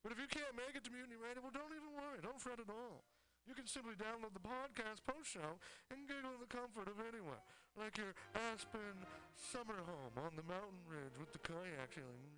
[0.00, 2.24] But if you can't make it to Mutiny Radio, well, don't even worry.
[2.24, 3.04] Don't fret at all.
[3.44, 5.56] You can simply download the podcast post-show
[5.92, 7.40] and giggle in the comfort of anywhere,
[7.76, 9.04] like your Aspen
[9.36, 12.37] summer home on the mountain ridge with the kayak feeling.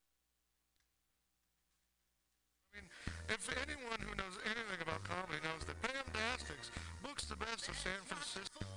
[2.73, 2.87] Mean,
[3.27, 6.71] if anyone who knows anything about comedy knows that Pamtastics
[7.03, 8.70] books the best of San Francisco.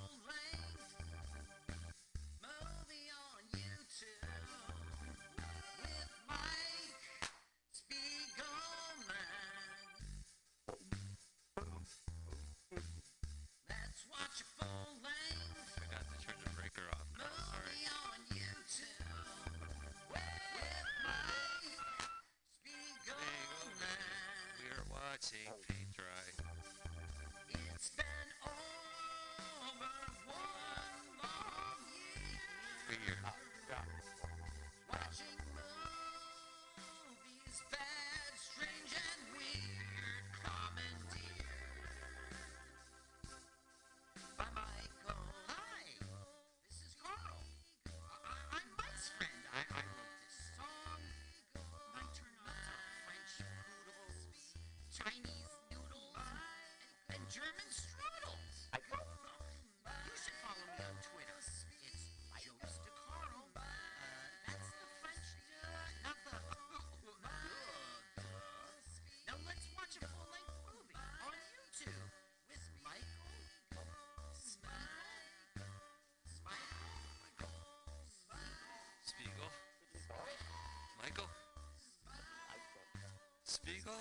[83.85, 84.01] It's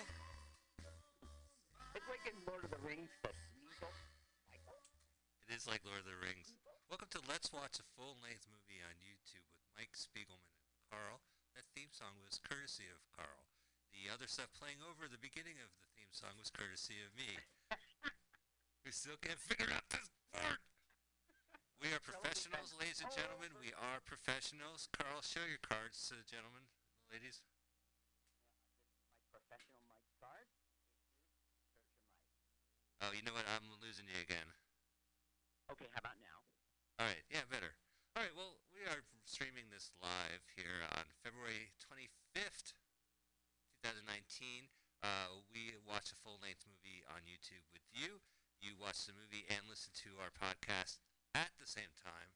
[2.08, 3.12] like in Lord of the Rings.
[5.44, 6.56] It is like Lord of the Rings.
[6.88, 11.20] Welcome to Let's Watch a Full-Length Movie on YouTube with Mike Spiegelman and Carl.
[11.60, 13.44] That theme song was courtesy of Carl.
[13.92, 17.44] The other stuff playing over the beginning of the theme song was courtesy of me.
[18.88, 20.64] we still can't figure out this part.
[21.84, 23.52] We are professionals, ladies and gentlemen.
[23.60, 24.88] We are professionals.
[24.96, 26.72] Carl, show your cards to the gentlemen,
[27.12, 27.44] ladies.
[29.36, 30.48] Professional mic card.
[33.04, 33.44] Oh, you know what?
[33.52, 34.48] I'm losing you again.
[35.68, 36.40] Okay, how about now?
[37.02, 37.76] All right, yeah, better.
[38.16, 42.72] All right, well, we are streaming this live here on February 25th,
[43.84, 44.72] 2019.
[45.04, 48.24] Uh, we watch a full-length movie on YouTube with you.
[48.64, 51.04] You watch the movie and listen to our podcast
[51.34, 52.32] at the same time.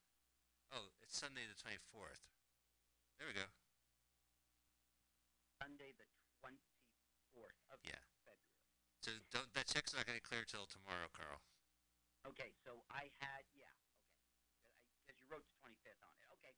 [0.73, 2.25] Oh, it's Sunday the 24th.
[3.21, 3.47] There we go.
[5.61, 6.09] Sunday the
[6.41, 8.01] 24th of Yeah.
[8.25, 8.41] February.
[9.05, 11.39] So don't, that check's not going to clear till tomorrow, Carl.
[12.27, 14.03] Okay, so I had, yeah, okay.
[15.07, 16.27] Because you wrote the 25th on it.
[16.35, 16.51] Okay.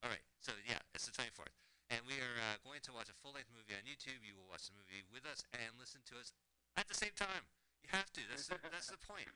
[0.00, 1.52] All right, so yeah, it's the 24th.
[1.92, 4.24] And we are uh, going to watch a full-length movie on YouTube.
[4.24, 6.32] You will watch the movie with us and listen to us
[6.80, 7.44] at the same time.
[7.84, 8.24] You have to.
[8.30, 9.28] That's the, that's the point.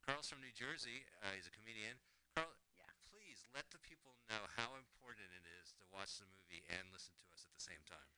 [0.00, 1.04] Carl's from New Jersey.
[1.20, 2.00] Uh, he's a comedian.
[2.32, 2.48] Carl,
[2.80, 2.88] Yeah.
[3.12, 7.12] please let the people know how important it is to watch the movie and listen
[7.20, 8.08] to us at the same time.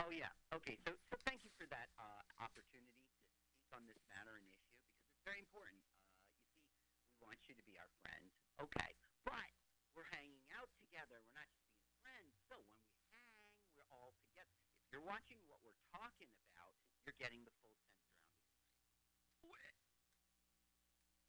[0.00, 0.32] Oh, yeah.
[0.56, 4.44] Okay, so, so thank you for that uh, opportunity to speak on this matter and
[4.48, 5.84] issue because it's very important.
[5.84, 8.32] Uh, you see, we want you to be our friends.
[8.56, 8.96] Okay,
[9.28, 9.52] but
[9.92, 11.20] we're hanging out together.
[11.28, 12.32] We're not just being friends.
[12.48, 13.36] So when we hang,
[13.76, 14.56] we're all together.
[14.80, 16.72] If you're watching what we're talking about,
[17.04, 17.91] you're getting the full sense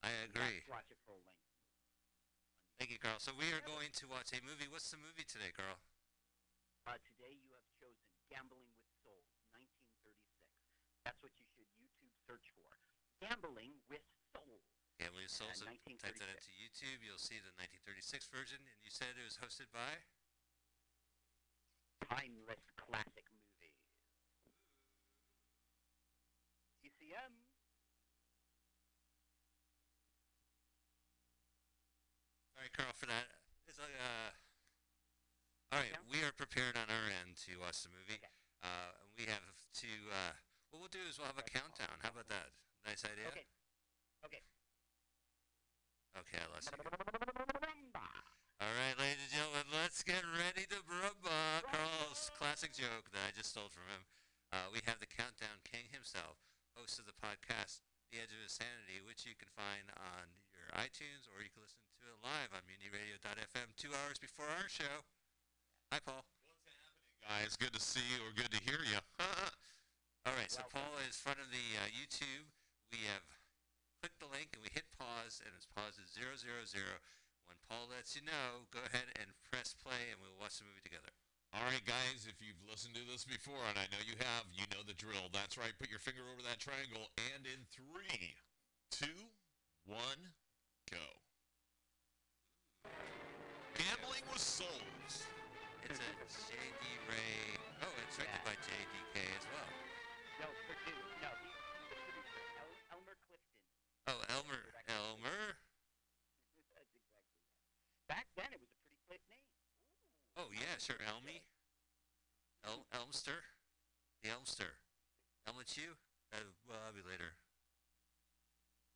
[0.03, 0.67] I agree.
[0.67, 1.47] Watch full length.
[2.77, 3.23] Thank you, Carl.
[3.23, 4.67] So we are going to watch a movie.
[4.67, 5.79] What's the movie today, Carl?
[6.83, 10.11] Uh, today you have chosen Gambling with Souls, 1936.
[11.07, 12.67] That's what you should YouTube search for.
[13.23, 14.03] Gambling with
[14.35, 14.67] Souls.
[14.99, 15.63] Gambling with Souls.
[15.63, 16.99] Uh, type that into YouTube.
[16.99, 20.03] You'll see the 1936 version, and you said it was hosted by.
[22.03, 23.79] Timeless classic movies.
[26.83, 27.31] TCM.
[32.55, 33.29] All right, Carl, for that.
[33.69, 34.33] It's like, uh,
[35.73, 38.21] all right, we are prepared on our end to watch the movie.
[38.61, 39.41] Uh, and we have
[39.81, 39.89] to.
[40.09, 40.33] Uh,
[40.69, 42.01] what we'll do is we'll have a countdown.
[42.01, 42.53] How about that?
[42.85, 43.29] Nice idea.
[43.29, 43.45] Okay.
[44.25, 44.41] Okay.
[46.17, 46.77] Okay, I lost you.
[48.61, 51.65] All right, ladies and gentlemen, let's get ready to brumba.
[51.67, 54.05] Carl's classic joke that I just stole from him.
[54.53, 56.37] Uh, we have the Countdown King himself,
[56.77, 57.81] host of the podcast,
[58.13, 61.75] The Edge of Insanity, which you can find on your iTunes or you can listen
[61.99, 65.03] to it live on MutinyRadio.fm two hours before our show.
[65.91, 66.23] Hi, Paul.
[66.47, 69.03] What's happening, guys, good to see you or good to hear you.
[70.23, 72.47] All right, so Paul is front of the uh, YouTube.
[72.95, 73.27] We have
[73.99, 77.03] clicked the link and we hit pause, and it's paused at zero zero zero.
[77.43, 80.87] When Paul lets you know, go ahead and press play, and we'll watch the movie
[80.87, 81.11] together.
[81.51, 84.63] All right, guys, if you've listened to this before, and I know you have, you
[84.71, 85.27] know the drill.
[85.35, 85.75] That's right.
[85.75, 88.39] Put your finger over that triangle, and in three,
[88.89, 89.27] two,
[89.83, 90.33] one,
[90.91, 91.03] go.
[93.75, 95.27] Gambling with souls.
[95.83, 96.11] It's a
[96.47, 96.83] J.D.
[97.09, 97.59] Ray.
[97.83, 99.15] Oh, it's directed by J.D.K.
[99.37, 99.71] as well.
[100.39, 101.09] No, produced.
[101.19, 101.55] No, he's
[101.89, 102.41] the producer.
[102.61, 103.59] El- Elmer Clifton.
[104.07, 104.63] Oh, Elmer.
[104.87, 105.43] Elmer.
[106.55, 107.27] That's exactly right.
[108.13, 109.47] Back then, it was a pretty quick name.
[110.39, 110.99] Oh yeah, sure.
[111.03, 111.43] Elmy.
[112.63, 113.43] El- Elmster.
[114.23, 114.79] The Elmster.
[115.47, 115.99] Elmlet you?
[116.31, 117.35] Uh, well, I'll be later.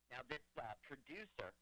[0.08, 1.52] Now, this uh, producer,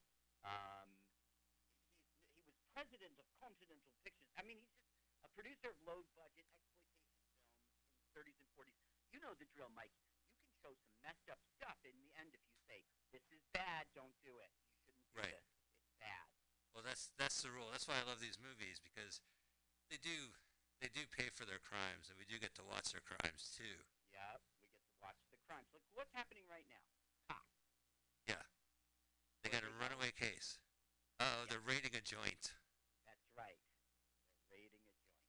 [0.46, 0.88] um,
[1.26, 4.30] he's, he was president of Continental Pictures.
[4.38, 4.94] I mean, he's just
[5.26, 8.78] a producer of low-budget exploitation films in the 30s and 40s.
[9.10, 9.92] You know the drill, Mike.
[9.98, 13.42] You can show some messed up stuff in the end if you say, this is
[13.50, 14.50] bad, don't do it.
[14.70, 15.34] You shouldn't do Right.
[15.34, 15.46] this.
[15.82, 16.26] It's bad.
[16.76, 17.72] Well, that's that's the rule.
[17.72, 19.24] That's why I love these movies because
[19.88, 20.36] they do
[20.76, 23.80] they do pay for their crimes, and we do get to watch their crimes too.
[24.12, 25.72] Yep, we get to watch the crimes.
[25.72, 26.84] Look, what's happening right now?
[29.46, 30.58] They got a runaway case.
[31.22, 32.50] Oh, they're raiding a joint.
[33.06, 33.62] That's right.
[34.26, 35.22] They're raiding a joint.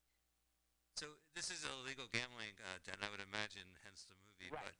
[0.97, 4.49] So this is a illegal gambling uh, den, I would imagine, hence the movie.
[4.49, 4.73] Right.
[4.73, 4.75] But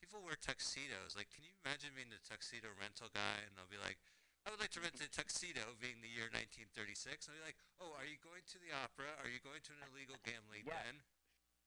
[0.00, 1.12] people wear tuxedos.
[1.12, 4.00] Like, can you imagine being the tuxedo rental guy, and they'll be like,
[4.48, 7.28] "I would like to rent a tuxedo," being the year 1936.
[7.28, 9.20] I'll be like, "Oh, are you going to the opera?
[9.20, 10.80] Are you going to an illegal gambling Yes.
[10.80, 11.04] den?"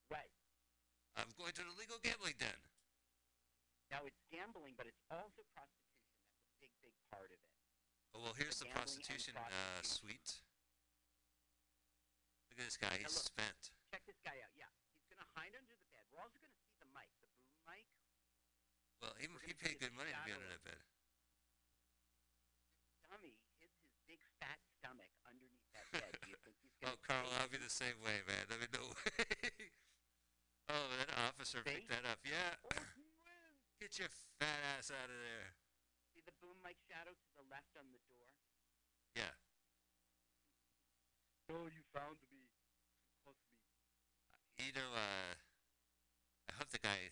[0.09, 0.33] Right.
[1.13, 2.65] I'm going to an illegal gambling den.
[3.93, 6.17] Now, it's gambling, but it's also prostitution.
[6.29, 7.41] That's a big, big part of it.
[8.14, 10.41] Oh, well, here's the, gambling and prostitution, uh, suite.
[12.49, 12.98] Look at this guy.
[12.98, 13.30] He's look.
[13.30, 13.73] spent.
[13.94, 14.53] Check this guy out.
[14.57, 16.06] Yeah, he's going to hide under the bed.
[16.10, 17.86] We're also going to see the mic, the boom mic.
[19.02, 20.81] Well, he, he paid good money to be under that bed.
[23.07, 26.14] Dummy hid his big fat stomach underneath that bed.
[26.22, 28.45] Do you think he's going Oh, Carl, I'll be the same way, man.
[28.52, 29.72] I mean, no way.
[30.69, 32.22] oh, that officer picked that up.
[32.22, 32.60] Yeah.
[33.80, 35.56] Get your fat ass out of there.
[36.69, 38.29] See the boom mic shadow to the left on the door?
[39.17, 39.33] Yeah.
[41.49, 42.45] Oh, you found me.
[43.25, 43.57] Close me.
[44.61, 45.33] You know, uh,
[46.45, 47.09] I hope the guy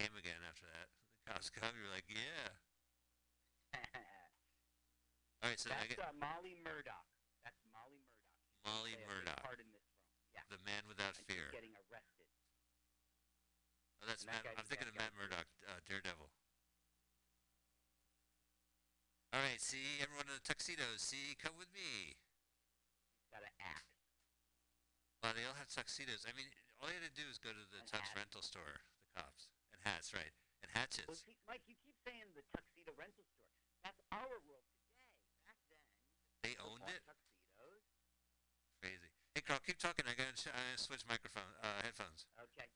[0.00, 0.88] came again after that.
[1.24, 2.52] The cops come, you're like, yeah.
[5.40, 7.08] All right, so I That's get uh, Molly Murdoch.
[7.44, 8.28] That's Molly Murdoch.
[8.44, 9.40] She's gonna Molly play a big Murdoch.
[9.40, 10.04] Part in this film.
[10.36, 10.44] Yeah.
[10.52, 11.48] the man without and fear.
[11.48, 12.28] She's getting arrested.
[14.00, 14.44] Oh, that's and Matt.
[14.44, 14.96] guy's I'm thinking of.
[15.00, 16.28] Matt Murdock, uh, Daredevil.
[19.34, 21.02] All right, see everyone in the tuxedos.
[21.02, 22.14] See, come with me.
[23.18, 23.90] He's gotta act.
[25.18, 26.22] Well, they all have tuxedos.
[26.22, 26.46] I mean,
[26.78, 28.14] all you had to do is go to the And tux hats.
[28.14, 28.78] rental store.
[29.02, 30.30] The cops and hats, right?
[30.62, 31.10] And hatchets.
[31.10, 33.50] Well, see, Mike, you keep saying the tuxedo rental store.
[33.82, 35.10] That's our world today.
[35.42, 35.82] Back then,
[36.46, 37.02] They owned it.
[37.02, 37.90] Tuxedos.
[38.78, 39.10] Crazy.
[39.34, 40.06] Hey, Carl, keep talking.
[40.06, 42.30] I gotta, sh- I gotta switch microphone, uh, headphones.
[42.38, 42.70] Okay.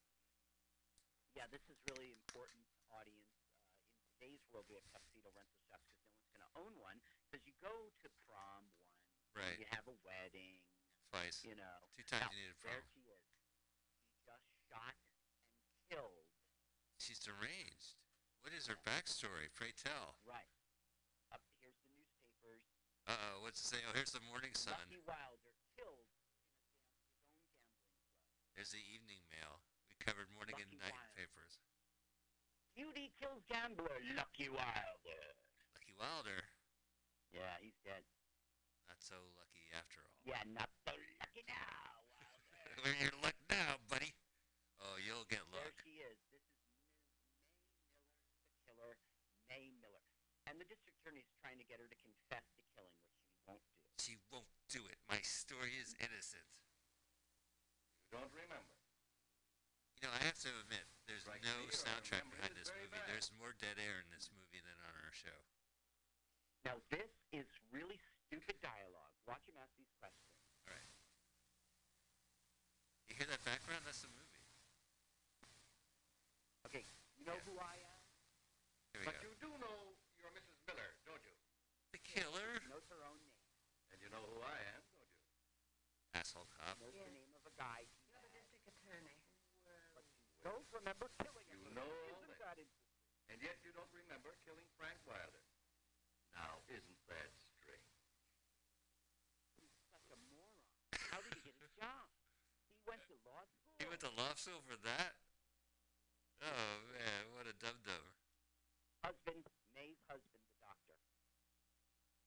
[1.38, 3.30] Yeah, this is really important, audience.
[3.46, 6.74] Uh, in today's world, we have tuxedo rental shops because no one's going to own
[6.82, 6.98] one.
[7.30, 7.70] Because you go
[8.02, 9.58] to prom one, Right.
[9.60, 10.58] you have a wedding,
[11.14, 11.44] Twice.
[11.46, 11.78] you know.
[11.94, 12.90] Two times Now, you needed There prom.
[12.90, 13.22] she is.
[14.10, 16.26] She just shot and killed.
[16.98, 17.94] She's deranged.
[18.42, 19.52] What is her backstory?
[19.54, 20.18] Pray tell.
[20.26, 20.48] Right.
[21.30, 22.64] Up here's the newspapers.
[23.06, 23.42] Uh oh.
[23.44, 23.80] What's it say?
[23.86, 24.74] Oh, here's the Morning Sun.
[24.88, 28.56] Lucky Wilder killed in a his own gambling club.
[28.56, 29.60] There's the Evening Mail.
[29.92, 31.12] We covered morning and night Wilder.
[31.18, 31.60] papers.
[32.74, 34.00] Beauty kills gambler.
[34.16, 35.22] Lucky Wilder.
[35.76, 36.47] Lucky Wilder.
[37.32, 38.02] Yeah, he's dead.
[38.88, 40.16] Not so lucky after all.
[40.24, 42.02] Yeah, not so lucky now.
[42.82, 44.14] Where your luck now, buddy?
[44.80, 45.76] Oh, you'll get There luck.
[45.84, 46.16] she is.
[46.32, 46.80] This is Ms.
[46.96, 48.92] May Miller, the killer,
[49.50, 50.04] May Miller.
[50.48, 53.36] And the district attorney is trying to get her to confess to killing, which she
[53.44, 54.00] won't do.
[54.00, 54.96] She won't do it.
[55.10, 56.48] My story is innocent.
[58.08, 58.72] You don't remember.
[60.00, 62.58] You know, I have to admit, there's Right no here, I soundtrack remember behind it
[62.62, 63.02] this very movie.
[63.02, 63.10] bad.
[63.10, 65.36] There's more dead air in this movie than on our show.
[66.66, 69.14] Now, this is really stupid dialogue.
[69.26, 70.32] Watch him ask these questions.
[70.66, 70.90] All right.
[73.08, 73.84] You hear that background?
[73.84, 74.26] That's the movie.
[76.68, 76.84] Okay,
[77.16, 78.00] you know who I am?
[78.92, 79.24] Here we But go.
[79.24, 80.58] you do know you're Mrs.
[80.68, 81.32] Miller, don't you?
[81.96, 82.60] The killer?
[82.60, 83.40] She knows her own name.
[83.88, 85.24] And you know who I am, don't you?
[86.12, 86.76] Asshole cop.
[86.76, 87.88] Knows the name of a guy.
[88.12, 89.16] You're the district attorney.
[90.44, 91.56] Don't remember killing him.
[91.64, 92.60] You know all that.
[92.60, 92.60] that?
[93.32, 95.47] And yet you don't remember killing Frank Wilder.
[96.38, 97.98] Now, isn't that strange?
[99.58, 100.62] He's such a moron.
[101.10, 102.06] How did he get his job?
[102.78, 103.74] He went to law school.
[103.82, 105.18] He went to law school for that?
[106.38, 108.14] Oh, man, what a dum dum.
[109.02, 109.42] Husband,
[109.74, 110.94] May's husband, the doctor.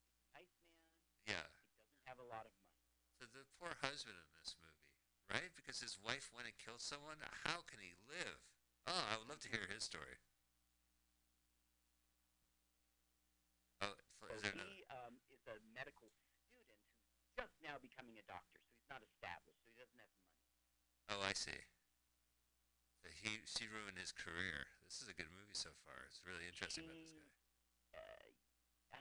[0.04, 0.84] He's a nice man.
[1.24, 1.48] Yeah.
[1.48, 2.84] He doesn't have a lot of money.
[3.16, 4.92] So the poor husband in this movie,
[5.32, 5.56] right?
[5.56, 7.24] Because his wife went and killed someone?
[7.48, 8.44] How can he live?
[8.90, 10.20] Oh, I would love to hear his story.
[14.22, 14.70] So is there another?
[14.70, 16.14] he um, is a medical
[16.46, 20.14] student who's just now becoming a doctor, so he's not established, so he doesn't have
[20.14, 20.38] money.
[21.10, 21.58] Oh, I see.
[23.02, 24.70] So he, she ruined his career.
[24.86, 26.06] This is a good movie so far.
[26.06, 27.34] It's really interesting about this guy.
[27.98, 28.30] Uh,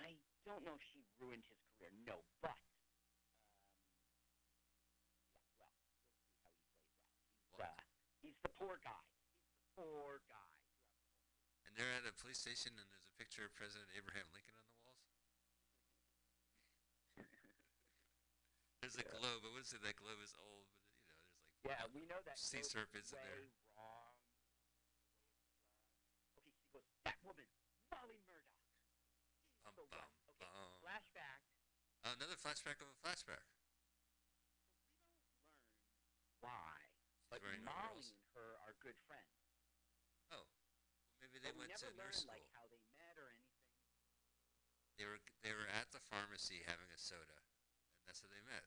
[0.01, 0.17] I
[0.49, 2.57] don't know if she ruined his career, no, but
[5.61, 7.85] well, we'll see how he plays out.
[8.25, 9.05] He's the poor guy.
[9.45, 10.49] He's the poor guy.
[11.69, 14.65] And they're at a police station, and there's a picture of President Abraham Lincoln on
[14.65, 15.11] the walls.
[18.81, 19.45] There's a globe.
[19.45, 22.21] I wouldn't say that globe is old, but you know, there's like Yeah, we know
[22.25, 23.53] that sea serpents in there.
[23.77, 24.17] wrong.
[26.41, 27.45] Okay, she goes, that woman,
[27.93, 28.65] Molly Murdoch.
[29.65, 30.09] Bum, bum?
[30.33, 30.81] Okay, bum.
[30.81, 31.41] flashback.
[32.09, 33.45] Oh, another flashback of a flashback.
[33.45, 33.93] We don't learn
[36.41, 36.77] Why?
[37.29, 38.11] But wearing Molly overalls.
[38.17, 39.37] and her are good friends.
[40.33, 40.49] Oh, well,
[41.21, 42.57] maybe they but we went never to learn nurse like school.
[42.57, 43.69] how they met or anything.
[44.97, 47.41] They were they were at the pharmacy having a soda,
[48.11, 48.67] that's how they met.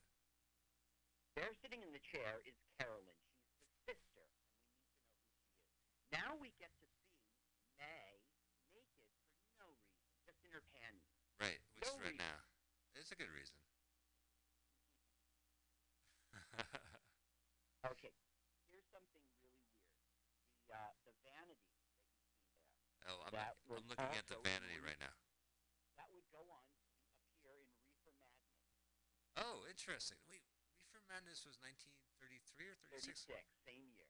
[1.35, 3.19] There, sitting in the chair, is Carolyn.
[3.27, 6.15] She's the sister, and we need to know who she is.
[6.15, 7.11] Now we get to see
[7.75, 8.23] May
[8.71, 8.87] naked
[9.43, 11.11] for no reason, just in her panties.
[11.43, 12.23] Right, which No is right reason.
[12.23, 12.39] now.
[12.95, 13.59] It's a good reason.
[17.83, 18.15] Okay,
[18.71, 19.59] here's something really weird.
[20.55, 23.11] The uh, the vanity that you see there.
[23.11, 25.11] oh, I'm, That I'm looking at the vanity right now.
[25.99, 26.87] That would go on to
[27.27, 28.55] appear in Reefer Madness.
[29.37, 30.17] Oh, interesting.
[30.29, 30.45] Wait,
[30.93, 33.25] Reefer Madness was 1933 or 36?
[33.25, 34.09] 36, same year.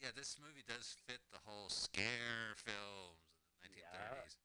[0.00, 4.40] Yeah, this movie does fit the whole scare films of the 1930s.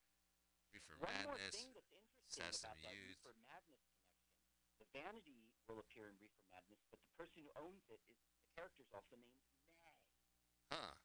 [0.75, 3.15] Reefer One more Madness, thing that's interesting Sesame about that Youth.
[3.23, 4.35] Reefer Madness connection,
[4.83, 5.39] the vanity
[5.71, 9.15] will appear in Reefer Madness, but the person who owns it is the character's also
[9.15, 9.39] named
[9.79, 9.95] May.
[10.75, 10.99] Huh.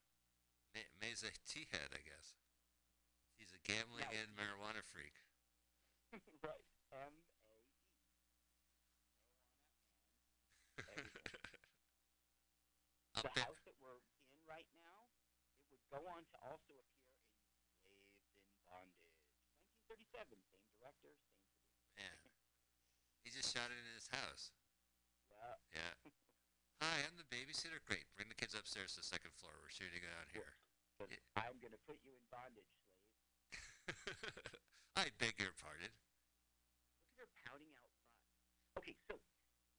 [0.74, 2.34] May, May's a tea-head, I guess.
[3.38, 5.14] He's a gambling Now- and marijuana freak.
[6.42, 6.66] right.
[6.90, 7.70] M A E.
[10.80, 10.90] Up
[13.22, 14.00] the house that we're
[14.32, 15.08] in right now,
[15.60, 18.08] it would go on to also appear in Slaves
[18.48, 19.08] in Bondage.
[19.90, 21.98] 1937, same director, same producer.
[21.98, 22.18] Man.
[23.24, 24.52] He just shot it in his house.
[25.28, 25.56] Yeah.
[25.74, 25.94] Yeah.
[26.80, 27.76] Hi, I'm the babysitter.
[27.84, 28.08] Great.
[28.16, 29.52] Bring the kids upstairs to the second floor.
[29.60, 30.56] We're shooting it out here.
[30.96, 33.08] 'Cause I'm going to put you in bondage, slave.
[35.00, 35.88] I beg your pardon.
[35.88, 38.20] Look at her pouting out butt.
[38.84, 39.16] Okay, so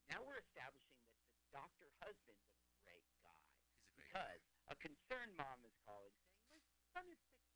[0.09, 3.38] now we're establishing that the doctor husband's a great guy.
[3.45, 3.97] He's a great guy.
[4.11, 6.59] Because a concerned mom is calling saying, My
[6.91, 7.47] son is sick.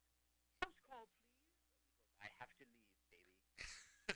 [0.64, 1.36] House call, please.
[1.36, 1.52] Goes,
[2.24, 3.36] I have to leave, baby.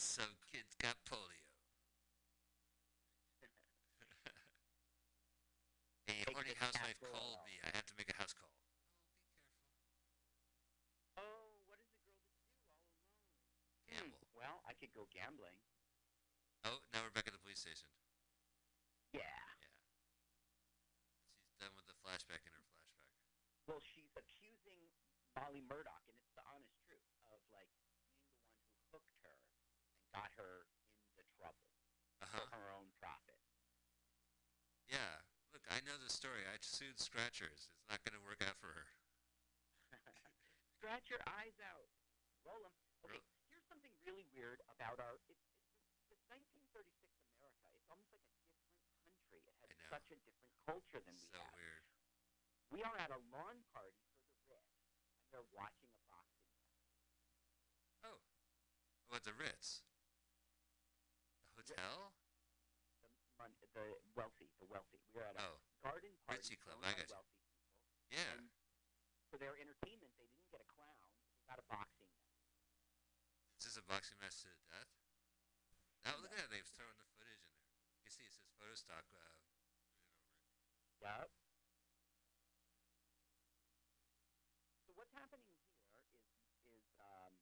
[0.00, 1.52] Some kid's got polio.
[6.08, 7.60] a Take horny housewife called me.
[7.60, 8.56] I have to make a house call.
[11.20, 12.80] Oh, what is the girl to do all alone?
[14.00, 15.60] Hmm, Well, I could go gambling.
[16.64, 17.92] Oh, now we're back at the police station.
[19.12, 19.28] Yeah.
[21.42, 23.02] She's done with the flashback in her flashback.
[23.66, 24.78] Well, she's accusing
[25.42, 27.02] Molly Murdoch, and it's the honest truth,
[27.34, 30.70] of like being the one who hooked her and got her
[31.10, 31.66] into trouble
[32.22, 32.46] Uh-huh.
[32.46, 33.42] for her own profit.
[34.86, 35.18] Yeah.
[35.50, 36.46] Look, I know the story.
[36.46, 37.68] I sued Scratchers.
[37.74, 38.86] It's not going to work out for her.
[40.78, 41.90] scratch your eyes out,
[42.46, 42.72] roll them.
[43.04, 43.20] Okay,
[43.50, 45.18] here's something really weird about our.
[45.28, 45.42] It's,
[46.08, 47.66] it's, 1936 America.
[47.76, 48.62] It's almost like a different
[49.04, 49.42] country.
[49.42, 51.52] It has such a different culture than we So have.
[51.58, 51.82] weird.
[52.72, 54.11] We are at a lawn party for the rich,
[55.32, 56.76] they're watching a boxing match.
[58.06, 58.20] Oh,
[59.08, 59.82] what the Ritz?
[61.56, 62.12] The hotel?
[63.00, 63.08] The,
[63.40, 65.00] mon- the wealthy, the wealthy.
[65.16, 66.40] We are at a Oh, garden party.
[66.44, 66.78] Ritzy Club.
[66.84, 67.64] I got wealthy people.
[68.12, 68.28] Yeah.
[68.36, 68.52] And
[69.32, 71.08] for their entertainment, they didn't get a clown.
[71.40, 72.36] They got a boxing match.
[73.56, 74.92] Is this a boxing match to the death?
[76.12, 76.50] Oh, look at that.
[76.52, 77.72] They've thrown the footage in there.
[77.96, 79.06] You can see it says photo stock.
[79.16, 79.40] Uh,
[81.02, 81.26] Yep.
[84.86, 85.66] So what's happening here
[85.98, 86.14] is
[86.70, 87.34] is um,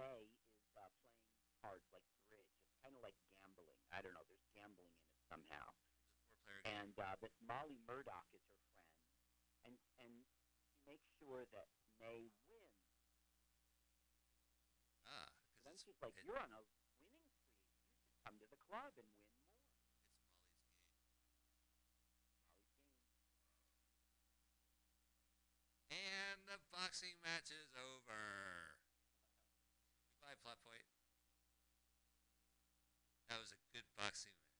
[0.00, 1.20] May is uh, playing
[1.60, 2.00] cards like
[2.32, 2.48] bridge.
[2.64, 3.76] It's kind of like gambling.
[3.92, 4.24] I don't know.
[4.24, 5.68] There's gambling in it somehow.
[6.96, 8.96] And uh, this Molly Murdoch is her friend,
[9.68, 10.24] and and
[10.64, 11.68] she makes sure that
[12.00, 12.96] May wins.
[15.04, 17.20] ah, So then she's like, "You're on a winning streak.
[17.92, 21.36] You should come to the club and win more." It's Molly's game.
[25.92, 28.80] And the boxing match is over.
[30.08, 30.88] Goodbye, plot point.
[33.28, 34.55] That was a good boxing match.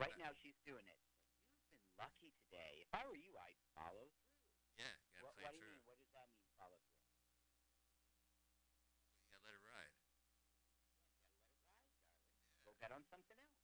[0.00, 0.96] Right now, she's doing it.
[1.52, 2.80] You've been lucky today.
[2.80, 4.32] If I were you, I'd follow through.
[4.80, 5.84] yeah, gotta What, play what do you mean?
[5.84, 6.48] What does that mean?
[6.56, 7.04] Follow through.
[9.28, 9.92] Yeah, let it ride.
[12.64, 13.60] Go bet on something else.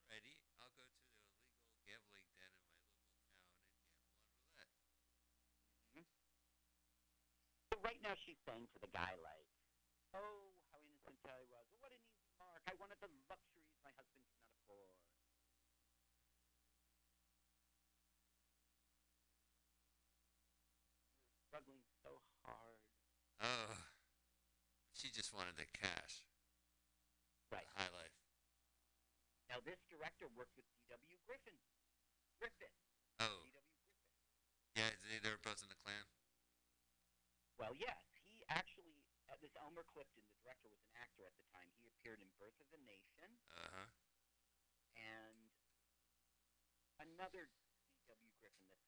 [0.00, 4.32] Alrighty, I'll go to the illegal gambling den in my local town and gamble on
[4.40, 4.72] roulette.
[5.92, 6.06] Mm-hmm.
[7.68, 9.48] So right now she's saying to the guy like,
[10.14, 11.66] "Oh, how innocent I was.
[11.80, 12.62] What an easy mark.
[12.66, 14.96] I wanted the luxuries my husband could not afford."
[21.26, 22.12] You're struggling so
[22.44, 22.84] hard.
[23.40, 23.72] Oh,
[24.92, 26.20] she just wanted the cash.
[27.48, 27.64] Right.
[27.64, 28.12] The high life.
[29.48, 31.16] Now this director worked with D.W.
[31.24, 31.64] Griffith.
[32.36, 32.76] Griffith.
[33.24, 33.40] Oh.
[34.76, 36.04] Yeah, they, were both in the clan.
[37.56, 39.00] Well, yes, he actually.
[39.32, 41.66] Uh, this Elmer Clifton, the director, was an actor at the time.
[41.80, 43.88] He appeared in Birth of a Nation Uh huh.
[44.94, 45.40] and
[47.00, 47.65] another D.W.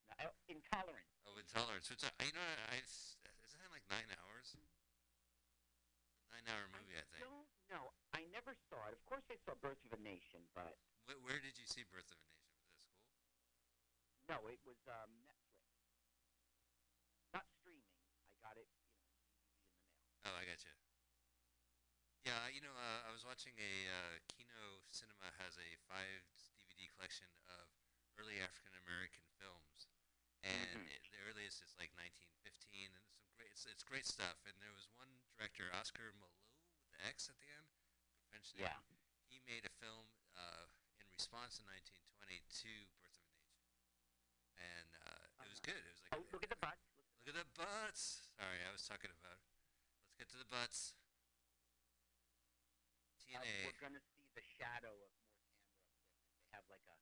[0.08, 1.12] Griffith that's not oh, Intolerance.
[1.28, 1.86] Oh, Intolerance.
[1.90, 4.56] Which I, you know, I, I s- isn't that like nine hours?
[6.32, 7.24] Nine-hour movie, I, think.
[7.24, 7.90] don't know.
[8.14, 8.94] I never saw it.
[8.94, 10.76] Of course, I saw Birth of a Nation, but
[11.08, 12.52] Where, where did you see Birth of a Nation?
[12.62, 13.04] Was it school?
[14.28, 15.56] no, it was um, Netflix.
[17.32, 17.96] Not streaming.
[18.28, 19.72] I got it, you know, in the mail.
[20.28, 20.72] Oh, I got you.
[22.28, 26.24] Yeah, you know, uh, I was watching a uh, Kino Cinema has a five
[26.60, 27.68] DVD collection of
[28.20, 29.67] early African American films,
[30.48, 30.92] and Mhm.
[30.96, 34.40] it, the earliest is like 1915, and it's some great, it's, it's great stuff.
[34.48, 36.48] And there was one director, Oscar Micheaux,
[36.80, 37.68] with the X at the end,
[38.32, 38.64] French name.
[38.66, 38.80] Yeah.
[39.28, 40.66] He made a film uh,
[41.00, 42.70] in response in 1920 to
[43.00, 43.68] Birth of a Nation,
[44.56, 45.76] and uh, it was good.
[45.78, 46.88] It was like Oh, look at the butts.
[47.24, 48.24] Look at the butts.
[48.40, 49.36] Sorry, I was talking about.
[50.08, 50.96] Let's get to the butts.
[53.28, 53.68] Uh, TNA.
[53.68, 56.24] we're gonna see the shadow of more camera equipment.
[56.40, 56.96] They have like a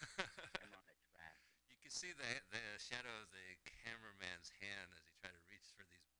[0.64, 1.40] them on a track.
[1.60, 5.70] You can see the the shadow of the cameraman's hand as he tried to reach
[5.70, 6.18] for these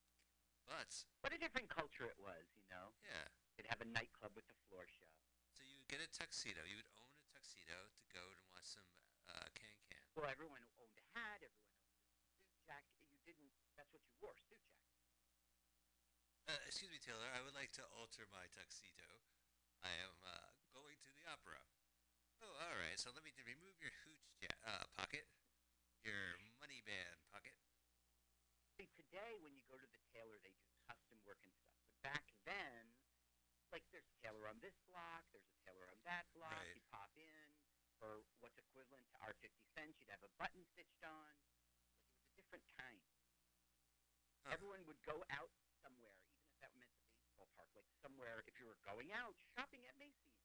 [0.63, 1.11] butts.
[1.27, 2.95] What a different culture it was, you know.
[3.03, 3.27] Yeah.
[3.59, 5.11] They'd have a nightclub with the floor show.
[5.59, 6.63] So you would get a tuxedo.
[6.63, 8.87] You would own a tuxedo to go and watch some
[9.27, 10.07] uh, can can.
[10.15, 11.43] Well, everyone owned a hat.
[11.43, 13.03] Everyone owned a suit jacket.
[13.11, 13.51] You didn't.
[13.75, 14.95] That's what you wore, suit jacket.
[16.47, 17.27] Uh, excuse me, Taylor.
[17.35, 19.11] I would like to alter my tuxedo.
[19.83, 21.59] I am uh, going to the opera.
[22.39, 22.95] Oh, all right.
[22.95, 25.27] So let me remove your hooch ja- uh, pocket,
[26.05, 27.57] your money band pocket.
[28.77, 31.73] See, today when you go to the tailor, they do custom work and stuff.
[31.81, 32.93] But back then,
[33.73, 36.53] like there's a tailor on this block, there's a tailor on that block.
[36.53, 36.77] Right.
[36.77, 37.47] You pop in
[37.97, 39.97] for what's equivalent to our 50 cents.
[40.01, 41.33] You'd have a button stitched on.
[41.41, 43.01] Like it was a different time.
[44.47, 45.51] Everyone would go out
[45.83, 48.47] somewhere, even if that meant the baseball park, like somewhere.
[48.47, 50.39] If you were going out shopping at Macy's,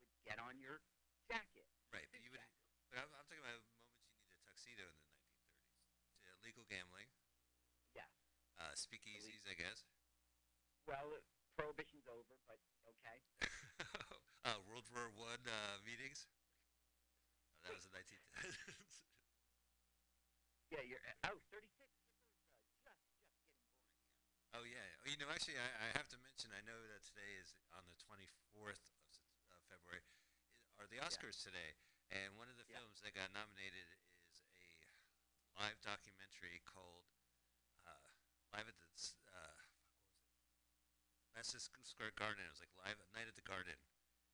[0.00, 0.80] you would get on your
[1.28, 1.68] jacket.
[1.92, 2.40] Right, but you would.
[2.88, 6.52] But I'm, I'm talking about moments you needed a tuxedo in the 1930s.
[6.72, 7.04] Gambling.
[7.92, 8.08] Yeah.
[8.56, 9.84] Uh, speakeasies, I guess.
[10.88, 11.20] Well,
[11.60, 12.56] prohibition's over, but
[12.88, 13.20] okay.
[14.48, 16.24] uh, World War One uh, meetings.
[17.60, 18.16] Oh, that was the 19.
[20.72, 21.04] Yeah, you're.
[21.28, 21.68] Oh, 36.
[24.56, 24.80] oh yeah.
[24.80, 26.48] Oh, You know, actually, I, I have to mention.
[26.56, 29.04] I know that today is on the 24th of
[29.52, 30.00] uh, February.
[30.80, 31.76] Are the Oscars today?
[32.08, 33.84] And one of the films that got nominated
[35.62, 37.06] live documentary called
[37.86, 38.10] uh,
[38.50, 38.90] live at the
[39.30, 39.62] uh,
[41.38, 42.42] Madison Square Garden.
[42.42, 43.78] It was like live at Night at the Garden,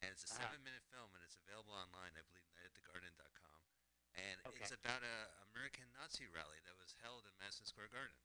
[0.00, 0.48] and it's a Uh-huh.
[0.48, 2.16] seven-minute film, and it's available online.
[2.16, 3.60] I believe nightatthegarden.com,
[4.16, 4.64] and Okay.
[4.64, 8.16] it's about a American Nazi rally that was held in Madison Square Garden.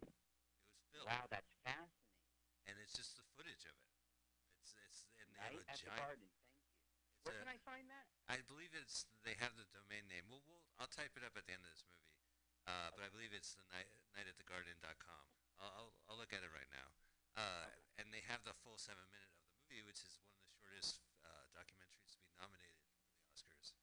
[0.00, 1.12] It was filmed.
[1.12, 1.92] Wow, that's fascinating.
[2.64, 3.92] And it's just the footage of it.
[4.64, 5.92] It's it's and they Night have a at the.
[5.92, 6.24] Garden.
[6.24, 6.48] Thank you.
[7.28, 8.06] Where a- can I find that?
[8.32, 10.24] I believe it's they have the domain name.
[10.30, 12.19] We'll, we'll I'll type it up at the end of this movie.
[12.68, 15.24] Uh, but I believe it's the night nightatthegarden.com.
[15.60, 16.88] I'll, I'll I'll look at it right now.
[17.38, 17.68] Uh,
[18.00, 20.50] and they have the full seven minute of the movie, which is one of the
[20.50, 23.76] shortest uh, documentaries to be nominated for the Oscars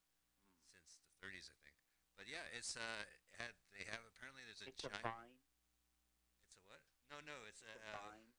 [0.74, 1.78] since the 30s, I think.
[2.20, 3.06] But yeah, it's uh
[3.38, 5.38] had they have apparently there's a It's a vine.
[6.44, 6.82] It's a what?
[7.14, 7.70] No, no, it's a.
[7.72, 8.30] It's a uh, vine.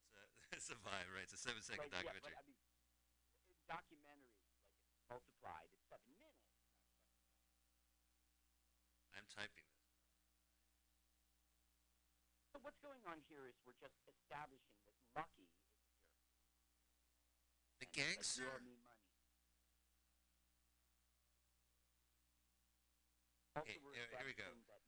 [0.00, 0.24] It's a
[0.56, 1.24] it's a vine, right?
[1.28, 2.32] It's a seven second But, yeah, documentary.
[2.32, 2.58] but I mean,
[3.52, 4.56] in documentaries, like
[4.88, 5.68] it's multiplied.
[5.76, 6.48] It's seven minutes.
[9.12, 9.84] I'm typing this.
[12.40, 15.86] So what's going on here is we're just establishing that Lucky is here.
[17.78, 18.50] The and gangster?
[18.50, 19.06] Like, me money.
[23.54, 24.50] Also, Hey, we're here- here we go.
[24.66, 24.82] that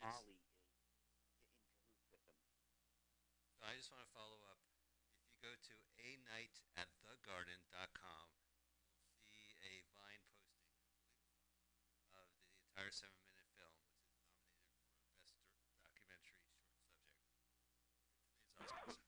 [0.00, 2.40] Molly is in cahoots with them.
[3.60, 4.64] So I just want to follow up.
[5.20, 8.32] If you go to a night at thegarden.com,
[8.88, 13.46] you will see a Vine posting, I believe it's Vine, of the entire seven minute
[13.60, 16.88] film, which is nominated for Best Dir- Documentary Short Subject.
[16.98, 17.44] for today's
[18.58, 18.98] Oscars.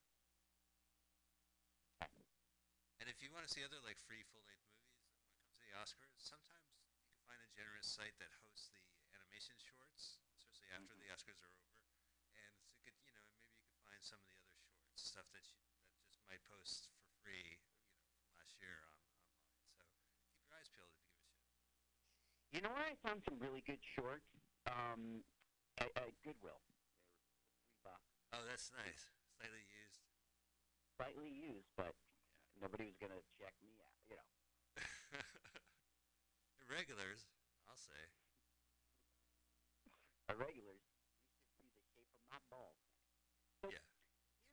[3.50, 5.50] And if you want to see other like free full length movies when it comes
[5.58, 8.78] to the Oscars, sometimes you can find a generous site that hosts the
[9.10, 11.82] animation shorts, especially after the Oscars are over.
[12.46, 15.02] And so you could, you know, maybe you could find some of the other shorts,
[15.02, 18.94] stuff that you that just might post for free, you know, from last year on
[19.18, 19.34] online.
[19.42, 21.66] So keep your eyes peeled if you give a shit.
[22.54, 24.30] You know where I found some really good shorts?
[24.70, 25.26] Um,
[25.82, 26.62] at, at Goodwill.
[26.70, 28.14] They were three bucks.
[28.30, 29.10] Oh, that's nice.
[29.34, 30.06] Slightly used.
[30.94, 31.98] Slightly used, but
[32.60, 33.96] nobody was gonna check me out.
[34.08, 34.28] You know.
[36.70, 37.26] Regulars,
[37.66, 37.98] I'll say.
[40.30, 40.86] Irregulars.
[40.86, 42.78] You should see the shape of my balls.
[43.60, 43.82] So Yeah.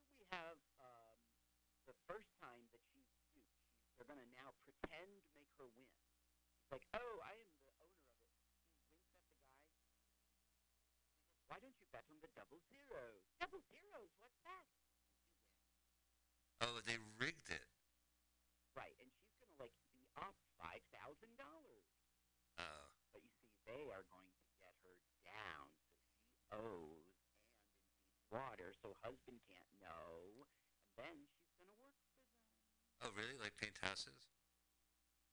[0.09, 1.19] here we have um,
[1.85, 3.53] the first time that she's duped.
[3.97, 5.85] They're going to now pretend to make her win.
[6.65, 8.17] He's like, oh, I am the owner of it.
[8.17, 9.93] He winks at the guy.
[11.47, 13.23] Why don't you bet on the double zeros?
[13.39, 14.09] Double zeros?
[14.19, 14.65] What's that?
[16.61, 17.67] Oh, they rigged it.
[18.75, 21.85] Right, and she's going to like be up five thousand dollars.
[22.59, 22.89] Oh.
[23.13, 27.97] But you see, they are going to get her down, so she owes and in
[28.05, 30.47] deep water, so husband can't know,
[30.87, 32.31] and then she's going to work for them.
[33.03, 33.35] Oh, really?
[33.35, 34.31] Like paint houses?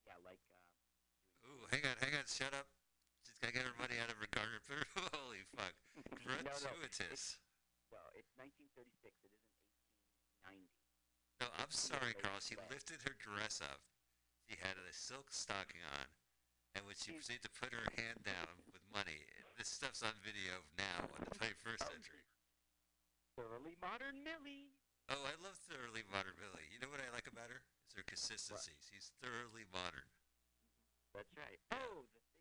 [0.02, 2.66] Yeah, like uh, Ooh, hang on, hang on, shut up.
[3.22, 4.58] Just gotta get everybody out of regard.
[4.66, 4.82] For
[5.14, 5.70] holy fuck.
[6.26, 6.50] no, no,
[7.94, 9.22] well, it's 1936.
[9.22, 9.54] It isn't
[10.50, 10.66] 1890.
[11.38, 12.42] No, I'm sorry, Carl.
[12.42, 13.78] She lifted her dress up.
[14.50, 16.10] She had a silk stocking on,
[16.74, 19.24] and when she proceeded to put her hand down with money,
[19.54, 22.24] this stuff's on video now in the 21st century.
[23.34, 24.70] Early modern Millie.
[25.10, 26.70] Oh, I love thoroughly modern Billy.
[26.70, 27.66] You know what I like about her?
[27.90, 28.78] Is her consistency.
[28.78, 30.06] She's thoroughly modern.
[31.12, 31.58] That's right.
[31.74, 32.38] Oh, the things,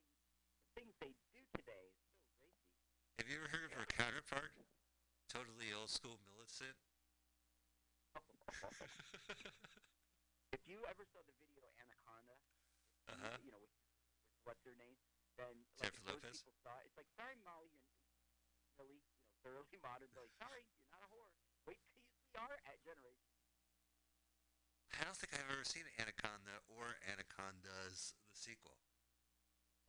[0.62, 1.98] the things they do today is
[2.38, 2.78] so racy.
[3.20, 4.54] Have you ever heard of her counterpart?
[5.30, 6.78] Totally old school Millicent.
[10.54, 12.38] if you ever saw the video Anaconda,
[13.10, 13.34] Uh-huh.
[13.42, 13.90] you know, with, with
[14.46, 14.94] what's her name,
[15.42, 16.46] then like, Jennifer Lopez?
[16.46, 17.82] people saw it, it's like, sorry, Molly, you're
[18.78, 19.02] Millie,
[19.44, 20.32] thoroughly modern Millie.
[20.40, 21.30] Sorry, you're not a whore.
[21.68, 23.30] Wait till you see our at generation.
[24.96, 28.80] I don't think I've ever seen Anaconda or Anaconda's the sequel.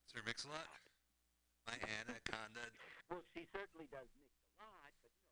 [0.08, 0.70] Sir Mix-a-Lot?
[1.66, 2.70] My Anaconda.
[3.10, 5.26] Well, she certainly does mix a lot, but no.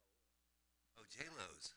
[0.98, 1.76] Oh, J-Lo's.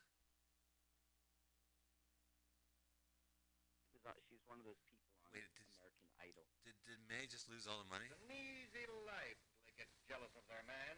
[3.84, 6.46] She was, uh, she was one of those people on Wait, did- American Idol.
[6.64, 8.08] Did, did May just lose all the money?
[8.08, 10.96] It's an easy life till they get jealous of their man.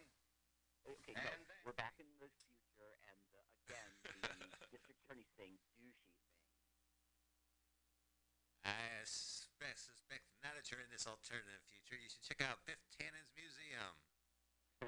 [0.86, 3.90] Okay, And so we're back in the future, and uh, again,
[4.62, 6.46] the district attorney's saying douchey things.
[8.62, 12.78] I suspect, suspect now that you're in this alternative future, you should check out Biff
[12.94, 13.94] Tannen's museum.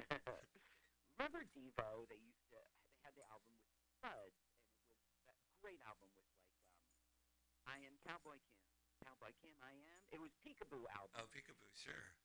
[1.19, 2.07] Remember Devo?
[2.07, 2.59] They used to.
[2.95, 3.67] They had the album with
[3.99, 6.79] Suds, and it was that great album with like, um,
[7.67, 8.58] I am Cowboy Kim,
[9.19, 9.99] like him, I am.
[10.11, 11.15] It was Peekaboo album.
[11.19, 12.15] Oh, Peekaboo, sure.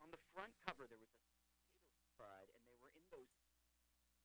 [0.00, 1.20] On the front cover, there was a
[2.16, 3.28] pride, and they were in those.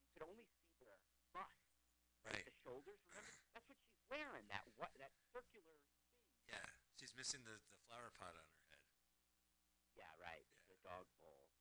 [0.06, 0.96] You could only see their
[1.34, 1.76] bust,
[2.24, 2.46] right?
[2.46, 3.02] The shoulders.
[3.12, 4.48] Remember, that's what she's wearing.
[4.48, 4.94] That what?
[4.96, 6.08] That circular thing.
[6.48, 8.88] Yeah, she's missing the the flower pot on her head.
[9.92, 10.46] Yeah, right.
[10.48, 10.72] Yeah.
[10.72, 11.52] The dog bowl.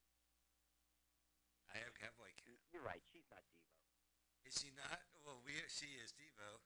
[1.67, 2.31] I have, cowboy.
[2.31, 2.39] like.
[2.71, 3.03] You're right.
[3.11, 3.75] She's not Devo.
[4.47, 5.03] Is she not?
[5.25, 6.61] Well, we she is Devo.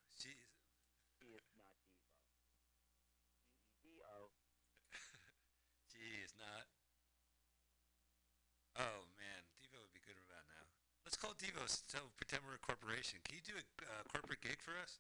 [11.40, 11.64] Devo.
[11.68, 13.20] So pretend we're a corporation.
[13.24, 15.00] Can you do a uh, corporate gig for us?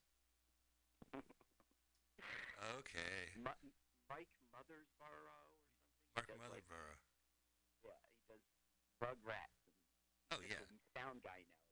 [2.79, 3.35] Okay.
[3.35, 3.47] M-
[4.09, 5.59] Mike Mothersborough or
[6.15, 6.15] something.
[6.15, 6.67] Mark He like,
[7.85, 8.43] yeah, he does
[8.99, 9.55] Rugrats.
[10.31, 10.59] And Oh yeah.
[10.59, 11.63] he's a sound guy now.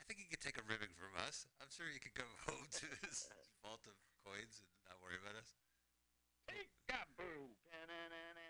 [0.00, 1.46] I think he could take a ribbing from us.
[1.60, 3.28] I'm sure he could go home to his
[3.62, 5.52] vault of coins and not worry about us.
[6.48, 8.48] Da-na-na-na.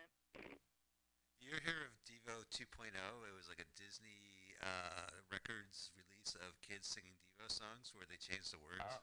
[1.43, 2.95] You hear of Devo 2.0?
[2.95, 8.21] It was like a Disney uh, Records release of kids singing Devo songs where they
[8.21, 8.85] changed the words.
[8.85, 9.03] Oh.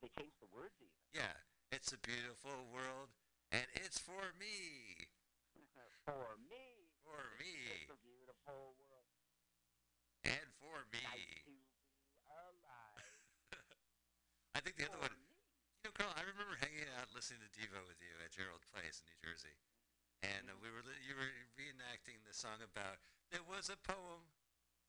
[0.00, 0.96] They changed the words even.
[1.12, 1.34] Yeah,
[1.74, 3.12] it's a beautiful world
[3.50, 5.10] and it's for me.
[6.06, 6.90] For me.
[7.02, 7.54] For me.
[7.82, 9.10] It's a beautiful world.
[10.26, 11.02] And for me.
[11.06, 11.62] Nice to be
[12.26, 13.54] alive.
[14.56, 15.14] I think the other one.
[15.82, 19.02] You know, Carl, I remember hanging out listening to Devo with you at Gerald Place
[19.02, 19.54] in New Jersey,
[20.22, 22.98] and uh, we were li- you were reenacting the song about
[23.32, 24.22] there was a poem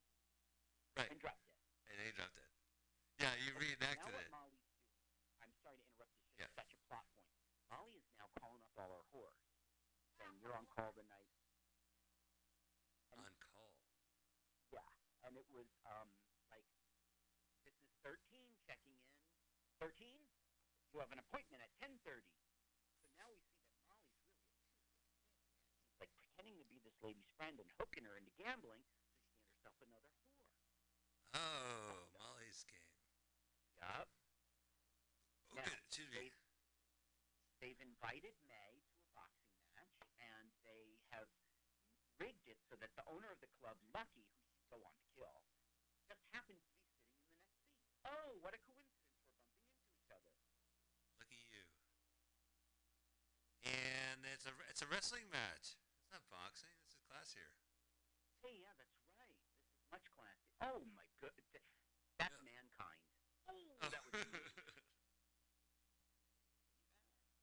[0.96, 1.10] Right.
[1.10, 1.58] and dropped dead.
[1.90, 2.50] And they dropped it.
[3.20, 4.30] Yeah, you Okay, reenacted it.
[4.30, 4.86] what Molly's doing,
[5.42, 6.48] I'm sorry to interrupt, it's just Yeah.
[6.56, 7.28] such a plot point.
[7.70, 9.42] Molly is now calling up all our whores,
[10.78, 12.10] saying, you're on call.
[13.14, 13.74] On call.
[14.74, 14.90] Yeah,
[15.28, 16.10] and it was um
[16.50, 16.66] like
[17.66, 18.18] this is 13
[18.66, 19.14] checking in.
[19.78, 20.26] 13,
[20.94, 22.26] you have an appointment at 10:30.
[22.98, 24.58] So now we see that Molly's really a.
[25.86, 29.14] She's like pretending to be this lady's friend and hooking her into gambling so she
[29.14, 30.50] can get herself another whore.
[31.38, 32.94] Oh, Molly's game.
[33.78, 34.08] Yup.
[35.52, 35.66] Oh, Now.
[35.90, 36.18] Excuse me.
[36.18, 36.30] they,
[37.62, 41.30] they've invited May to a boxing match, and they have
[42.22, 43.34] rigged it so that the owner
[43.94, 45.46] of the club, Lucky, who she'd go on to kill,
[46.10, 47.70] just happens to be sitting in the next seat.
[48.06, 49.14] Oh, what a coincidence!
[49.94, 50.98] We're bumping into each other.
[51.22, 51.62] Look at you.
[53.64, 55.78] And it's a it's a wrestling match.
[56.02, 56.74] It's not boxing.
[56.84, 57.54] This is classier.
[58.44, 59.32] Hey, yeah, that's right.
[59.32, 60.52] This is much classy.
[60.60, 61.64] Oh my good, th-
[62.20, 63.00] that's mankind.
[63.48, 64.84] Oh, that was amazing.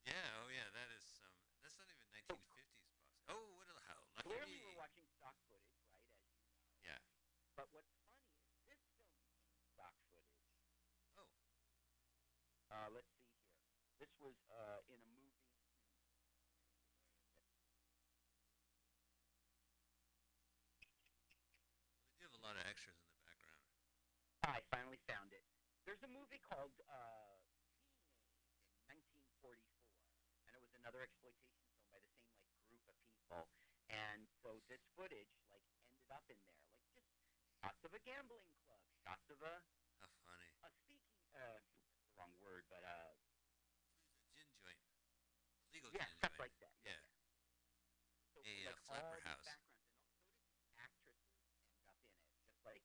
[0.05, 0.29] Yeah.
[0.45, 0.69] Oh yeah.
[0.77, 1.33] That is some.
[1.65, 3.09] That's not even 1950s boxing.
[3.33, 4.05] Oh, what the hell?
[4.21, 4.65] Lucky Clearly, me.
[4.65, 5.97] we're watching stock footage, right?
[5.97, 6.37] As you know.
[6.85, 7.01] Yeah.
[7.57, 10.45] But what's funny is this film became stock footage.
[11.17, 11.29] Oh.
[12.69, 13.49] Uh, let's see here.
[14.01, 15.37] This was uh, in a movie.
[22.07, 23.61] They do have a lot of extras in the background.
[24.43, 25.45] I finally found it.
[25.85, 27.37] There's a movie called uh,
[28.89, 29.61] Teenage in 1944,
[30.49, 33.49] and it was another exploitation film by the same like group of people.
[33.93, 37.11] And so this footage like ended up in there, like just
[37.61, 39.61] shots of a gambling club, shots of a
[40.01, 40.49] How funny.
[40.65, 41.21] a speaking.
[41.35, 41.61] Uh,
[42.09, 44.81] the wrong word, but uh, a Gin joint.
[45.73, 46.49] Legal yeah, gin stuff joint.
[46.49, 46.75] like that.
[46.87, 47.01] Yeah.
[48.35, 49.45] So A, uh, like flapper house.
[49.45, 51.19] backgrounds, and so did these actresses
[51.75, 52.83] end up in it, just like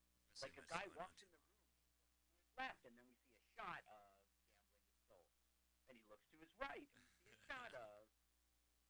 [0.00, 3.38] Wrestling like a guy walks in the room, to his left, and then we see
[3.38, 4.10] a shot of
[4.50, 5.38] gambling with souls,
[5.86, 8.10] and he looks to his right, and we see a shot of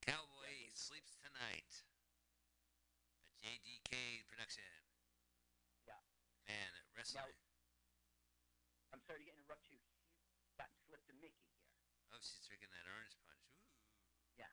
[0.01, 1.85] Cowboy sleeps tonight.
[3.21, 4.67] A JDK production.
[5.87, 6.01] yeah.
[6.49, 7.37] Man, wrestling.
[8.91, 9.79] I'm sorry to interrupt you.
[10.43, 11.69] She's gotten slipped a Mickey here.
[12.11, 13.47] Oh, she's drinking that orange punch.
[13.55, 14.41] Ooh.
[14.41, 14.51] Yeah,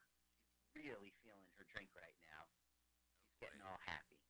[0.53, 2.51] she's really feeling her drink right now.
[3.23, 3.49] She's boy.
[3.49, 4.21] getting all happy.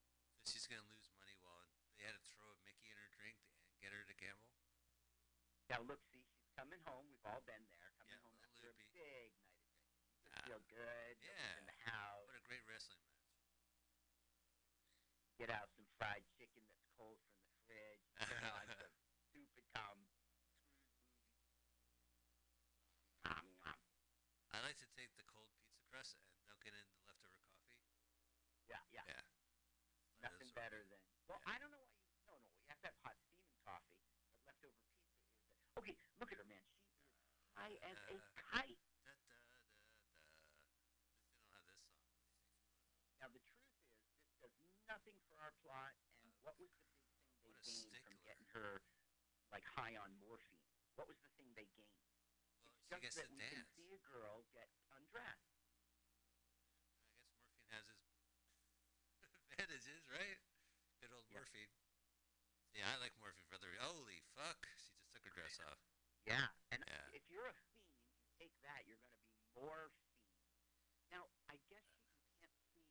[0.45, 1.67] So she's gonna lose money while
[1.99, 4.49] they had to throw a Mickey in her drink and get her to gamble.
[5.69, 7.05] Now look, see, she's coming home.
[7.09, 7.93] We've all been there.
[7.97, 9.77] Coming Yeah, home after a big night of drinking.
[10.17, 11.17] You just Ah, feel good.
[11.21, 11.57] yeah.
[11.59, 12.25] In the house.
[12.25, 13.15] What a great wrestling match.
[15.37, 18.03] Get out some fried chicken that's cold from the fridge.
[18.27, 18.91] Turn on some
[19.29, 20.05] stupid com.
[24.51, 27.77] I like to take the cold pizza crust and dunk it in the leftover coffee.
[28.67, 29.05] Yeah, yeah.
[29.07, 29.21] Yeah.
[30.21, 30.99] Nothing better than.
[31.27, 32.11] Well, I don't know why you.
[32.27, 33.95] No, no, you have to have hot steaming coffee.
[34.33, 35.23] But leftover pizza is.
[35.77, 36.65] Okay, look at her, man.
[36.65, 38.79] She is high as a kite.
[39.05, 39.59] Da, da, da, da.
[41.39, 42.19] They don't have this song.
[43.19, 43.91] Now the truth is,
[44.41, 45.93] this does nothing for our plot.
[46.23, 46.99] And what was the big
[47.31, 48.81] thing they What gained from getting her
[49.51, 50.67] like high on morphine?
[50.95, 52.03] What was the thing they gained?
[52.89, 55.55] Well, it's just that we can see a girl get undressed.
[56.75, 58.03] I guess morphine has its
[59.51, 60.39] advantages, right?
[60.99, 61.71] Good old morphine.
[62.73, 63.73] Yeah, I like morphine for other.
[63.79, 64.67] Holy fuck!
[64.67, 65.79] She just took her dress off.
[66.25, 67.09] Yeah, and Yeah.
[67.13, 70.29] if you're a fiend, you take that, you're going to be more fiend.
[71.09, 72.85] Now, I guess you, you can't see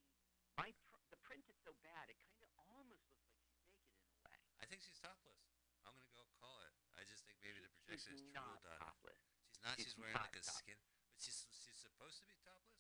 [0.58, 3.94] my pr- the print is so bad, it kind of almost looks like she's naked
[3.94, 4.38] in a way.
[4.58, 5.38] I think she's topless.
[5.86, 6.74] I'm gonna go call it.
[6.98, 7.22] I just
[7.88, 8.76] think maybe the She's is not her.
[8.78, 9.18] topless.
[9.48, 9.74] She's not.
[9.80, 10.60] She's, She's wearing not like a topless.
[10.60, 10.78] skin.
[10.78, 12.78] But she's she's supposed to be topless.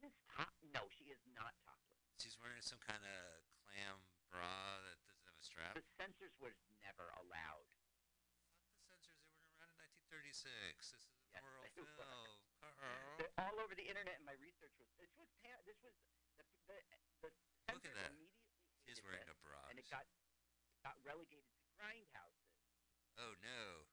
[0.00, 0.48] She is top.
[0.72, 2.00] No, she is not topless.
[2.16, 3.18] She's wearing some kind of
[3.66, 4.00] clam
[4.32, 5.74] bra that doesn't have a strap.
[5.76, 7.66] The censors was never allowed.
[8.78, 10.94] The censors they weren't around in 1936.
[10.94, 11.86] This is a Yes, moral film.
[11.86, 12.74] were.
[12.80, 13.16] Carl.
[13.20, 15.28] They're all over the internet, and my research was this was
[15.68, 15.94] this was
[16.40, 16.76] the the,
[17.22, 17.30] the
[17.72, 18.10] Look at that.
[18.12, 18.32] immediately
[18.88, 19.60] She's wearing this, a bra.
[19.70, 20.04] and it got
[20.84, 22.56] got relegated to grindhouses.
[23.20, 23.84] Oh no.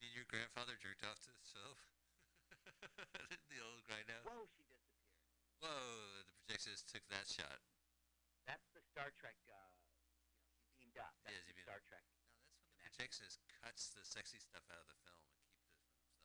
[0.00, 1.76] You mean your grandfather jerked off to this film?
[3.52, 4.24] the old grindhouse.
[4.26, 5.12] Whoa, she disappeared.
[5.62, 6.24] Whoa!
[6.26, 7.62] The projectionist took that shot.
[8.48, 9.38] That's the Star Trek.
[9.46, 10.02] Uh, you know,
[10.66, 11.14] she beamed up.
[11.22, 11.86] That's Yeah, the Star up.
[11.86, 12.02] Trek.
[12.66, 16.18] The projectionist cuts the sexy stuff out of the film and keeps it for themselves.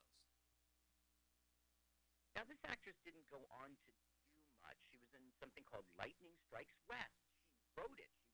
[2.33, 3.91] Now, this actress didn't go on to
[4.33, 4.77] do much.
[4.89, 7.21] She was in something called Lightning Strikes West.
[7.61, 8.09] She wrote it.
[8.17, 8.26] She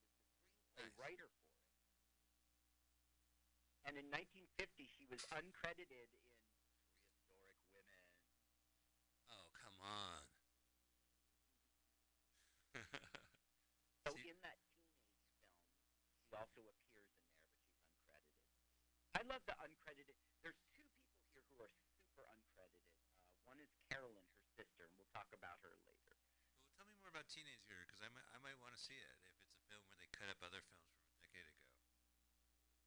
[0.74, 1.70] screenplay writer for it.
[3.86, 8.02] And in 1950, she was uncredited in Prehistoric Women.
[9.30, 10.24] Oh come on.
[14.02, 15.78] So in that teenage film,
[16.26, 18.74] she also appears in there, but she's uncredited.
[19.14, 20.18] I love the uncredited.
[20.42, 21.70] There's two people here who are
[22.02, 22.98] super uncredited.
[23.30, 26.18] Uh, one is Carolyn, her sister, and we'll talk about her later.
[26.66, 28.98] Well, tell me more about Teenage Year because I might I might want to see
[28.98, 31.68] it if it's a film where they cut up other films from a decade ago.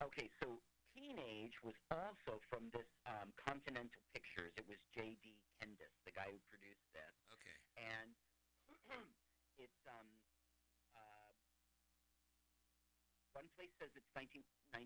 [0.08, 0.56] Okay, so
[0.96, 4.56] Teenage was also from this um, Continental Pictures.
[4.56, 5.36] It was J.D.
[5.60, 7.12] Kendis, the guy who produced this.
[7.36, 7.52] Okay.
[7.76, 8.16] And
[9.60, 10.08] it's um
[10.96, 11.36] uh,
[13.36, 14.80] one place says it's 1943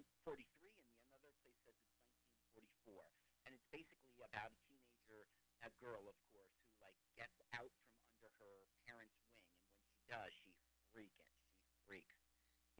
[0.74, 2.02] and the another place says it's
[2.50, 2.98] 1944
[3.46, 5.22] and it's basically about a teenager
[5.62, 9.86] a girl of course who like gets out from under her parents wing and when
[9.86, 10.50] she does she
[10.90, 11.30] freak it
[11.62, 12.18] she freaks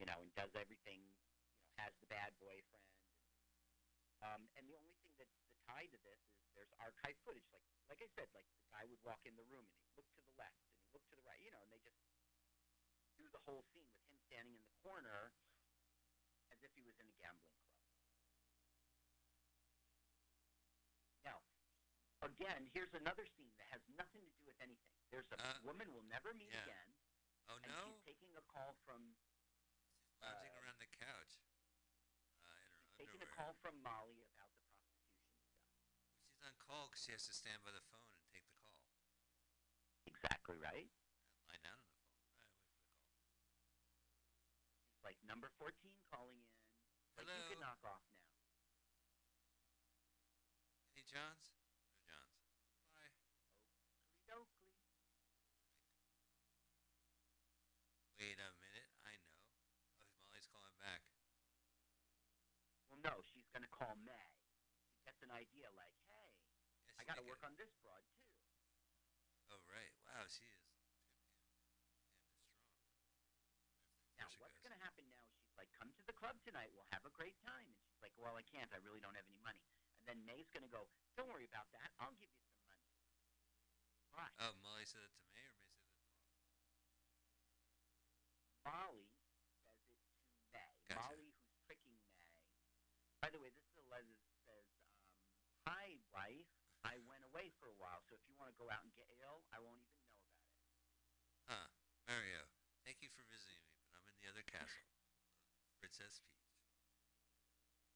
[0.11, 1.31] know and does everything you know
[1.79, 2.83] has the bad boyfriend
[4.21, 7.47] um, and the only thing that's the tie to this is there's archive footage.
[7.49, 10.05] Like like I said, like the guy would walk in the room and he'd look
[10.13, 11.97] to the left and he'd look to the right, you know, and they just
[13.17, 15.33] do the whole scene with him standing in the corner
[16.53, 17.73] as if he was in a gambling club.
[21.25, 21.41] Now,
[22.21, 24.93] again, here's another scene that has nothing to do with anything.
[25.09, 26.61] There's a Uh, woman we'll never meet yeah.
[26.63, 26.93] again.
[27.49, 27.83] Oh and no!
[27.85, 29.17] she's taking a call from
[30.21, 31.41] Lounging around the couch.
[32.45, 35.65] Uh, taking a call from Molly about the prostitution stuff.
[36.29, 38.85] She's on call because she has to stand by the phone and take the call.
[40.05, 40.93] Exactly right.
[41.49, 42.21] Lie down on the phone.
[42.37, 43.25] Uh, wait for the call.
[44.93, 45.73] She's like number 14
[46.13, 46.53] calling in.
[47.17, 47.73] Like you Hello?
[47.73, 48.21] knock off now.
[50.93, 51.49] Any Johns?
[51.81, 52.45] No Johns.
[52.93, 53.17] Bye.
[54.31, 54.69] Oakley.
[58.21, 58.91] Wait a minute.
[59.03, 59.41] I know.
[59.99, 61.01] Oh, Molly's calling back.
[62.87, 64.29] Well, no, she's going to call May.
[64.93, 66.29] She gets an idea like, hey,
[66.85, 67.47] Yes, I got to work it.
[67.49, 68.29] on this broad too.
[69.51, 69.91] Oh right.
[70.05, 70.61] Wow, she is.
[74.21, 75.25] Now, what's going to happen now?
[75.41, 76.69] She's like, come to the club tonight.
[76.77, 77.65] We'll have a great time.
[77.65, 78.69] And she's like, well, I can't.
[78.69, 79.65] I really don't have any money.
[79.97, 80.85] And then May's going to go,
[81.17, 81.89] don't worry about that.
[81.97, 82.85] I'll give you some money.
[84.13, 84.29] Why?
[84.45, 86.21] Oh, Molly said it to May, or May said it to
[88.61, 89.09] Molly
[89.65, 90.05] says it to May.
[90.53, 90.93] Gotcha.
[91.01, 92.21] Molly, who's tricking May.
[93.21, 93.60] By the way, this
[97.31, 99.63] away for a while, so if you want to go out and get ill, I
[99.63, 100.67] won't even know about it.
[101.47, 101.67] Huh.
[102.11, 102.43] Mario,
[102.83, 104.91] thank you for visiting me, but I'm in the other castle,
[105.31, 106.59] uh, Princess Peach.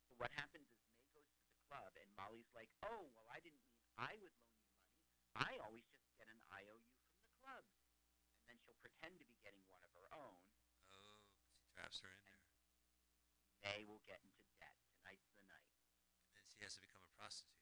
[0.07, 3.44] So what happens is May goes to the club, and Molly's like, oh, well, I
[3.44, 4.95] didn't mean I would loan you money.
[5.36, 7.64] I always just get an IOU from the club.
[8.40, 10.40] And then she'll pretend to be getting one of her own.
[10.95, 11.20] Oh,
[11.60, 12.44] she traps her in there.
[13.68, 14.80] May will get into debt.
[14.95, 15.76] Tonight's the night.
[16.32, 17.55] And then she has to become a prostitute.